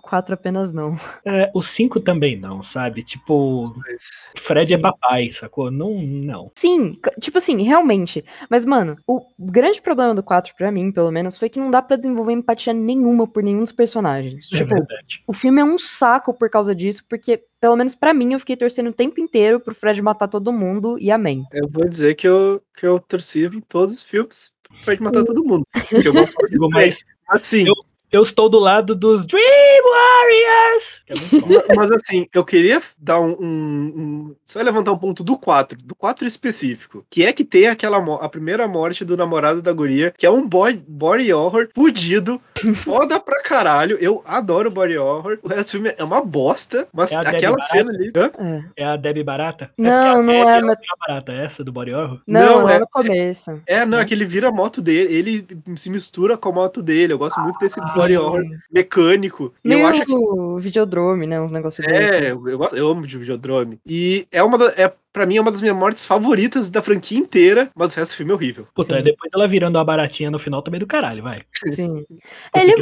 Quatro 0.00 0.34
apenas 0.34 0.72
não. 0.72 0.96
É, 1.24 1.50
o 1.54 1.62
5 1.62 2.00
também 2.00 2.36
não, 2.38 2.62
sabe? 2.62 3.02
Tipo, 3.02 3.72
Mas- 3.76 4.26
Fred 4.38 4.72
é 4.72 4.76
Sim. 4.76 4.82
papai, 4.82 5.32
sacou? 5.32 5.70
Não, 5.70 5.94
não. 6.00 6.50
Sim, 6.56 6.98
tipo 7.20 7.38
assim, 7.38 7.62
realmente. 7.62 8.24
Mas, 8.48 8.64
mano, 8.64 8.96
o 9.06 9.20
grande 9.38 9.80
problema 9.82 10.14
do 10.14 10.22
4, 10.22 10.54
pra 10.56 10.70
mim, 10.72 10.90
pelo 10.92 11.10
menos, 11.10 11.36
foi 11.38 11.48
que 11.48 11.58
não 11.60 11.70
dá 11.70 11.80
pra 11.82 11.96
desenvolver 11.96 12.32
empatia 12.32 12.72
nenhuma 12.72 13.26
por 13.26 13.42
nenhum 13.42 13.60
dos 13.60 13.72
personagens. 13.72 14.48
É 14.52 14.56
tipo, 14.58 14.70
verdade. 14.74 15.22
o 15.26 15.32
filme 15.32 15.60
é 15.60 15.64
um 15.64 15.78
saco 15.78 16.32
por 16.34 16.48
causa 16.50 16.74
disso, 16.74 17.02
porque, 17.08 17.42
pelo 17.60 17.76
menos 17.76 17.94
pra 17.94 18.12
mim, 18.14 18.32
eu 18.32 18.38
fiquei 18.38 18.56
torcendo 18.56 18.90
o 18.90 18.92
tempo 18.94 19.20
inteiro 19.20 19.60
pro 19.60 19.74
Fred 19.74 20.00
matar 20.02 20.28
todo 20.28 20.52
mundo 20.52 20.96
e 21.00 21.10
amém. 21.10 21.44
Eu 21.52 21.68
vou 21.68 21.88
dizer 21.88 22.14
que 22.14 22.26
eu, 22.28 22.62
que 22.76 22.86
eu 22.86 22.98
torci 23.00 23.44
em 23.46 23.60
todos 23.60 23.94
os 23.94 24.02
filmes 24.02 24.50
pra 24.84 24.94
ele 24.94 25.02
matar 25.04 25.24
todo 25.24 25.44
mundo. 25.44 25.64
Porque 25.72 26.08
eu 26.08 26.12
gosto 26.12 26.34
Fred. 26.40 26.58
mas 26.70 27.04
Assim, 27.28 27.66
Eu- 27.66 27.74
eu 28.12 28.22
estou 28.22 28.48
do 28.48 28.58
lado 28.58 28.94
dos 28.94 29.26
Dream 29.26 29.42
Warriors! 29.90 31.00
É 31.08 31.74
mas 31.74 31.90
assim, 31.90 32.26
eu 32.32 32.44
queria 32.44 32.80
dar 32.98 33.20
um, 33.20 33.30
um- 33.40 33.92
um- 33.96 34.36
Só 34.46 34.60
levantar 34.60 34.92
um 34.92 34.98
ponto 34.98 35.24
do 35.24 35.36
4, 35.38 35.78
do 35.82 35.94
4 35.94 36.26
específico. 36.26 37.04
Que 37.10 37.24
é 37.24 37.32
que 37.32 37.44
tem 37.44 37.66
aquela 37.68 37.98
a 38.16 38.28
primeira 38.28 38.68
morte 38.68 39.04
do 39.04 39.16
namorado 39.16 39.62
da 39.62 39.72
guria, 39.72 40.12
que 40.16 40.26
é 40.26 40.30
um 40.30 40.46
boy, 40.46 40.80
body 40.86 41.32
horror 41.32 41.68
fudido, 41.74 42.40
foda 42.74 43.18
pra 43.20 43.42
caralho. 43.42 43.96
Eu 44.00 44.22
adoro 44.26 44.70
body 44.70 44.96
horror. 44.98 45.38
O 45.42 45.48
resto 45.48 45.68
do 45.68 45.72
filme 45.82 45.94
é 45.96 46.04
uma 46.04 46.20
bosta, 46.24 46.86
mas 46.92 47.12
É 47.12 47.16
a 47.16 47.20
Debbie 47.20 47.36
aquela 47.36 47.56
Barata? 47.56 47.72
cena 47.72 47.90
ali. 47.92 48.12
Hã? 48.16 48.30
É. 48.76 48.82
É 48.82 48.84
a 48.84 48.96
Debbie 48.96 49.24
Barata? 49.24 49.70
Não, 49.76 50.20
é 50.20 50.22
não 50.22 50.22
a 50.22 50.22
Debbie 50.22 50.36
é, 50.36 50.40
a 50.40 50.60
mas- 50.62 50.76
Debbie 50.76 50.88
Barata, 51.06 51.32
é 51.32 51.44
essa 51.44 51.64
do 51.64 51.72
Body 51.72 51.92
Horror? 51.94 52.20
Não, 52.26 52.60
Não, 52.60 52.68
é 52.68 52.76
é- 52.76 52.78
no 52.80 52.86
começo. 52.88 53.60
É, 53.66 53.80
não, 53.86 53.98
Né? 53.98 54.02
é 54.02 54.06
que 54.06 54.14
ele 54.14 54.24
vira 54.24 54.48
a 54.48 54.52
moto 54.52 54.80
dele, 54.80 55.14
ele 55.14 55.46
se 55.76 55.90
mistura 55.90 56.36
com 56.36 56.48
a 56.48 56.52
moto 56.52 56.82
dele. 56.82 57.12
Eu 57.12 57.18
gosto 57.18 57.40
muito 57.40 57.58
desse 57.58 57.80
body 57.94 58.12
Sim. 58.14 58.18
horror 58.18 58.42
mecânico. 58.70 59.52
E 59.64 59.72
eu 59.72 59.86
acho 59.86 60.04
que 60.04 60.12
videodrome, 60.60 61.26
né? 61.26 61.40
Uns 61.40 61.52
negócios 61.52 61.86
desses. 61.86 62.12
É, 62.16 62.32
eu, 62.32 62.68
eu 62.72 62.88
amo 62.90 63.06
de 63.06 63.18
Videodrome. 63.18 63.78
E 63.86 64.26
é 64.30 64.42
uma 64.42 64.58
da, 64.58 64.66
é, 64.76 64.92
pra 65.12 65.26
mim, 65.26 65.36
é 65.36 65.40
uma 65.40 65.52
das 65.52 65.60
minhas 65.60 65.76
mortes 65.76 66.04
favoritas 66.06 66.70
da 66.70 66.80
franquia 66.82 67.18
inteira, 67.18 67.70
mas 67.74 67.94
o 67.94 67.96
resto 67.98 68.12
do 68.12 68.16
filme 68.16 68.32
é 68.32 68.34
horrível. 68.34 68.66
Puta, 68.74 68.96
Sim. 68.96 69.02
depois 69.02 69.30
ela 69.34 69.46
virando 69.46 69.78
a 69.78 69.84
baratinha 69.84 70.30
no 70.30 70.38
final 70.38 70.62
também 70.62 70.80
do 70.80 70.86
caralho, 70.86 71.22
vai. 71.22 71.40
Sim. 71.70 72.04
Ele- 72.54 72.74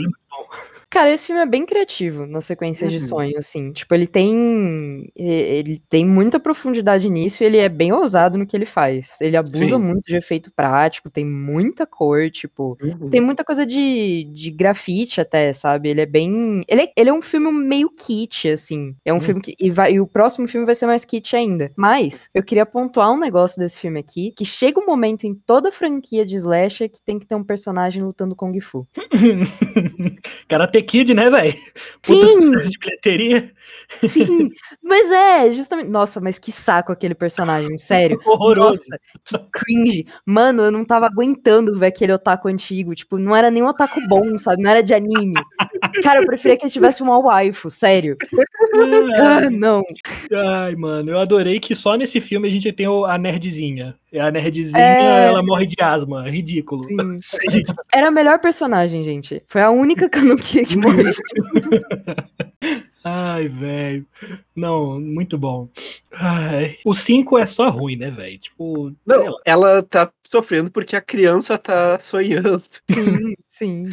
Cara, 0.92 1.12
esse 1.12 1.29
filme 1.29 1.40
é 1.40 1.46
bem 1.46 1.64
criativo 1.64 2.26
na 2.26 2.40
sequência 2.40 2.88
de 2.88 2.96
Uhum. 2.96 3.00
sonho, 3.00 3.38
assim. 3.38 3.72
Tipo, 3.72 3.94
ele 3.94 4.09
tem. 4.09 5.09
Ele 5.14 5.81
tem 5.88 6.05
muita 6.05 6.40
profundidade 6.40 7.09
nisso 7.09 7.44
e 7.44 7.46
ele 7.46 7.59
é 7.59 7.68
bem 7.68 7.92
ousado 7.92 8.37
no 8.37 8.44
que 8.44 8.57
ele 8.57 8.66
faz. 8.66 9.20
Ele 9.20 9.37
abusa 9.37 9.66
Sim. 9.66 9.79
muito 9.79 10.03
de 10.07 10.16
efeito 10.16 10.50
prático, 10.50 11.09
tem 11.09 11.24
muita 11.24 11.87
cor, 11.87 12.29
tipo. 12.31 12.76
Uhum. 12.83 13.09
Tem 13.09 13.20
muita 13.20 13.44
coisa 13.44 13.64
de, 13.64 14.24
de 14.33 14.50
grafite 14.50 15.20
até, 15.20 15.53
sabe? 15.53 15.90
Ele 15.90 16.00
é 16.00 16.07
bem. 16.07 16.64
Ele 16.66 16.83
é, 16.83 16.92
ele 16.96 17.11
é 17.11 17.12
um 17.12 17.22
filme 17.22 17.53
meio 17.53 17.88
kit, 17.90 18.48
assim. 18.48 18.96
É 19.05 19.12
um 19.12 19.18
Hum. 19.18 19.20
filme 19.20 19.40
que. 19.40 19.55
E, 19.61 19.70
vai, 19.70 19.92
e 19.92 20.00
o 20.00 20.09
próximo 20.09 20.48
filme 20.48 20.66
vai 20.66 20.74
ser 20.74 20.87
mais 20.87 21.05
kit 21.05 21.37
ainda. 21.37 21.70
Mas 21.76 22.29
eu 22.35 22.42
queria 22.42 22.66
pontuar 22.66 23.12
um 23.12 23.18
negócio 23.20 23.61
desse 23.61 23.79
filme 23.79 24.00
aqui: 24.00 24.33
que 24.37 24.44
chega 24.44 24.81
um 24.81 24.87
momento 24.87 25.22
em 25.24 25.35
toda 25.35 25.70
franquia 25.70 26.26
de 26.26 26.35
slasher 26.35 26.90
que 26.90 27.00
tem 27.00 27.16
que 27.16 27.26
ter 27.26 27.37
um 27.37 27.44
personagem 27.44 28.03
lutando 28.03 28.35
Kung 28.35 28.59
Fu. 28.61 28.88
Karate 30.81 30.83
Kid, 30.83 31.14
né, 31.14 31.31
velho? 31.31 31.55
Sim! 32.03 32.51
de 32.51 32.79
bilheteria. 32.79 33.53
Sim, 34.07 34.51
mas 34.83 35.11
é, 35.11 35.53
justamente. 35.53 35.88
Nossa, 35.88 36.21
mas 36.21 36.38
que 36.38 36.53
saco 36.53 36.93
aquele 36.93 37.14
personagem, 37.14 37.77
sério. 37.77 38.21
Horroroso. 38.25 38.81
Nossa, 38.88 38.99
que 39.25 39.38
cringe. 39.53 40.07
Mano, 40.25 40.62
eu 40.62 40.71
não 40.73 40.85
tava 40.85 41.07
aguentando 41.07 41.77
ver 41.79 41.87
aquele 41.87 42.12
otaku 42.12 42.49
antigo. 42.49 42.95
Tipo, 42.95 43.19
não 43.19 43.35
era 43.35 43.51
nem 43.51 43.62
um 43.62 43.66
otaku 43.66 44.01
bom, 44.09 44.38
sabe? 44.38 44.62
Não 44.62 44.71
era 44.71 44.83
de 44.83 44.95
anime. 44.95 45.35
Cara, 46.03 46.21
eu 46.21 46.27
preferia 46.27 46.57
que 46.57 46.64
ele 46.64 46.73
tivesse 46.73 47.03
uma 47.03 47.19
waifu, 47.19 47.71
sério. 47.71 48.16
Ah, 49.16 49.48
não. 49.50 49.83
Ai, 50.33 50.74
mano, 50.76 51.11
eu 51.11 51.18
adorei 51.18 51.59
que 51.59 51.74
só 51.74 51.94
nesse 51.96 52.20
filme 52.20 52.48
a 52.48 52.50
gente 52.50 52.72
tem 52.72 52.87
a 52.87 53.18
nerdzinha. 53.18 53.94
E 54.12 54.18
a 54.18 54.30
nerdzinha, 54.30 54.78
É. 54.78 55.26
ela 55.28 55.42
morre 55.42 55.66
de 55.66 55.76
asma. 55.83 56.28
Ridículo. 56.28 56.83
Sim. 56.85 56.96
Sim. 57.50 57.62
Era 57.92 58.09
a 58.09 58.12
melhor 58.12 58.38
personagem, 58.38 59.02
gente. 59.04 59.42
Foi 59.46 59.62
a 59.62 59.70
única 59.70 60.09
que 60.09 60.18
eu 60.18 60.24
não 60.24 60.37
queria 60.37 60.64
que 60.66 60.76
morresse. 60.78 61.20
Ai, 63.02 63.48
velho. 63.48 64.06
Não, 64.54 65.00
muito 65.00 65.38
bom. 65.38 65.68
Ai. 66.12 66.76
O 66.85 66.92
5 66.94 67.38
é 67.38 67.46
só 67.46 67.68
ruim, 67.70 67.96
né, 67.96 68.11
velho? 68.11 68.38
Tipo, 68.38 68.92
Não, 69.06 69.37
ela 69.44 69.83
tá 69.83 70.11
sofrendo 70.31 70.71
porque 70.71 70.95
a 70.95 71.01
criança 71.01 71.59
tá 71.59 71.99
sonhando. 71.99 72.62
Sim, 72.88 73.35
sim. 73.49 73.85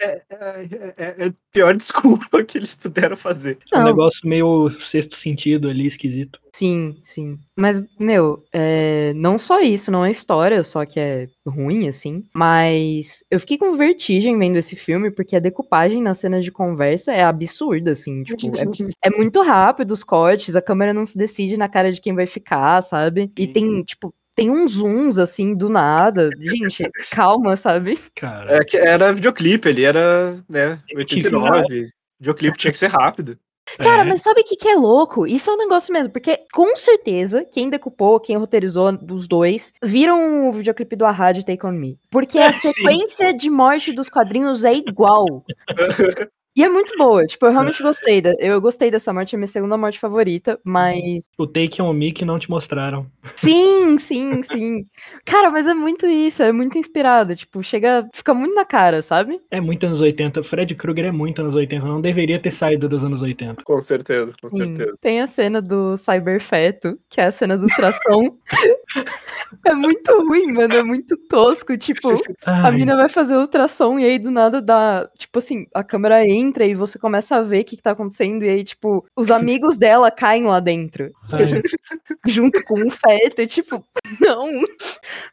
É, 0.00 0.22
é- 0.30 0.94
é- 0.96 1.14
é 1.18 1.26
a 1.26 1.32
pior 1.52 1.76
desculpa 1.76 2.42
que 2.42 2.56
eles 2.58 2.74
puderam 2.74 3.16
fazer. 3.16 3.58
É 3.70 3.76
um 3.76 3.80
Não, 3.80 3.86
negócio 3.88 4.26
meio 4.26 4.70
sexto 4.80 5.14
sentido 5.16 5.68
ali, 5.68 5.86
esquisito. 5.86 6.40
Sim, 6.54 6.98
sim. 7.02 7.38
Mas, 7.56 7.82
meu, 7.98 8.42
é, 8.52 9.12
não 9.14 9.38
só 9.38 9.60
isso, 9.60 9.90
não 9.90 10.04
é 10.04 10.10
história 10.10 10.64
só 10.64 10.84
que 10.86 10.98
é 10.98 11.28
ruim, 11.46 11.88
assim. 11.88 12.24
Mas 12.34 13.22
eu 13.30 13.38
fiquei 13.38 13.58
com 13.58 13.74
vertigem 13.74 14.38
vendo 14.38 14.56
esse 14.56 14.74
filme, 14.76 15.10
porque 15.10 15.36
a 15.36 15.40
decupagem 15.40 16.02
nas 16.02 16.18
cenas 16.18 16.44
de 16.44 16.50
conversa 16.50 17.12
é 17.12 17.22
absurda, 17.22 17.92
assim. 17.92 18.22
Tipo, 18.22 18.46
é, 18.56 19.08
é 19.08 19.10
muito 19.10 19.42
rápido 19.42 19.90
os 19.92 20.02
cortes, 20.04 20.56
a 20.56 20.62
câmera 20.62 20.92
não 20.94 21.04
se 21.06 21.16
decide 21.18 21.56
na 21.56 21.68
cara 21.68 21.92
de 21.92 22.00
quem 22.00 22.14
vai 22.14 22.26
ficar, 22.26 22.80
sabe? 22.82 23.30
E 23.38 23.46
tem, 23.46 23.82
tipo, 23.82 24.14
tem 24.34 24.50
uns 24.50 24.72
zooms, 24.72 25.18
assim, 25.18 25.54
do 25.54 25.68
nada. 25.68 26.30
Gente, 26.38 26.88
calma, 27.10 27.56
sabe? 27.56 27.98
Cara, 28.14 28.56
É 28.56 28.64
que 28.64 28.76
era 28.76 29.12
videoclipe, 29.12 29.68
ele 29.68 29.84
era, 29.84 30.42
né, 30.48 30.78
Tinha 31.06 31.22
que 31.22 31.24
ser 31.24 31.36
89. 31.36 31.90
Videoclipe 32.20 32.58
tinha 32.58 32.72
que 32.72 32.78
ser 32.78 32.88
rápido. 32.88 33.38
Cara, 33.78 34.02
é. 34.02 34.04
mas 34.04 34.20
sabe 34.20 34.40
o 34.40 34.44
que, 34.44 34.56
que 34.56 34.68
é 34.68 34.74
louco? 34.74 35.26
Isso 35.26 35.48
é 35.48 35.54
um 35.54 35.58
negócio 35.58 35.92
mesmo, 35.92 36.12
porque 36.12 36.40
com 36.52 36.76
certeza 36.76 37.44
quem 37.44 37.70
decupou, 37.70 38.20
quem 38.20 38.36
roteirizou 38.36 38.92
dos 38.92 39.26
dois, 39.26 39.72
viram 39.82 40.48
o 40.48 40.52
videoclipe 40.52 40.96
do 40.96 41.06
Ahá 41.06 41.32
de 41.32 41.44
Take 41.44 41.64
On 41.64 41.72
Me. 41.72 41.98
Porque 42.10 42.38
a 42.38 42.52
Sim. 42.52 42.72
sequência 42.72 43.32
de 43.32 43.48
morte 43.48 43.92
dos 43.92 44.08
quadrinhos 44.08 44.64
é 44.64 44.74
igual. 44.74 45.44
E 46.54 46.62
é 46.62 46.68
muito 46.68 46.94
boa, 46.98 47.24
tipo, 47.24 47.46
eu 47.46 47.50
realmente 47.50 47.82
gostei. 47.82 48.20
Da, 48.20 48.34
eu 48.38 48.60
gostei 48.60 48.90
dessa 48.90 49.10
morte, 49.10 49.34
é 49.34 49.38
minha 49.38 49.46
segunda 49.46 49.76
morte 49.78 49.98
favorita, 49.98 50.60
mas. 50.62 51.24
o 51.38 51.46
Take 51.46 51.80
on 51.80 51.94
Me 51.94 52.12
que 52.12 52.26
não 52.26 52.38
te 52.38 52.50
mostraram. 52.50 53.06
Sim, 53.36 53.96
sim, 53.96 54.42
sim. 54.42 54.84
Cara, 55.24 55.50
mas 55.50 55.66
é 55.66 55.72
muito 55.72 56.06
isso, 56.06 56.42
é 56.42 56.52
muito 56.52 56.76
inspirado. 56.76 57.34
Tipo, 57.34 57.62
chega. 57.62 58.06
Fica 58.14 58.34
muito 58.34 58.54
na 58.54 58.66
cara, 58.66 59.00
sabe? 59.00 59.40
É 59.50 59.62
muito 59.62 59.86
anos 59.86 60.02
80. 60.02 60.44
Fred 60.44 60.74
Krueger 60.74 61.06
é 61.06 61.10
muito 61.10 61.40
anos 61.40 61.54
80. 61.54 61.86
Não 61.86 62.02
deveria 62.02 62.38
ter 62.38 62.50
saído 62.50 62.86
dos 62.86 63.02
anos 63.02 63.22
80. 63.22 63.64
Com 63.64 63.80
certeza, 63.80 64.32
com 64.42 64.48
Sim. 64.48 64.56
certeza. 64.56 64.94
Tem 65.00 65.22
a 65.22 65.26
cena 65.26 65.62
do 65.62 65.96
Cyberfeto, 65.96 66.98
que 67.08 67.18
é 67.18 67.24
a 67.24 67.32
cena 67.32 67.56
do 67.56 67.66
tração. 67.68 68.36
é 69.64 69.72
muito 69.74 70.12
ruim, 70.28 70.52
mano. 70.52 70.74
É 70.74 70.82
muito 70.82 71.16
tosco. 71.28 71.78
Tipo, 71.78 72.10
a 72.44 72.66
Ai, 72.66 72.72
mina 72.72 72.94
vai 72.94 73.08
fazer 73.08 73.36
o 73.36 73.40
ultrassom 73.40 73.98
e 73.98 74.04
aí 74.04 74.18
do 74.18 74.30
nada 74.30 74.60
dá. 74.60 75.08
Tipo 75.16 75.38
assim, 75.38 75.64
a 75.74 75.82
câmera 75.82 76.26
entra 76.28 76.41
e 76.42 76.74
você 76.74 76.98
começa 76.98 77.36
a 77.36 77.42
ver 77.42 77.60
o 77.60 77.64
que, 77.64 77.76
que 77.76 77.82
tá 77.82 77.92
acontecendo. 77.92 78.44
E 78.44 78.48
aí, 78.48 78.64
tipo, 78.64 79.04
os 79.16 79.30
amigos 79.30 79.76
dela 79.78 80.10
caem 80.10 80.44
lá 80.44 80.60
dentro. 80.60 81.12
ai. 81.30 81.42
junto 82.26 82.62
com 82.64 82.86
o 82.86 82.90
feto. 82.90 83.42
E, 83.42 83.46
tipo, 83.46 83.84
não. 84.20 84.62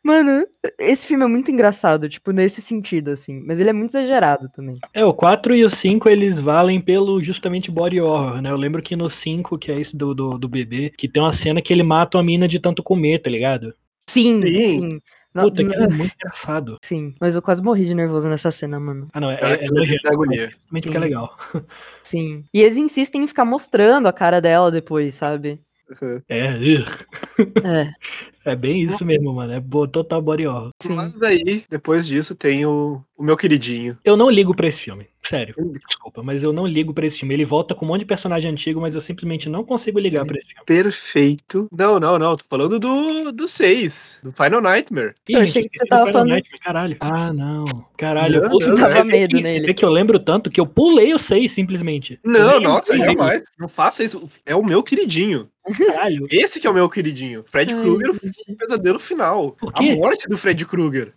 Mano, 0.04 0.46
esse 0.80 1.08
filme 1.08 1.24
é 1.24 1.28
muito 1.28 1.52
engraçado, 1.52 2.10
tipo, 2.10 2.32
nesse 2.32 2.62
sentido, 2.62 3.12
assim. 3.12 3.42
Mas 3.46 3.60
ele 3.60 3.70
é 3.70 3.74
muito 3.74 3.92
exagerado 3.92 4.50
também. 4.50 4.78
É, 4.94 5.06
o 5.06 5.14
4 5.14 5.56
e 5.56 5.64
o 5.64 5.70
5 5.70 6.10
eles 6.10 6.40
valem 6.40 6.82
pelo 6.82 7.22
justamente 7.22 7.72
body 7.72 8.02
horror, 8.02 8.42
né? 8.42 8.52
Eu 8.52 8.58
lembro 8.58 8.82
que 8.82 8.96
no 8.96 9.10
5, 9.10 9.58
que 9.58 9.72
é 9.72 9.80
esse 9.80 9.96
do, 9.96 10.14
do, 10.14 10.38
do 10.38 10.50
bebê, 10.50 10.92
que 10.96 11.08
tem 11.08 11.22
uma 11.22 11.34
cena 11.34 11.62
que 11.62 11.72
ele 11.72 11.84
mata 11.84 12.18
uma 12.18 12.24
mina 12.24 12.48
de 12.48 12.60
tanto 12.60 12.84
comer, 12.84 13.22
tá 13.22 13.30
ligado? 13.30 13.74
Sim, 14.10 14.42
Sim. 14.42 14.64
sim. 14.64 15.02
Não, 15.34 15.44
Puta, 15.44 15.64
que 15.64 15.70
não- 15.70 15.86
é 15.86 15.88
muito 15.88 16.14
engraçado. 16.16 16.78
Sim, 16.84 17.14
mas 17.20 17.36
eu 17.36 17.42
quase 17.42 17.62
morri 17.62 17.86
de 17.86 17.94
nervoso 17.94 18.28
nessa 18.28 18.50
cena, 18.52 18.80
mano. 18.80 19.08
Ah, 19.14 19.20
não, 19.20 19.30
é, 19.30 19.36
É, 19.36 19.66
é, 19.66 19.66
é 19.66 20.10
agonia. 20.12 20.50
Mas 20.72 20.86
é 20.86 21.00
legal. 21.00 21.38
Sim. 22.04 22.44
E 22.54 22.62
eles 22.62 22.78
insistem 22.78 23.24
em 23.24 23.28
ficar 23.28 23.46
mostrando 23.46 24.08
a 24.08 24.14
cara 24.14 24.42
dela 24.42 24.72
depois, 24.72 25.14
sabe? 25.16 25.60
Uhum. 26.02 26.22
É. 26.30 26.56
É, 27.64 27.94
é 28.52 28.56
bem 28.56 28.82
isso 28.84 29.04
mesmo, 29.04 29.34
mano. 29.34 29.54
É 29.54 29.62
total 29.88 30.22
body 30.22 30.46
horror. 30.48 30.70
sim. 30.82 30.96
Mas 30.96 31.14
daí, 31.16 31.64
depois 31.70 32.06
disso, 32.08 32.36
tem 32.36 32.66
o, 32.66 33.04
o 33.20 33.24
meu 33.24 33.36
queridinho. 33.36 33.98
Eu 34.04 34.16
não 34.16 34.30
ligo 34.30 34.56
pra 34.56 34.68
esse 34.68 34.80
filme. 34.80 35.08
Sério. 35.22 35.54
Desculpa, 35.86 36.24
mas 36.24 36.42
eu 36.42 36.54
não 36.54 36.66
ligo 36.66 36.94
pra 36.94 37.06
esse 37.06 37.20
filme. 37.20 37.34
Ele 37.34 37.44
volta 37.44 37.76
com 37.76 37.84
um 37.84 37.90
monte 37.90 38.00
de 38.00 38.06
personagem 38.06 38.50
antigo, 38.50 38.80
mas 38.80 38.96
eu 38.96 39.02
simplesmente 39.02 39.50
não 39.50 39.66
consigo 39.66 40.00
ligar 40.00 40.26
pra 40.26 40.38
esse 40.38 40.48
filme. 40.48 40.64
Perfeito. 40.66 41.68
Não, 41.78 42.00
não, 42.00 42.18
não. 42.18 42.38
Tô 42.38 42.46
falando 42.50 42.80
do, 42.80 43.32
do 43.34 43.48
6, 43.48 44.22
do 44.24 44.32
Final 44.32 44.62
Nightmare. 44.62 45.14
Ih, 45.28 45.34
Eu 45.34 45.40
gente, 45.46 45.50
achei 45.50 45.70
que 45.70 45.78
você 45.78 45.86
tava 45.88 46.04
do 46.04 46.08
Final 46.08 46.14
falando- 46.14 46.30
Nightmare, 46.30 46.60
Caralho. 46.64 46.98
Ah, 47.02 47.34
não. 47.34 47.66
Caralho. 47.98 48.42
Não, 48.44 48.50
puta, 48.50 48.68
não, 48.70 48.78
você 48.78 48.82
dava 48.84 48.96
vê 48.96 49.04
medo 49.04 49.36
que- 49.36 49.44
nele. 49.44 49.60
Você 49.60 49.66
vê 49.68 49.74
que 49.74 49.84
eu 49.86 49.90
lembro 49.92 50.20
tanto 50.20 50.50
que 50.50 50.60
eu 50.62 50.66
pulei 50.66 51.14
o 51.14 51.20
6 51.20 51.52
simplesmente. 51.52 52.18
Eu 52.24 52.32
Não, 52.32 52.60
nossa, 52.62 52.98
jamais. 52.98 53.44
Não 53.60 53.68
faça 53.68 54.02
isso. 54.04 54.28
É 54.46 54.56
o 54.56 54.64
meu 54.64 54.82
queridinho. 54.82 55.50
Caralho. 55.78 56.28
Esse 56.32 56.60
que 56.60 56.66
é 56.66 56.70
o 56.70 56.74
meu 56.74 56.90
queridinho. 56.90 57.44
Fred 57.46 57.76
Krueger, 57.76 58.12
o 58.12 58.56
pesadelo 58.56 58.98
final. 58.98 59.52
Por 59.52 59.72
A 59.76 59.82
morte 59.82 60.28
do 60.28 60.38
Fred 60.38 60.66
Krueger. 60.66 61.14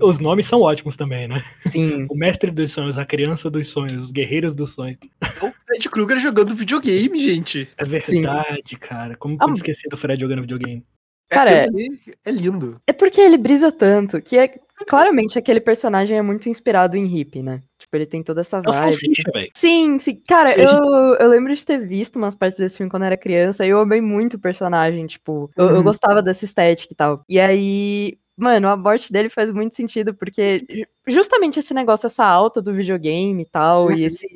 Os 0.00 0.18
nomes 0.18 0.46
são 0.46 0.60
ótimos 0.60 0.96
também, 0.96 1.26
né? 1.28 1.42
Sim. 1.66 2.06
O 2.10 2.14
mestre 2.16 2.50
dos 2.50 2.72
sonhos, 2.72 2.98
a 2.98 3.04
criança 3.04 3.50
dos 3.50 3.68
sonhos, 3.68 4.04
os 4.06 4.10
guerreiros 4.12 4.54
dos 4.54 4.70
sonhos. 4.74 4.98
É 5.22 5.44
o 5.44 5.52
Fred 5.66 5.88
Krueger 5.88 6.18
jogando 6.18 6.54
videogame, 6.54 7.18
gente. 7.18 7.68
É 7.76 7.84
verdade, 7.84 8.76
cara. 8.78 9.16
Como 9.16 9.36
Ah, 9.40 9.52
esquecer 9.52 9.88
do 9.88 9.96
Fred 9.96 10.20
jogando 10.20 10.42
videogame? 10.42 10.84
Cara, 11.28 11.64
Aquilo 11.64 11.76
ali 11.76 12.00
é 12.24 12.30
lindo. 12.30 12.80
É 12.88 12.92
porque 12.92 13.20
ele 13.20 13.36
brisa 13.36 13.72
tanto, 13.72 14.22
que 14.22 14.38
é 14.38 14.48
claramente 14.86 15.36
aquele 15.36 15.60
personagem 15.60 16.16
é 16.16 16.22
muito 16.22 16.48
inspirado 16.48 16.96
em 16.96 17.04
hippie, 17.04 17.42
né? 17.42 17.62
Tipo, 17.78 17.96
ele 17.96 18.06
tem 18.06 18.22
toda 18.22 18.42
essa 18.42 18.58
É 18.58 18.60
o 18.60 18.62
vibe. 18.62 18.76
Salsicha, 18.76 19.30
velho. 19.34 19.50
Sim, 19.56 19.98
sim. 19.98 20.22
Cara, 20.26 20.50
Sim. 20.50 20.60
Eu, 20.60 21.14
eu 21.16 21.28
lembro 21.28 21.52
de 21.52 21.66
ter 21.66 21.78
visto 21.84 22.14
umas 22.16 22.36
partes 22.36 22.58
desse 22.58 22.76
filme 22.76 22.88
quando 22.88 23.02
eu 23.02 23.06
era 23.08 23.16
criança 23.16 23.66
e 23.66 23.70
eu 23.70 23.80
amei 23.80 24.00
muito 24.00 24.34
o 24.34 24.38
personagem, 24.38 25.04
tipo, 25.06 25.50
eu, 25.56 25.66
eu 25.70 25.76
Uhum. 25.78 25.82
gostava 25.82 26.22
dessa 26.22 26.44
estética 26.44 26.92
e 26.92 26.96
tal. 26.96 27.22
E 27.28 27.40
aí, 27.40 28.16
mano, 28.36 28.68
a 28.68 28.76
morte 28.76 29.12
dele 29.12 29.28
faz 29.30 29.50
muito 29.50 29.74
sentido, 29.74 30.12
porque 30.14 30.64
ju- 30.68 30.86
justamente 31.06 31.58
esse 31.58 31.72
negócio, 31.72 32.06
essa 32.06 32.24
alta 32.24 32.60
do 32.60 32.74
videogame 32.74 33.42
e 33.42 33.46
tal, 33.46 33.90
e 33.92 34.02
esse, 34.04 34.26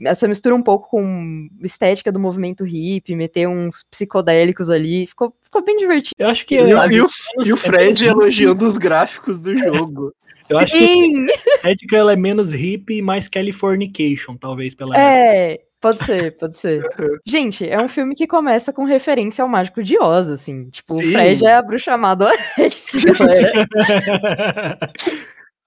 essa 0.00 0.26
mistura 0.26 0.54
um 0.54 0.62
pouco 0.62 0.88
com 0.90 1.48
estética 1.62 2.10
do 2.10 2.18
movimento 2.18 2.64
hippie, 2.64 3.14
meter 3.14 3.46
uns 3.48 3.84
psicodélicos 3.90 4.68
ali, 4.68 5.06
ficou, 5.06 5.34
ficou 5.42 5.62
bem 5.64 5.76
divertido. 5.76 6.14
Eu 6.18 6.28
acho 6.28 6.44
que 6.44 6.56
E, 6.56 6.58
é, 6.58 6.64
o- 6.64 6.68
sabe? 6.68 6.94
e 6.96 7.00
o, 7.02 7.06
e 7.44 7.52
o 7.52 7.56
é 7.56 7.58
Fred 7.58 8.06
elogiando 8.06 8.66
os 8.66 8.76
gráficos 8.76 9.38
do 9.38 9.56
jogo. 9.56 10.12
eu 10.48 10.58
acho 10.58 10.72
que 10.72 10.86
Sim! 10.86 11.26
a 11.28 11.34
estética 11.34 11.96
ela 11.96 12.12
é 12.12 12.16
menos 12.16 12.50
hippie 12.52 12.98
e 12.98 13.02
mais 13.02 13.28
Californication, 13.28 14.36
talvez, 14.36 14.74
pela 14.74 14.96
época. 14.96 15.65
É, 15.76 15.80
pode 15.80 16.04
ser, 16.04 16.36
pode 16.36 16.56
ser. 16.56 16.82
Gente, 17.24 17.68
é 17.68 17.80
um 17.80 17.88
filme 17.88 18.14
que 18.14 18.26
começa 18.26 18.72
com 18.72 18.84
referência 18.84 19.42
ao 19.42 19.48
Mágico 19.48 19.82
de 19.82 19.98
Oz, 19.98 20.30
assim. 20.30 20.68
Tipo, 20.70 20.96
Sim. 20.96 21.08
o 21.08 21.12
Fred 21.12 21.46
é 21.46 21.54
a 21.54 21.62
bruxa 21.62 21.92
amada 21.92 22.30
Oeste, 22.58 22.98
galera. 23.04 23.68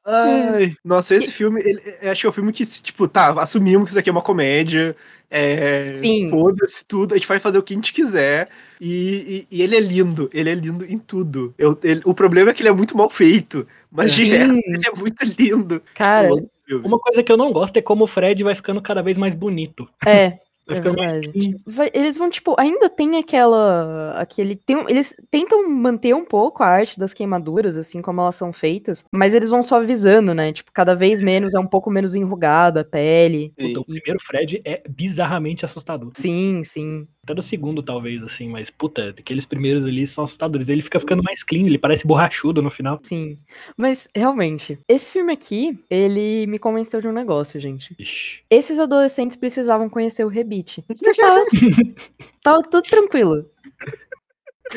Ai, 0.06 0.74
nossa, 0.84 1.14
esse 1.16 1.32
filme, 1.32 1.62
ele, 1.62 1.82
eu 2.02 2.12
acho 2.12 2.22
que 2.22 2.26
é 2.28 2.30
o 2.30 2.34
filme 2.34 2.52
que, 2.52 2.66
tipo, 2.66 3.08
tá, 3.08 3.30
assumimos 3.44 3.86
que 3.86 3.90
isso 3.92 4.00
aqui 4.00 4.10
é 4.10 4.12
uma 4.12 4.24
comédia, 4.24 4.96
é, 5.30 5.94
Sim. 5.94 6.32
foda-se 6.32 6.84
tudo, 6.84 7.14
a 7.14 7.18
gente 7.18 7.28
vai 7.28 7.38
fazer 7.38 7.60
o 7.60 7.64
que 7.64 7.74
a 7.74 7.76
gente 7.76 7.94
quiser, 7.94 8.50
e, 8.82 9.46
e- 9.52 9.58
e 9.58 9.62
ele 9.62 9.76
é 9.76 9.80
lindo, 9.80 10.28
ele 10.34 10.50
é 10.50 10.56
lindo 10.56 10.84
em 10.84 10.98
tudo. 10.98 11.54
Eu- 11.60 11.78
ele- 11.84 12.02
o 12.06 12.14
problema 12.16 12.50
é 12.50 12.54
que 12.56 12.64
ele 12.64 12.70
é 12.70 12.74
muito 12.74 12.98
mal 12.98 13.10
feito, 13.10 13.68
mas 13.92 14.14
de 14.14 14.22
Sim. 14.26 14.30
resto, 14.30 14.54
ele 14.66 14.88
é 14.88 15.00
muito 15.00 15.24
lindo. 15.38 15.82
Cara, 15.94 16.30
filme. 16.70 16.88
Uma 16.88 17.00
coisa 17.00 17.24
que 17.24 17.32
eu 17.32 17.38
não 17.38 17.52
gosto 17.52 17.78
é 17.78 17.82
como 17.82 18.04
o 18.04 18.08
Fred 18.08 18.44
vai 18.44 18.54
ficando 18.56 18.82
cada 18.82 19.02
vez 19.02 19.18
mais 19.18 19.34
bonito. 19.34 19.88
É, 20.06 20.38
Vai 20.68 20.78
é. 20.78 21.22
Vai- 21.66 21.90
eles 21.94 22.18
vão, 22.18 22.30
tipo, 22.30 22.56
ainda 22.60 22.90
tem 22.90 23.18
aquela. 23.18 24.14
aquele. 24.16 24.56
Tem, 24.56 24.78
eles 24.88 25.16
tentam 25.32 25.68
manter 25.68 26.14
um 26.14 26.24
pouco 26.24 26.62
a 26.62 26.68
arte 26.68 27.00
das 27.00 27.14
queimaduras, 27.14 27.78
assim 27.78 28.02
como 28.02 28.22
elas 28.22 28.36
são 28.36 28.54
feitas, 28.54 29.04
mas 29.12 29.34
eles 29.34 29.50
vão 29.50 29.64
suavizando, 29.64 30.34
né? 30.34 30.54
Tipo, 30.54 30.72
cada 30.72 30.96
vez 30.96 31.22
menos, 31.22 31.56
é 31.56 31.60
um 31.60 31.66
pouco 31.66 31.90
menos 31.90 32.14
enrugada 32.14 32.82
a 32.82 32.86
pele. 32.86 33.52
Puta, 33.58 33.80
o 33.80 33.86
primeiro 33.86 34.20
Fred 34.22 34.62
é 34.64 34.84
bizarramente 34.88 35.66
assustador. 35.66 36.12
Sim, 36.14 36.62
sim. 36.64 37.08
Até 37.24 37.34
no 37.34 37.42
segundo, 37.42 37.84
talvez, 37.84 38.24
assim, 38.24 38.48
mas, 38.50 38.70
puta, 38.70 39.10
aqueles 39.10 39.46
primeiros 39.46 39.84
ali 39.84 40.08
são 40.08 40.24
assustadores. 40.24 40.70
Ele 40.70 40.82
fica 40.82 41.00
ficando 41.00 41.22
mais 41.22 41.44
clean, 41.44 41.66
ele 41.66 41.78
parece 41.78 42.08
borrachudo 42.08 42.62
no 42.62 42.72
final. 42.72 43.00
Sim. 43.04 43.38
Mas, 43.78 44.08
realmente, 44.16 44.80
esse 44.88 45.12
filme 45.12 45.34
aqui, 45.34 45.78
ele 45.90 46.48
me 46.48 46.58
convenceu 46.58 47.02
de 47.02 47.08
um 47.08 47.12
negócio, 47.12 47.60
gente. 47.60 47.94
Ixi. 48.00 48.44
Esses 48.50 48.80
adolescentes 48.80 49.38
precisavam 49.38 49.90
conhecer 49.90 50.24
o 50.24 50.30
Rebite. 50.30 50.84
Tava, 51.18 51.46
tava 52.42 52.62
tudo 52.64 52.84
tranquilo. 52.84 53.46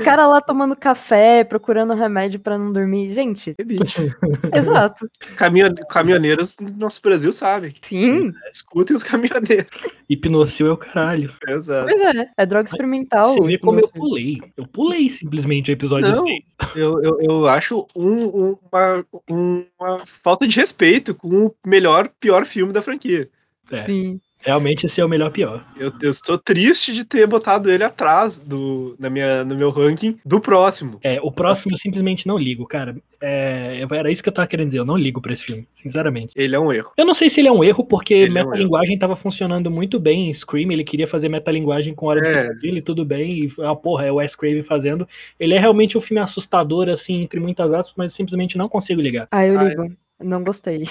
Cara 0.05 0.26
lá 0.26 0.40
tomando 0.40 0.74
café, 0.74 1.45
procurando 1.45 1.93
remédio 1.95 2.40
pra 2.40 2.57
não 2.59 2.72
dormir. 2.72 3.12
Gente, 3.12 3.55
exato. 4.57 5.09
Caminhone- 5.36 5.74
Caminhoneiros 5.88 6.55
do 6.55 6.72
nosso 6.76 7.01
Brasil 7.03 7.32
sabem. 7.32 7.74
Sim, 7.82 8.32
Escutem 8.51 8.97
os 8.97 9.03
caminhoneiros. 9.03 9.66
Hipnocil 10.09 10.66
é 10.66 10.72
o 10.72 10.76
caralho. 10.76 11.32
Exato. 11.47 11.86
pois 11.88 12.01
é. 12.01 12.30
É 12.36 12.47
droga 12.47 12.68
experimental. 12.68 13.34
Você 13.34 13.40
vê 13.43 13.59
como 13.59 13.78
eu 13.80 13.88
pulei. 13.93 14.40
Eu 14.57 14.66
pulei 14.66 15.11
simplesmente 15.11 15.70
o 15.70 15.72
episódio 15.72 16.11
Não. 16.11 16.22
6. 16.24 16.43
Eu, 16.74 17.03
eu, 17.03 17.18
eu 17.20 17.47
acho 17.47 17.86
um- 17.95 18.26
um- 18.53 18.59
uma, 18.70 19.05
uma 19.28 20.03
falta 20.22 20.47
de 20.49 20.57
respeito 20.59 21.14
com 21.14 21.47
o 21.47 21.55
melhor, 21.66 22.09
pior 22.20 22.47
filme 22.47 22.72
da 22.72 22.80
franquia. 22.82 23.28
É, 23.70 23.80
Sim. 23.80 24.20
Realmente 24.43 24.86
esse 24.86 25.01
é 25.01 25.05
o 25.05 25.09
melhor 25.09 25.30
pior. 25.30 25.64
Eu, 25.78 25.93
eu 26.03 26.11
estou 26.11 26.36
triste 26.36 26.93
de 26.93 27.05
ter 27.05 27.26
botado 27.26 27.70
ele 27.70 27.84
atrás 27.84 28.38
do, 28.38 28.95
na 28.99 29.09
minha, 29.09 29.45
no 29.45 29.55
meu 29.57 29.70
ranking 29.70 30.18
do 30.24 30.40
próximo. 30.40 30.99
É, 31.03 31.18
o 31.22 31.30
próximo 31.32 31.74
eu 31.74 31.78
simplesmente 31.78 32.26
não 32.26 32.36
ligo, 32.36 32.66
cara. 32.66 32.95
É, 33.24 33.80
era 33.93 34.11
isso 34.11 34.22
que 34.22 34.28
eu 34.28 34.32
tava 34.32 34.49
querendo 34.49 34.66
dizer. 34.66 34.80
Eu 34.80 34.84
não 34.84 34.97
ligo 34.97 35.20
pra 35.22 35.32
esse 35.32 35.45
filme, 35.45 35.66
sinceramente. 35.80 36.32
Ele 36.36 36.57
é 36.57 36.59
um 36.61 36.72
erro. 36.72 36.90
Eu 36.97 37.05
não 37.07 37.14
sei 37.14 37.30
se 37.30 37.40
ele 37.40 37.49
é 37.49 37.53
um 37.53 37.62
erro, 37.62 37.84
porque 37.84 38.12
Ele 38.14 38.26
é 38.26 38.43
um 38.43 38.47
metalinguagem 38.47 38.99
tava 38.99 39.14
funcionando 39.14 39.70
muito 39.70 40.01
bem 40.01 40.28
em 40.28 40.32
Scream. 40.32 40.72
Ele 40.72 40.82
queria 40.84 41.07
fazer 41.07 41.28
metalinguagem 41.28 41.95
com 41.95 42.07
hora 42.07 42.26
É. 42.26 42.53
de 42.53 42.61
dele, 42.61 42.82
tudo 42.82 43.05
bem. 43.05 43.45
E, 43.45 43.53
ah, 43.61 43.76
porra, 43.76 44.07
é 44.07 44.12
o 44.12 44.16
Wes 44.16 44.34
Craven 44.34 44.62
fazendo. 44.64 45.07
Ele 45.38 45.55
é 45.55 45.59
realmente 45.59 45.97
um 45.97 46.01
filme 46.01 46.20
assustador, 46.20 46.88
assim, 46.88 47.22
entre 47.22 47.38
muitas 47.38 47.72
aspas, 47.72 47.95
mas 47.97 48.11
eu 48.12 48.16
simplesmente 48.16 48.59
não 48.59 48.68
consigo 48.68 49.01
ligar. 49.01 49.28
Ah, 49.30 49.47
eu 49.47 49.59
Ah, 49.59 49.64
ligo. 49.64 49.93
Não 50.23 50.43
gostei. 50.43 50.85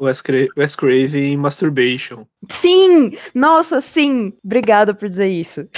Wes, 0.00 0.20
Cra 0.22 0.46
Wes 0.56 0.76
Craven 0.76 1.36
Masturbation. 1.36 2.26
Sim! 2.48 3.12
Nossa, 3.34 3.80
sim! 3.80 4.32
Obrigada 4.44 4.94
por 4.94 5.08
dizer 5.08 5.28
isso. 5.28 5.68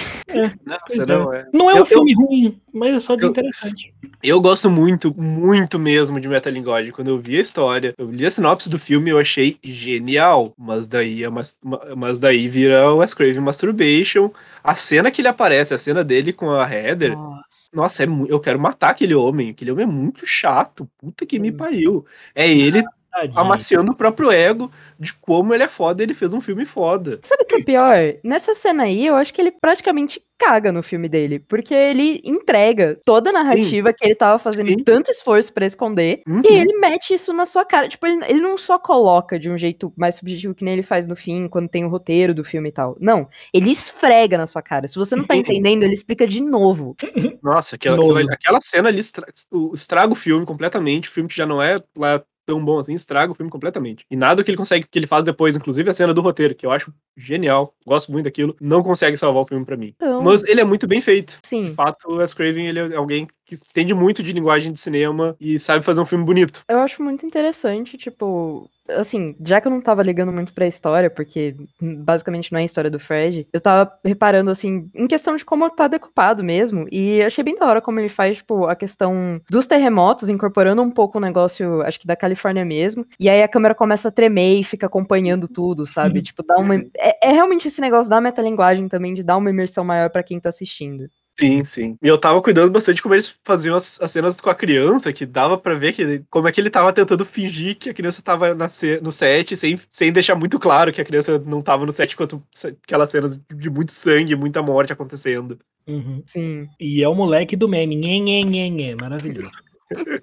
Não, 0.64 0.76
Pois 0.86 0.96
você 0.98 1.02
é. 1.02 1.06
não 1.06 1.32
é. 1.32 1.46
Não 1.52 1.70
é 1.70 1.74
um 1.74 1.78
Eu- 1.78 1.86
filme 1.86 2.14
ruim, 2.14 2.60
mas 2.72 2.94
é 2.94 3.00
só 3.00 3.12
Eu- 3.14 3.16
desinteressante. 3.18 3.92
Eu 4.22 4.40
gosto 4.40 4.70
muito, 4.70 5.12
muito 5.20 5.78
mesmo 5.78 6.20
de 6.20 6.28
metalinguagem. 6.28 6.92
Quando 6.92 7.08
eu 7.08 7.18
vi 7.18 7.36
a 7.36 7.40
história, 7.40 7.92
eu 7.98 8.10
li 8.10 8.24
a 8.24 8.30
sinopse 8.30 8.68
do 8.68 8.78
filme 8.78 9.10
eu 9.10 9.18
achei 9.18 9.58
genial. 9.62 10.52
Mas 10.56 10.86
daí, 10.86 11.24
é 11.24 11.28
mas, 11.28 11.58
mas 11.96 12.18
daí 12.18 12.48
vira 12.48 12.90
o 12.92 12.98
Wes 12.98 13.14
Craven 13.14 13.40
Masturbation. 13.40 14.30
A 14.62 14.76
cena 14.76 15.10
que 15.10 15.20
ele 15.20 15.28
aparece, 15.28 15.74
a 15.74 15.78
cena 15.78 16.04
dele 16.04 16.32
com 16.32 16.50
a 16.50 16.72
Heather, 16.72 17.16
Nossa. 17.16 17.42
nossa, 17.74 18.04
é 18.04 18.06
eu 18.28 18.38
quero 18.38 18.60
matar 18.60 18.90
aquele 18.90 19.14
homem. 19.14 19.50
Aquele 19.50 19.72
homem 19.72 19.82
é 19.84 19.88
muito 19.88 20.24
chato. 20.26 20.88
Puta 20.98 21.26
que 21.26 21.38
me 21.38 21.50
Sim. 21.50 21.56
pariu. 21.56 22.06
É 22.34 22.48
ele 22.48 22.82
Tadinho. 23.12 23.38
amaciando 23.38 23.92
o 23.92 23.96
próprio 23.96 24.30
ego 24.32 24.70
de 24.98 25.12
como 25.14 25.52
ele 25.52 25.64
é 25.64 25.68
foda 25.68 26.02
ele 26.02 26.14
fez 26.14 26.32
um 26.32 26.40
filme 26.40 26.64
foda. 26.64 27.18
Sabe 27.22 27.42
o 27.42 27.46
que 27.46 27.56
é 27.56 27.62
pior? 27.62 27.96
Nessa 28.24 28.54
cena 28.54 28.84
aí, 28.84 29.04
eu 29.06 29.16
acho 29.16 29.34
que 29.34 29.40
ele 29.40 29.50
praticamente 29.50 30.22
caga 30.38 30.72
no 30.72 30.82
filme 30.82 31.08
dele. 31.08 31.38
Porque 31.40 31.74
ele 31.74 32.20
entrega 32.24 32.98
toda 33.04 33.30
a 33.30 33.32
narrativa 33.32 33.92
que 33.92 34.04
ele 34.04 34.14
tava 34.14 34.38
fazendo 34.38 34.68
Sim. 34.68 34.78
tanto 34.78 35.10
esforço 35.10 35.52
pra 35.52 35.66
esconder. 35.66 36.22
Uhum. 36.26 36.40
E 36.44 36.52
ele 36.54 36.78
mete 36.78 37.14
isso 37.14 37.32
na 37.32 37.46
sua 37.46 37.64
cara. 37.64 37.88
Tipo, 37.88 38.06
ele, 38.06 38.24
ele 38.26 38.40
não 38.40 38.56
só 38.58 38.78
coloca 38.78 39.38
de 39.38 39.50
um 39.50 39.56
jeito 39.58 39.92
mais 39.96 40.14
subjetivo 40.16 40.54
que 40.54 40.64
nem 40.64 40.74
ele 40.74 40.82
faz 40.82 41.06
no 41.06 41.14
fim, 41.16 41.48
quando 41.48 41.68
tem 41.68 41.84
o 41.84 41.88
roteiro 41.88 42.32
do 42.34 42.44
filme 42.44 42.68
e 42.68 42.72
tal. 42.72 42.96
Não. 43.00 43.28
Ele 43.52 43.70
esfrega 43.70 44.38
na 44.38 44.46
sua 44.46 44.62
cara. 44.62 44.86
Se 44.88 44.96
você 44.96 45.14
não 45.16 45.24
tá 45.24 45.34
entendendo, 45.36 45.82
ele 45.82 45.94
explica 45.94 46.26
de 46.26 46.40
novo. 46.40 46.96
Nossa, 47.42 47.74
aquela, 47.76 47.96
Novo. 47.96 48.14
aquela, 48.16 48.32
aquela 48.34 48.60
cena 48.60 48.88
ali 48.88 49.00
estra- 49.00 49.26
estraga 49.74 50.12
o 50.12 50.16
filme 50.16 50.46
completamente. 50.46 51.08
O 51.08 51.12
filme 51.12 51.28
que 51.28 51.36
já 51.36 51.46
não 51.46 51.60
é 51.62 51.74
lá 51.96 52.22
tão 52.46 52.64
bom 52.64 52.78
assim, 52.78 52.94
estraga 52.94 53.32
o 53.32 53.34
filme 53.34 53.50
completamente. 53.50 54.04
E 54.10 54.16
nada 54.16 54.42
que 54.42 54.50
ele 54.50 54.56
consegue, 54.56 54.86
que 54.90 54.98
ele 54.98 55.06
faz 55.06 55.24
depois, 55.24 55.56
inclusive 55.56 55.88
a 55.90 55.94
cena 55.94 56.14
do 56.14 56.20
roteiro, 56.20 56.54
que 56.54 56.66
eu 56.66 56.70
acho 56.70 56.92
genial, 57.16 57.74
gosto 57.86 58.10
muito 58.10 58.24
daquilo, 58.24 58.56
não 58.60 58.82
consegue 58.82 59.16
salvar 59.16 59.42
o 59.42 59.46
filme 59.46 59.64
pra 59.64 59.76
mim. 59.76 59.94
Então, 59.96 60.22
Mas 60.22 60.42
ele 60.44 60.60
é 60.60 60.64
muito 60.64 60.86
bem 60.86 61.00
feito. 61.00 61.38
De 61.42 61.48
sim. 61.48 61.74
fato, 61.74 62.08
o 62.08 62.16
Wes 62.16 62.34
Craven 62.34 62.66
ele 62.66 62.78
é 62.78 62.96
alguém 62.96 63.28
que 63.44 63.54
entende 63.54 63.94
muito 63.94 64.22
de 64.22 64.32
linguagem 64.32 64.72
de 64.72 64.80
cinema 64.80 65.36
e 65.40 65.58
sabe 65.58 65.84
fazer 65.84 66.00
um 66.00 66.06
filme 66.06 66.24
bonito. 66.24 66.62
Eu 66.68 66.78
acho 66.78 67.02
muito 67.02 67.26
interessante, 67.26 67.98
tipo, 67.98 68.68
assim, 68.96 69.34
já 69.44 69.60
que 69.60 69.66
eu 69.66 69.70
não 69.72 69.80
tava 69.80 70.02
ligando 70.02 70.32
muito 70.32 70.52
pra 70.52 70.66
história, 70.66 71.10
porque 71.10 71.54
basicamente 71.80 72.52
não 72.52 72.58
é 72.58 72.62
a 72.62 72.64
história 72.64 72.90
do 72.90 72.98
Fred, 72.98 73.46
eu 73.52 73.60
tava 73.60 73.92
reparando, 74.04 74.50
assim, 74.50 74.88
em 74.94 75.06
questão 75.06 75.36
de 75.36 75.44
como 75.44 75.68
tá 75.70 75.88
decupado 75.88 76.42
mesmo, 76.42 76.86
e 76.90 77.22
achei 77.22 77.42
bem 77.44 77.54
da 77.54 77.66
hora 77.66 77.80
como 77.80 78.00
ele 78.00 78.08
faz, 78.08 78.38
tipo, 78.38 78.66
a 78.66 78.76
questão 78.76 79.40
dos 79.50 79.66
terremotos, 79.66 80.28
incorporando 80.28 80.82
um 80.82 80.90
pouco 80.90 81.18
o 81.18 81.20
negócio, 81.20 81.82
acho 81.82 82.00
que 82.00 82.06
da 82.06 82.16
Califórnia 82.16 82.64
mesmo, 82.64 83.06
e 83.18 83.28
aí 83.28 83.42
a 83.42 83.48
câmera 83.48 83.74
começa 83.74 84.08
a 84.08 84.12
tremer 84.12 84.60
e 84.60 84.64
fica 84.64 84.86
acompanhando 84.86 85.48
tudo, 85.48 85.86
sabe? 85.86 86.22
Tipo, 86.22 86.42
dá 86.42 86.56
uma. 86.56 86.76
É, 86.96 87.28
é 87.28 87.32
realmente 87.32 87.68
esse 87.68 87.80
negócio 87.80 88.10
da 88.10 88.20
metalinguagem 88.20 88.88
também, 88.88 89.14
de 89.14 89.22
dar 89.22 89.36
uma 89.36 89.50
imersão 89.50 89.84
maior 89.84 90.10
pra 90.10 90.22
quem 90.22 90.40
tá 90.40 90.48
assistindo. 90.48 91.08
Sim, 91.46 91.64
sim. 91.64 91.96
E 92.02 92.08
eu 92.08 92.18
tava 92.18 92.40
cuidando 92.42 92.70
bastante 92.70 93.02
como 93.02 93.14
eles 93.14 93.34
faziam 93.44 93.76
as, 93.76 94.00
as 94.00 94.10
cenas 94.10 94.40
com 94.40 94.48
a 94.50 94.54
criança, 94.54 95.12
que 95.12 95.26
dava 95.26 95.58
pra 95.58 95.74
ver 95.74 95.92
que 95.92 96.22
como 96.30 96.46
é 96.48 96.52
que 96.52 96.60
ele 96.60 96.70
tava 96.70 96.92
tentando 96.92 97.24
fingir 97.24 97.76
que 97.76 97.90
a 97.90 97.94
criança 97.94 98.22
tava 98.22 98.54
na 98.54 98.70
no 99.02 99.12
set, 99.12 99.56
sem, 99.56 99.78
sem 99.90 100.12
deixar 100.12 100.34
muito 100.34 100.58
claro 100.58 100.92
que 100.92 101.00
a 101.00 101.04
criança 101.04 101.38
não 101.44 101.60
tava 101.62 101.84
no 101.86 101.92
set 101.92 102.12
enquanto 102.14 102.42
se- 102.50 102.76
aquelas 102.84 103.10
cenas 103.10 103.38
de 103.54 103.68
muito 103.70 103.92
sangue, 103.92 104.34
muita 104.36 104.62
morte 104.62 104.92
acontecendo. 104.92 105.58
Uhum. 105.86 106.22
Sim. 106.26 106.68
E 106.78 107.02
é 107.02 107.08
o 107.08 107.14
moleque 107.14 107.56
do 107.56 107.68
meme. 107.68 107.96
Nhe, 107.96 108.20
nhe, 108.20 108.44
nhe, 108.44 108.70
nhe. 108.70 108.94
Maravilhoso. 108.94 109.50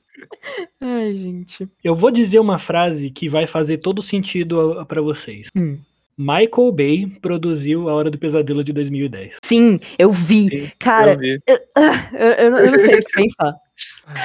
Ai, 0.82 1.13
gente. 1.15 1.67
Eu 1.84 1.95
vou 1.95 2.11
dizer 2.11 2.39
uma 2.39 2.57
frase 2.57 3.09
que 3.09 3.28
vai 3.30 3.45
fazer 3.47 3.78
todo 3.78 4.01
sentido 4.01 4.80
a- 4.80 4.86
pra 4.86 5.01
vocês. 5.01 5.47
Hum. 5.55 5.78
Michael 6.20 6.72
Bay 6.74 7.07
produziu 7.22 7.88
A 7.89 7.93
Hora 7.93 8.11
do 8.11 8.17
Pesadelo 8.17 8.61
de 8.63 8.74
2010. 8.74 9.38
Sim, 9.43 9.80
eu 9.97 10.11
vi. 10.11 10.49
Sim, 10.65 10.72
Cara, 10.78 11.13
Eu 11.13 11.17
vi. 11.17 11.41
Ah, 11.76 12.09
eu, 12.13 12.28
eu 12.34 12.51
não- 12.51 12.59
eu 12.59 12.72
não 12.72 12.78
sei 12.78 12.95
o 12.99 13.03
que 13.05 13.11
pensar. 13.13 13.53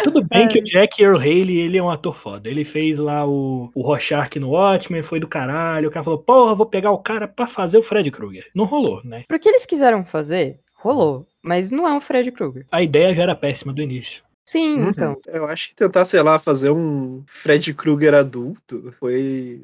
Tudo 0.03 0.24
bem 0.24 0.47
É. 0.47 0.49
que 0.49 0.59
o 0.59 0.64
Jack 0.64 1.01
Earl 1.01 1.16
Haley, 1.18 1.61
ele 1.61 1.78
é 1.78 1.82
um 1.82 1.88
ator 1.88 2.16
foda. 2.16 2.49
Ele 2.51 2.64
fez 2.64 2.99
lá 2.99 3.24
o, 3.24 3.70
o 3.72 3.82
Rorschach 3.82 4.40
no 4.40 4.51
Watchmen, 4.51 5.05
foi 5.05 5.20
do 5.20 5.28
caralho. 5.28 5.88
O 5.88 5.92
cara 5.92 6.03
falou, 6.03 6.18
porra, 6.18 6.55
vou 6.57 6.66
pegar 6.66 6.90
o 6.90 6.99
cara 6.99 7.28
pra 7.28 7.47
fazer 7.47 7.78
o 7.78 7.82
Fred 7.82 8.11
Krueger. 8.11 8.47
Não 8.55 8.64
rolou, 8.64 9.01
né? 9.05 9.22
Pro 9.28 9.38
que 9.38 9.49
eles 9.49 9.64
quiseram 9.64 10.05
fazer, 10.05 10.59
rolou. 10.74 11.24
Mas 11.40 11.70
não 11.70 11.86
é 11.86 11.92
um 11.92 12.01
Fred 12.01 12.32
Krueger. 12.32 12.66
A 12.72 12.82
ideia 12.82 13.14
já 13.14 13.22
era 13.22 13.36
péssima 13.36 13.72
do 13.72 13.80
início. 13.82 14.22
Sim, 14.45 14.74
Uhum. 14.80 14.88
então. 14.90 15.16
Eu 15.28 15.47
acho 15.47 15.68
que 15.68 15.76
tentar, 15.76 16.05
sei 16.07 16.20
lá, 16.22 16.38
fazer 16.40 16.70
um 16.70 17.22
Fred 17.26 17.72
Krueger 17.74 18.14
adulto 18.14 18.92
foi. 18.99 19.62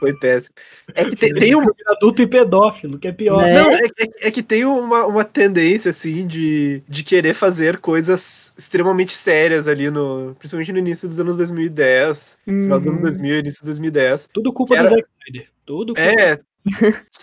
Foi 0.00 0.12
péssimo. 0.18 0.54
É 0.94 1.04
que 1.04 1.14
tem, 1.14 1.32
tem 1.34 1.54
um, 1.54 1.60
Adulto 1.86 2.22
e 2.22 2.26
pedófilo, 2.26 2.98
que 2.98 3.06
é 3.06 3.12
pior. 3.12 3.42
Né? 3.42 3.52
Não, 3.54 3.70
é, 3.70 3.80
é- 3.98 4.28
é 4.28 4.30
que 4.30 4.42
tem 4.42 4.64
uma, 4.64 5.06
uma 5.06 5.24
tendência, 5.24 5.90
assim, 5.90 6.26
de, 6.26 6.82
de 6.88 7.04
querer 7.04 7.34
fazer 7.34 7.76
coisas 7.78 8.52
extremamente 8.56 9.12
sérias 9.12 9.68
ali, 9.68 9.90
no, 9.90 10.34
principalmente 10.38 10.72
no 10.72 10.78
início 10.78 11.06
dos 11.06 11.20
anos 11.20 11.36
2010, 11.36 12.38
final 12.44 12.78
dos 12.78 12.86
anos 12.88 12.98
Uhum. 13.00 13.06
2000, 13.06 13.38
início 13.38 13.60
dos 13.60 13.66
2010. 13.68 14.28
Tudo 14.32 14.52
culpa 14.52 14.74
Era- 14.76 14.88
do 14.88 14.96
Zack 14.96 15.08
Snyder. 15.26 15.48
Tudo 15.66 15.94
culpa 15.94 16.00
É, 16.22 16.40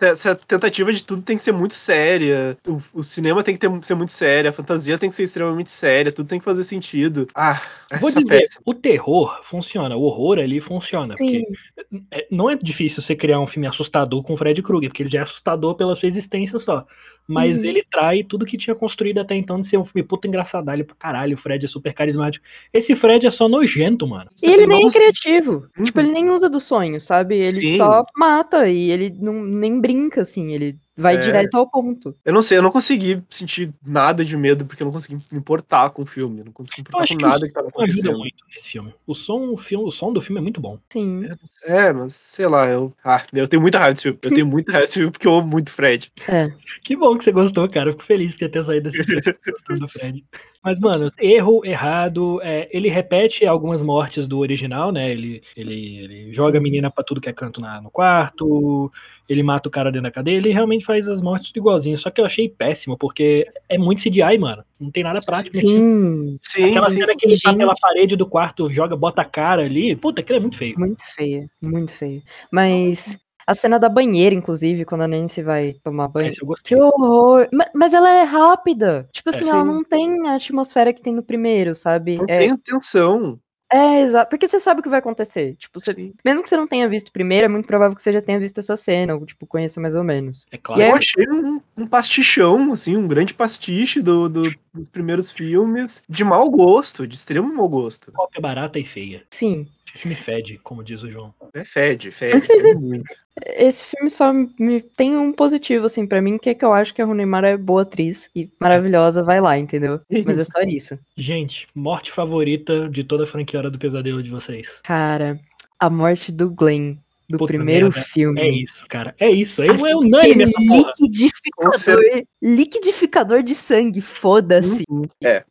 essa, 0.02 0.36
tentativa 0.36 0.92
de 0.92 1.04
tudo 1.04 1.22
tem 1.22 1.38
que 1.38 1.44
ser 1.44 1.52
muito 1.52 1.74
séria, 1.74 2.58
o, 2.68 2.82
o 3.00 3.04
cinema 3.04 3.44
tem 3.44 3.54
que 3.56 3.60
ter, 3.60 3.70
ser 3.84 3.96
muito 3.96 4.12
sério, 4.12 4.50
a 4.50 4.54
fantasia 4.54 4.98
tem 4.98 5.10
que 5.10 5.16
ser 5.16 5.24
extremamente 5.24 5.72
séria, 5.72 6.12
tudo 6.12 6.28
tem 6.28 6.40
que 6.40 6.46
fazer 6.46 6.64
sentido. 6.64 7.28
Ah, 7.36 7.62
Vou 8.00 8.12
dizer, 8.12 8.40
péssima. 8.40 8.62
o 8.66 8.74
terror 8.74 9.42
funciona, 9.44 9.96
o 9.96 10.02
horror 10.02 10.40
ali 10.40 10.60
funciona. 10.60 11.16
Sim. 11.18 11.44
Porque 11.44 12.06
é- 12.12 12.28
não 12.32 12.50
é 12.50 12.56
difícil 12.56 13.02
você 13.02 13.16
criar 13.16 13.40
um 13.40 13.48
filme 13.48 13.68
assustador 13.68 14.24
com 14.24 14.34
o 14.34 14.38
Fred 14.38 14.62
Krueger, 14.62 14.90
porque 14.90 15.04
ele 15.04 15.10
já 15.10 15.20
é 15.20 15.24
assustador 15.24 15.76
pela 15.76 15.96
sua 15.96 16.08
existência 16.08 16.60
só. 16.60 16.86
Mas 17.28 17.60
Uhum. 17.60 17.66
ele 17.66 17.84
trai 17.90 18.24
tudo 18.24 18.46
que 18.46 18.58
tinha 18.58 18.76
construído 18.76 19.20
até 19.20 19.36
então 19.36 19.60
de 19.60 19.68
ser 19.68 19.78
um 19.78 19.84
filme 19.86 20.08
puta 20.08 20.28
engraçadalho 20.28 20.86
pra 20.86 20.96
caralho. 20.96 21.36
O 21.36 21.38
Fred 21.38 21.66
é 21.66 21.68
super 21.68 21.94
carismático. 21.94 22.46
Esse 22.74 22.96
Fred 22.96 23.28
é 23.28 23.32
só 23.32 23.50
nojento, 23.50 24.08
mano. 24.08 24.30
E 24.42 24.48
ele 24.50 24.66
nem 24.66 24.88
é 24.88 24.92
criativo. 24.92 25.68
Uhum. 25.78 25.84
Tipo, 25.84 26.00
ele 26.00 26.12
nem 26.12 26.30
usa 26.30 26.50
do 26.50 26.60
sonho, 26.62 27.02
sabe? 27.02 27.38
Ele 27.38 27.72
Sim. 27.72 27.78
só 27.78 28.04
mata 28.16 28.70
e 28.70 28.90
ele 28.92 29.14
não, 29.20 29.34
nem 29.44 29.80
brinca, 29.82 30.22
assim. 30.22 30.54
Ele 30.54 30.78
Vai 30.98 31.16
É. 31.16 31.20
direto 31.20 31.56
ao 31.56 31.70
ponto. 31.70 32.16
Eu 32.26 32.34
não 32.34 32.42
sei, 32.42 32.58
eu 32.58 32.62
não 32.64 32.72
consegui 32.72 33.22
sentir 33.30 33.72
nada 33.86 34.26
de 34.26 34.36
medo 34.36 34.66
porque 34.66 34.82
eu 34.82 34.86
não 34.86 34.92
consegui 34.92 35.16
me 35.32 35.38
importar 35.38 35.92
com 35.92 36.02
o 36.02 36.06
filme. 36.06 36.40
Eu 36.40 36.46
não 36.46 36.52
consegui 36.52 36.78
me 36.82 36.88
importar 36.88 37.08
com 37.08 37.22
nada 37.22 37.48
que 37.48 37.54
tava 37.54 37.68
ajuda 37.68 37.84
acontecendo. 37.84 38.18
muito 38.18 38.44
nesse 38.54 38.70
filme. 38.70 38.94
O 39.06 39.14
som, 39.14 39.52
o 39.52 39.58
filme, 39.58 39.86
o 39.86 39.92
som 39.92 40.12
do 40.12 40.20
filme 40.22 40.40
é 40.40 40.42
muito 40.42 40.60
bom. 40.60 40.80
Sim. 40.90 41.30
É, 41.66 41.94
mas 41.94 42.16
sei 42.16 42.48
lá, 42.48 42.68
eu. 42.68 42.92
Ah, 43.04 43.24
eu 43.32 43.48
tenho 43.48 43.62
muita 43.62 43.78
raiva 43.78 43.94
desse 43.94 44.04
filme. 44.04 44.20
Eu 44.24 44.32
tenho 44.34 44.48
muita 44.48 44.72
raiva 44.72 44.86
desse 44.86 44.96
filme 44.98 45.12
porque 45.12 45.28
eu 45.28 45.36
amo 45.36 45.48
muito 45.48 45.70
Fred. 45.70 46.12
É. 46.28 46.52
Que 46.84 46.96
bom 46.96 47.16
que 47.16 47.24
você 47.24 47.32
gostou, 47.32 47.70
cara. 47.70 47.90
Eu 47.90 47.94
fico 47.94 48.06
feliz 48.06 48.36
que 48.36 48.50
ter 48.50 48.64
saído 48.64 48.90
desse 48.90 49.04
filme 49.04 49.22
gostando 49.46 49.80
do 49.82 49.88
Fred. 49.88 50.26
Mas, 50.64 50.80
mano, 50.80 51.12
erro, 51.20 51.62
errado. 51.64 52.42
é, 52.42 52.68
ele 52.72 52.90
repete 52.90 53.46
algumas 53.46 53.82
mortes 53.84 54.28
do 54.28 54.40
original, 54.40 54.92
né? 54.92 55.10
Ele, 55.12 55.42
ele, 55.56 55.98
ele 56.04 56.34
joga 56.34 56.58
a 56.58 56.62
menina 56.62 56.90
pra 56.90 57.04
tudo 57.04 57.22
que 57.22 57.30
é 57.30 57.34
canto 57.34 57.62
na- 57.62 57.80
no 57.82 57.90
quarto, 57.92 58.92
ele 59.30 59.44
mata 59.44 59.68
o 59.68 59.72
cara 59.72 59.92
dentro 59.92 60.04
da 60.04 60.12
cadeia, 60.12 60.38
ele 60.38 60.52
realmente 60.52 60.86
faz 60.86 61.08
as 61.10 61.22
mortes 61.22 61.50
tudo 61.50 61.58
igualzinho. 61.58 61.98
Só 61.98 62.10
que 62.10 62.22
eu 62.22 62.26
achei 62.26 62.48
péssimo, 62.50 62.98
porque 62.98 63.46
é 63.68 63.78
muito 63.78 64.02
CGI, 64.02 64.38
mano. 64.38 64.64
Não 64.80 64.90
tem 64.92 65.04
nada 65.04 65.20
prático. 65.26 65.56
Sim, 65.58 66.38
Sim, 66.42 66.70
Aquela 66.70 66.90
sim. 66.90 66.98
cena 67.00 67.14
que 67.18 67.26
ele 67.28 67.40
tá 67.40 67.50
Gente. 67.50 67.58
pela 67.60 67.74
parede 67.80 68.16
do 68.16 68.26
quarto, 68.28 68.70
joga, 68.70 68.96
bota 68.96 69.22
a 69.22 69.26
cara 69.26 69.64
ali. 69.64 69.96
Puta, 69.96 70.22
aquilo 70.22 70.38
é 70.38 70.42
muito 70.42 70.58
feio. 70.58 70.80
muito 70.80 71.04
feia, 71.16 71.50
muito 71.62 71.94
feia. 71.94 72.22
Mas 72.52 73.18
a 73.46 73.54
cena 73.54 73.80
da 73.80 73.88
banheira, 73.90 74.36
inclusive, 74.36 74.84
quando 74.86 75.02
a 75.04 75.08
Nancy 75.08 75.42
vai 75.42 75.74
tomar 75.84 76.08
banho. 76.10 76.28
Esse 76.30 76.42
eu 76.42 76.48
gostei. 76.48 76.78
Que 76.78 76.84
horror! 76.84 77.48
Ma- 77.54 77.70
Mas 77.74 77.94
ela 77.94 78.10
é 78.10 78.24
rápida. 78.24 79.08
Tipo 79.12 79.30
assim, 79.30 79.50
ela 79.50 79.62
sim. 79.62 79.68
não 79.68 79.84
tem 79.84 80.28
a 80.28 80.36
atmosfera 80.36 80.92
que 80.94 81.02
tem 81.02 81.14
no 81.14 81.24
primeiro, 81.24 81.74
sabe? 81.74 82.18
Não 82.18 82.26
É, 82.28 82.40
tem 82.40 82.52
atenção. 82.52 83.40
É 83.72 84.02
exato. 84.02 84.30
Porque 84.30 84.48
você 84.48 84.60
sabe 84.60 84.80
o 84.80 84.84
que 84.84 84.90
vai 84.90 85.00
acontecer. 85.00 85.56
Tipo, 85.56 85.80
você- 85.80 86.12
mesmo 86.24 86.42
que 86.44 86.50
você 86.50 86.56
não 86.58 86.68
tenha 86.68 86.88
visto 86.88 87.10
o 87.10 87.12
primeiro, 87.12 87.46
é 87.46 87.48
muito 87.48 87.66
provável 87.68 87.96
que 87.96 88.02
você 88.02 88.14
já 88.14 88.22
tenha 88.22 88.40
visto 88.40 88.60
essa 88.60 88.76
cena, 88.78 89.16
ou 89.16 89.26
tipo, 89.26 89.46
conheça 89.46 89.80
mais 89.82 89.96
ou 89.96 90.04
menos. 90.04 90.46
É 90.52 90.58
claro. 90.58 90.82
E 90.82 90.86
Eu 90.86 90.96
é- 90.96 90.98
achei 90.98 91.28
um, 91.30 91.62
um 91.78 91.88
pastichão, 91.88 92.72
assim, 92.74 92.96
um 92.96 93.08
grande 93.08 93.34
pastiche 93.34 94.02
do, 94.02 94.30
do- 94.30 94.56
dos 94.74 94.88
primeiros 94.92 95.32
filmes, 95.32 96.02
de 96.08 96.24
mau 96.24 96.50
gosto, 96.50 97.08
de 97.08 97.16
extremo 97.16 97.54
mau 97.54 97.68
gosto. 97.68 98.12
Cópia 98.12 98.42
barata 98.42 98.80
e 98.80 98.86
feia. 98.86 99.24
Sim. 99.32 99.68
Esse 99.88 99.98
filme 100.00 100.16
fede, 100.16 100.60
como 100.62 100.84
diz 100.84 101.02
o 101.02 101.10
João. 101.10 101.34
É 101.54 101.64
fede, 101.64 102.12
fede, 102.12 102.42
fede 102.46 102.76
muito. 102.76 103.06
Esse 103.46 103.86
filme 103.86 104.10
só 104.10 104.34
me 104.34 104.82
tem 104.82 105.16
um 105.16 105.32
positivo, 105.32 105.86
assim, 105.86 106.06
pra 106.06 106.22
mim, 106.22 106.38
que 106.38 106.50
é 106.50 106.54
que 106.54 106.66
eu 106.66 106.74
acho 106.74 106.94
que 106.94 107.02
a 107.02 107.06
Rooney 107.06 107.26
Mara 107.26 107.50
é 107.50 107.58
boa 107.58 107.84
atriz 107.84 108.30
e 108.36 108.50
maravilhosa, 108.60 109.24
vai 109.24 109.40
lá, 109.40 109.58
entendeu? 109.58 110.02
Mas 110.26 110.40
é 110.40 110.44
só 110.44 110.62
isso. 110.62 111.00
Gente, 111.16 111.68
morte 111.74 112.12
favorita 112.12 112.90
de 112.90 113.04
toda 113.04 113.24
a 113.24 113.28
franquia 113.28 113.60
Hora 113.60 113.72
do 113.72 113.80
Pesadelo 113.80 114.22
de 114.22 114.30
vocês. 114.30 114.68
Cara, 114.84 115.40
a 115.80 115.90
morte 115.90 116.32
do 116.32 116.50
Glenn, 116.50 116.96
do 117.30 117.38
Puta 117.38 117.54
primeiro 117.54 117.88
merda, 117.88 118.02
filme. 118.02 118.42
É 118.42 118.50
isso, 118.50 118.86
cara. 118.88 119.16
É 119.20 119.30
isso. 119.30 119.62
É, 119.62 119.68
é 119.68 119.96
unânime 119.96 120.44
essa 120.44 120.54
porra. 120.54 120.94
liquidificador, 121.00 122.04
liquidificador 122.42 123.44
de 123.44 123.56
sangue, 123.56 124.02
foda-se. 124.02 124.84
Uhum. 124.90 125.08
É, 125.24 125.44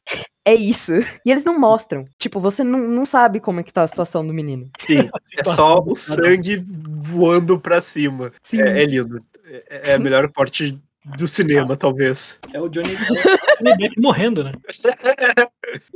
É 0.47 0.55
isso. 0.55 0.92
E 1.24 1.30
eles 1.32 1.44
não 1.44 1.59
mostram. 1.59 2.07
Tipo, 2.16 2.38
você 2.38 2.62
não, 2.62 2.78
não 2.78 3.05
sabe 3.05 3.40
como 3.40 3.59
é 3.59 3.64
que 3.64 3.72
tá 3.72 3.82
a 3.82 3.88
situação 3.88 4.24
do 4.24 4.32
menino. 4.32 4.70
sim. 4.86 5.11
É 5.36 5.44
só 5.44 5.80
o 5.84 5.97
sangue 5.97 6.64
voando 7.01 7.59
pra 7.59 7.82
cima. 7.82 8.32
Sim. 8.40 8.62
É, 8.62 8.82
é 8.82 8.86
lindo. 8.86 9.20
É, 9.44 9.90
é 9.90 9.94
a 9.94 9.99
melhor 9.99 10.30
parte 10.30 10.80
do 11.16 11.28
cinema, 11.28 11.76
talvez. 11.76 12.38
É 12.52 12.59
o 12.61 12.68
Johnny, 12.68 12.90
Depp 13.78 14.00
morrendo, 14.00 14.42
né? 14.42 14.52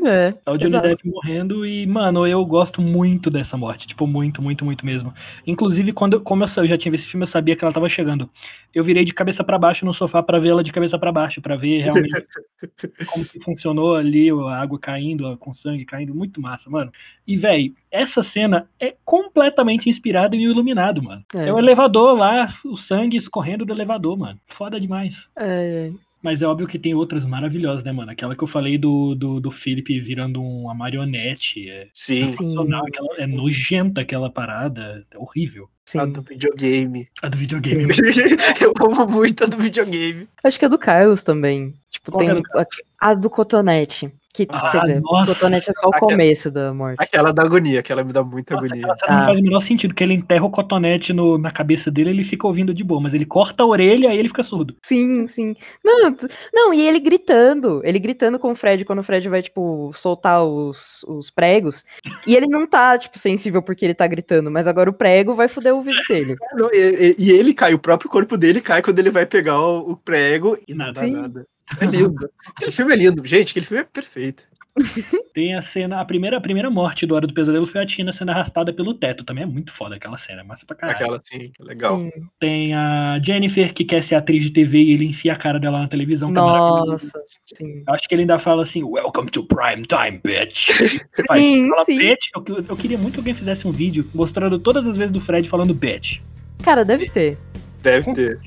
É. 0.05 0.35
É 0.47 0.51
o 0.51 0.57
Johnny 0.57 0.65
Exato. 0.65 0.89
Depp 0.89 1.09
morrendo 1.09 1.67
e, 1.67 1.87
mano, 1.87 2.27
eu 2.27 2.45
gosto 2.45 2.81
muito 2.81 3.31
dessa 3.31 3.57
morte. 3.57 3.87
Tipo, 3.89 4.07
muito, 4.07 4.41
muito, 4.41 4.65
muito 4.65 4.87
mesmo. 4.87 5.13
Inclusive, 5.47 5.93
quando, 5.93 6.15
eu- 6.15 6.21
como 6.21 6.45
eu, 6.45 6.49
já 6.67 6.79
tinha 6.79 6.93
visto 6.93 7.05
esse 7.05 7.11
filme, 7.11 7.25
eu 7.25 7.29
sabia 7.29 7.57
que 7.57 7.65
ela 7.65 7.73
tava 7.73 7.89
chegando. 7.89 8.31
Eu 8.73 8.85
virei 8.85 9.05
de 9.05 9.13
cabeça 9.13 9.43
pra 9.43 9.59
baixo 9.59 9.85
no 9.85 9.93
sofá 9.93 10.23
pra 10.23 10.39
ver 10.39 10.51
ela 10.51 10.63
de 10.63 10.73
cabeça 10.73 10.99
pra 10.99 11.11
baixo, 11.11 11.41
pra 11.41 11.57
ver 11.57 11.83
realmente 11.83 12.27
como 13.13 13.25
que 13.25 13.41
funcionou 13.41 13.97
ali, 13.97 14.31
a 14.31 14.61
água 14.61 14.79
caindo, 14.79 15.37
com 15.39 15.53
sangue 15.53 15.85
caindo. 15.85 16.15
Muito 16.15 16.41
massa, 16.41 16.71
mano. 16.71 16.93
E, 17.27 17.37
véi, 17.37 17.75
essa 17.91 18.23
cena 18.23 18.69
é 18.79 18.95
completamente 19.05 19.89
inspirada 19.89 20.37
em 20.37 20.47
O 20.47 20.51
Iluminado, 20.51 21.03
mano. 21.03 21.25
É. 21.35 21.49
É 21.49 21.53
o 21.53 21.59
elevador 21.59 22.17
lá, 22.17 22.49
o 22.65 22.77
sangue 22.77 23.17
escorrendo 23.17 23.65
do 23.65 23.73
elevador, 23.73 24.17
mano. 24.17 24.39
Foda 24.47 24.81
demais. 24.81 25.29
É, 25.37 25.91
Mas 26.23 26.43
é 26.43 26.47
óbvio 26.47 26.67
que 26.67 26.79
tem 26.79 26.95
outras 26.95 27.25
maravilhosas, 27.25 27.85
né, 27.85 27.93
mano? 27.93 28.11
Aquela 28.11 28.37
que 28.37 28.43
eu 28.43 28.49
falei 28.49 28.79
do, 28.79 29.15
do, 29.15 29.41
do 29.41 29.51
Philip 29.51 29.99
virando 30.01 30.43
uma 30.43 30.75
marionete. 30.75 31.69
É 31.69 31.89
Sim. 31.93 32.29
Aquela, 32.29 33.09
é 33.19 33.25
sim. 33.25 33.27
nojenta 33.27 34.01
aquela 34.03 34.31
parada. 34.31 35.05
É 35.11 35.19
horrível. 35.19 35.69
sim. 35.85 35.99
a 35.99 36.05
do 36.05 36.23
videogame. 36.23 37.09
A 37.23 37.29
do 37.29 37.39
videogame. 37.39 37.93
Eu 38.61 38.73
amo 38.87 39.07
muito 39.07 39.45
a 39.45 39.47
do 39.47 39.57
videogame. 39.57 40.29
Acho 40.45 40.59
que 40.59 40.65
é 40.65 40.69
do 40.69 40.79
Carlos 40.79 41.23
também. 41.23 41.75
Tipo, 41.91 42.13
Qual 42.13 42.19
tem 42.19 42.29
que 42.29 42.39
é 42.39 42.43
do 42.43 42.59
a, 42.59 43.11
a 43.11 43.15
do 43.15 43.31
cotonete. 43.31 44.13
Que, 44.33 44.47
Ah, 44.49 44.71
quer 44.71 44.81
dizer, 44.83 45.01
nossa. 45.01 45.33
o 45.33 45.35
cotonete 45.35 45.71
é 45.71 45.73
só 45.73 45.89
o 45.89 45.91
Aquela- 45.91 46.13
começo 46.13 46.51
da 46.53 46.73
morte. 46.73 46.97
Aquela 47.03 47.33
da 47.33 47.43
agonia, 47.43 47.81
aquela 47.81 48.05
me 48.05 48.13
dá 48.13 48.23
muita 48.23 48.55
Nossa, 48.55 48.67
agonia. 48.67 48.85
aquela 48.85 48.97
cena 48.97 49.13
não 49.13 49.23
Ah. 49.23 49.27
faz 49.27 49.41
o 49.41 49.43
menor 49.43 49.59
sentido, 49.61 49.93
que 49.95 50.05
ele 50.05 50.15
enterra 50.15 50.45
o 50.45 50.51
cotonete 50.51 51.13
no, 51.13 51.37
na 51.37 51.51
cabeça 51.51 51.91
dele 51.91 52.11
ele 52.11 52.23
fica 52.23 52.47
ouvindo 52.47 52.73
de 52.73 52.85
boa, 52.85 53.01
mas 53.01 53.13
ele 53.13 53.27
corta 53.27 53.65
a 53.65 53.67
orelha 53.67 54.15
e 54.15 54.19
ele 54.19 54.29
fica 54.29 54.43
surdo. 54.45 54.77
Sim, 54.85 55.27
sim. 55.27 55.57
Não, 55.85 56.17
não, 56.55 56.73
e 56.73 56.81
ele 56.87 57.01
gritando. 57.01 57.81
Ele 57.85 57.99
gritando 57.99 58.39
com 58.39 58.53
o 58.53 58.55
Fred 58.55 58.85
quando 58.85 59.01
o 59.01 59.03
Fred 59.03 59.29
vai, 59.29 59.43
tipo, 59.43 59.91
soltar 59.95 60.45
os, 60.45 61.03
os 61.09 61.29
pregos. 61.29 61.85
E 62.27 62.37
ele 62.37 62.47
não 62.47 62.67
tá, 62.69 62.97
tipo, 62.97 63.19
sensível 63.19 63.61
porque 63.63 63.85
ele 63.85 63.95
tá 63.95 64.07
gritando, 64.07 64.49
mas 64.51 64.67
agora 64.69 64.89
o 64.89 64.93
prego 64.95 65.35
vai 65.35 65.49
foder 65.49 65.73
o 65.75 65.79
ouvido 65.79 65.99
dele. 66.09 66.37
Não, 66.55 66.73
E, 66.73 67.17
e- 67.19 67.25
e 67.25 67.31
ele 67.33 67.53
cai, 67.53 67.75
o 67.75 67.79
próprio 67.81 68.09
corpo 68.09 68.37
dele 68.37 68.61
cai 68.61 68.81
quando 68.81 68.99
ele 69.01 69.11
vai 69.11 69.27
pegar 69.27 69.61
o, 69.61 69.91
o 69.91 69.97
prego 69.97 70.57
e 70.69 70.73
Nada. 70.75 71.01
Sim. 71.01 71.11
nada. 71.11 71.45
É 71.81 71.87
lindo. 71.87 72.31
Aquele 72.57 72.73
filme 72.73 72.93
é 72.93 72.97
lindo, 72.97 73.27
gente. 73.27 73.51
Aquele 73.51 73.67
filme 73.67 73.83
é 73.83 73.85
perfeito. 73.85 74.45
Tem 75.35 75.55
a 75.55 75.63
cena, 75.63 76.01
a 76.01 76.05
primeira, 76.05 76.37
a 76.37 76.41
primeira 76.41 76.71
morte 76.71 77.05
do 77.05 77.15
Hora 77.15 77.27
do 77.27 77.35
Pesadelo 77.35 77.67
foi 77.67 77.83
a 77.83 77.87
Tina 77.87 78.13
sendo 78.13 78.31
arrastada 78.31 78.73
pelo 78.73 78.95
teto. 78.95 79.25
Também 79.25 79.45
é 79.45 79.47
muito 79.47 79.73
foda 79.73 79.97
aquela 79.97 80.17
cena, 80.17 80.41
é 80.41 80.45
massa 80.45 80.65
pra 80.65 80.77
caralho. 80.77 80.97
Aquela 80.97 81.17
assim, 81.19 81.53
legal. 81.61 81.99
Sim. 81.99 82.11
Tem 82.39 82.75
a 82.75 83.21
Jennifer 83.23 83.73
que 83.75 83.85
quer 83.85 84.03
ser 84.03 84.15
atriz 84.15 84.45
de 84.45 84.51
TV 84.51 84.79
e 84.79 84.93
ele 84.93 85.07
enfia 85.07 85.33
a 85.33 85.37
cara 85.37 85.59
dela 85.59 85.81
na 85.81 85.89
televisão. 85.89 86.31
é. 86.31 86.33
Nossa, 86.33 87.21
sim. 87.57 87.83
Eu 87.87 87.95
acho 87.95 88.09
que 88.09 88.15
ele 88.15 88.23
ainda 88.23 88.39
fala 88.39 88.63
assim, 88.63 88.83
Welcome 88.83 89.31
to 89.31 89.45
prime 89.45 89.85
time, 89.87 90.21
bitch. 90.23 90.71
Sim, 91.35 91.69
fala 91.69 91.85
sim. 91.85 91.99
bitch. 91.99 92.29
Eu, 92.35 92.65
eu 92.69 92.77
queria 92.77 92.99
muito 92.99 93.15
que 93.15 93.21
alguém 93.21 93.35
fizesse 93.35 93.67
um 93.67 93.73
vídeo 93.73 94.09
mostrando 94.15 94.59
todas 94.59 94.87
as 94.87 94.97
vezes 94.97 95.11
do 95.11 95.21
Fred 95.21 95.49
falando 95.49 95.75
bitch. 95.75 96.21
Cara, 96.63 96.85
deve 96.85 97.09
ter. 97.09 97.39
Deve 97.83 98.13
ter. 98.15 98.39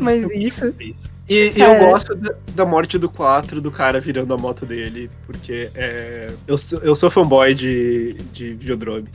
Mas 0.00 0.30
isso. 0.30 0.74
E, 1.32 1.52
e 1.56 1.60
eu 1.62 1.78
gosto 1.78 2.14
da, 2.14 2.34
da 2.54 2.66
morte 2.66 2.98
do 2.98 3.08
4, 3.08 3.58
do 3.58 3.70
cara 3.70 3.98
virando 3.98 4.34
a 4.34 4.36
moto 4.36 4.66
dele, 4.66 5.08
porque 5.24 5.70
é, 5.74 6.30
eu, 6.46 6.58
sou, 6.58 6.78
eu 6.80 6.94
sou 6.94 7.10
fanboy 7.10 7.54
de, 7.54 8.12
de 8.30 8.52
Videodrome. 8.52 9.08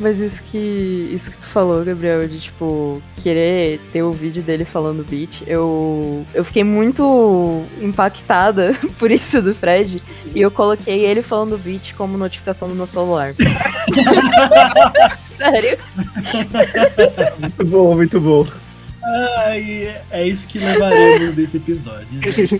Mas 0.00 0.18
isso 0.18 0.42
que, 0.50 1.10
isso 1.14 1.30
que 1.30 1.38
tu 1.38 1.46
falou, 1.46 1.84
Gabriel, 1.84 2.26
de, 2.26 2.40
tipo, 2.40 3.00
querer 3.22 3.80
ter 3.92 4.02
o 4.02 4.10
vídeo 4.10 4.42
dele 4.42 4.64
falando 4.64 5.06
beat, 5.08 5.44
eu, 5.46 6.26
eu 6.34 6.44
fiquei 6.44 6.64
muito 6.64 7.64
impactada 7.80 8.72
por 8.98 9.12
isso 9.12 9.40
do 9.40 9.54
Fred, 9.54 10.02
e 10.34 10.40
eu 10.40 10.50
coloquei 10.50 11.04
ele 11.04 11.22
falando 11.22 11.56
beat 11.56 11.94
como 11.94 12.18
notificação 12.18 12.66
do 12.66 12.74
meu 12.74 12.86
celular. 12.88 13.32
Sério? 15.36 15.78
Muito 17.38 17.64
bom, 17.64 17.94
muito 17.94 18.20
bom. 18.20 18.63
Ai, 19.14 19.94
é 20.10 20.26
isso 20.26 20.48
que 20.48 20.58
levaremos 20.58 21.34
desse 21.36 21.58
episódio. 21.58 22.08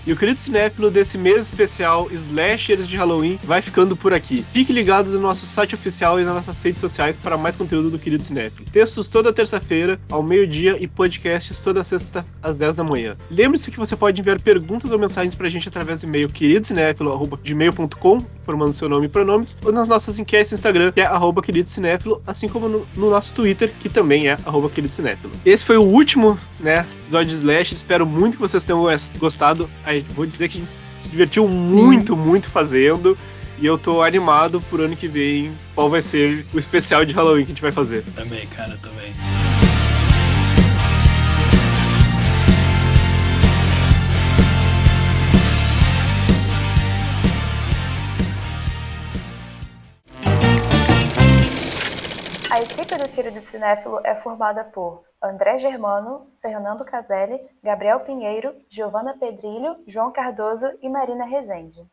E 0.07 0.13
o 0.13 0.17
querido 0.17 0.39
cinéfilo 0.39 0.89
desse 0.89 1.19
mês 1.19 1.47
especial 1.47 2.09
Slashers 2.13 2.87
de 2.87 2.97
Halloween 2.97 3.41
vai 3.43 3.61
ficando 3.61 3.97
por 3.97 4.15
aqui. 4.15 4.45
Fique 4.53 4.73
ligado 4.73 5.11
no 5.11 5.19
nosso 5.19 5.47
site 5.47 5.75
oficial 5.75 6.21
e 6.21 6.25
nas 6.25 6.35
nossas 6.35 6.63
redes 6.63 6.81
sociais 6.81 7.17
para 7.17 7.37
mais 7.37 7.57
conteúdo 7.57 7.91
do 7.91 7.99
querido 7.99 8.23
cinéfilo. 8.23 8.65
Textos 8.71 9.09
toda 9.09 9.33
terça-feira, 9.33 9.99
ao 10.09 10.23
meio-dia, 10.23 10.77
e 10.79 10.87
podcasts 10.87 11.61
toda 11.61 11.83
sexta, 11.83 12.25
às 12.41 12.57
10 12.57 12.77
da 12.77 12.85
manhã. 12.85 13.17
Lembre-se 13.31 13.73
que 13.73 13.79
você 13.79 13.97
pode 13.97 14.21
enviar 14.21 14.41
perguntas 14.41 14.93
ou 14.93 14.99
mensagens 14.99 15.35
pra 15.35 15.49
gente 15.49 15.69
através 15.69 16.03
do 16.03 16.07
e-mail 16.07 16.29
queridocinéfilo.gmail.com, 16.29 18.19
informando 18.43 18.75
seu 18.75 18.89
nome 18.89 19.07
e 19.07 19.09
pronomes, 19.09 19.57
ou 19.65 19.73
nas 19.73 19.89
nossas 19.89 20.21
enquetes 20.21 20.53
no 20.53 20.57
Instagram, 20.57 20.93
que 20.93 21.01
é 21.01 21.07
arroba 21.07 21.43
queridocinéfilo, 21.43 22.23
assim 22.25 22.49
como 22.49 22.69
no, 22.69 22.87
no 22.95 23.11
nosso 23.11 23.33
Twitter, 23.33 23.73
que 23.81 23.89
também 23.89 24.29
é 24.29 24.39
arroba 24.45 24.71
queridocinéfilo. 24.71 25.33
Esse 25.45 25.65
foi 25.65 25.77
o 25.77 25.83
último 25.83 26.39
né, 26.61 26.87
episódio 27.03 27.31
de 27.31 27.37
Slash. 27.37 27.75
Espero 27.75 28.07
muito 28.07 28.35
que 28.35 28.41
vocês 28.41 28.65
tenham 28.65 28.85
gostado. 29.19 29.69
Vou 30.11 30.27
dizer 30.27 30.49
que 30.49 30.59
a 30.59 30.61
gente 30.61 30.79
se 30.99 31.11
divertiu 31.11 31.49
muito, 31.49 32.17
muito 32.17 32.49
fazendo. 32.49 33.17
E 33.59 33.67
eu 33.67 33.79
tô 33.79 34.03
animado 34.03 34.61
por 34.63 34.81
ano 34.81 34.97
que 34.97 35.07
vem 35.07 35.53
qual 35.75 35.89
vai 35.89 36.03
ser 36.03 36.45
o 36.53 36.59
especial 36.59 37.05
de 37.05 37.15
Halloween 37.15 37.45
que 37.45 37.53
a 37.53 37.55
gente 37.55 37.63
vai 37.63 37.73
fazer. 37.73 38.05
Também, 38.15 38.47
cara, 38.49 38.77
também. 38.83 39.13
A 52.51 52.59
equipe 52.59 52.97
do 52.97 53.09
Querido 53.09 53.41
Cinéfilo 53.41 54.01
é 54.05 54.15
formada 54.15 54.63
por 54.63 55.03
André 55.25 55.59
Germano, 55.59 56.27
Fernando 56.41 56.85
Caselli, 56.85 57.41
Gabriel 57.63 58.01
Pinheiro, 58.01 58.55
Giovana 58.69 59.17
Pedrilho, 59.19 59.83
João 59.87 60.13
Cardoso 60.13 60.67
e 60.83 60.89
Marina 60.89 61.25
Rezende. 61.25 61.85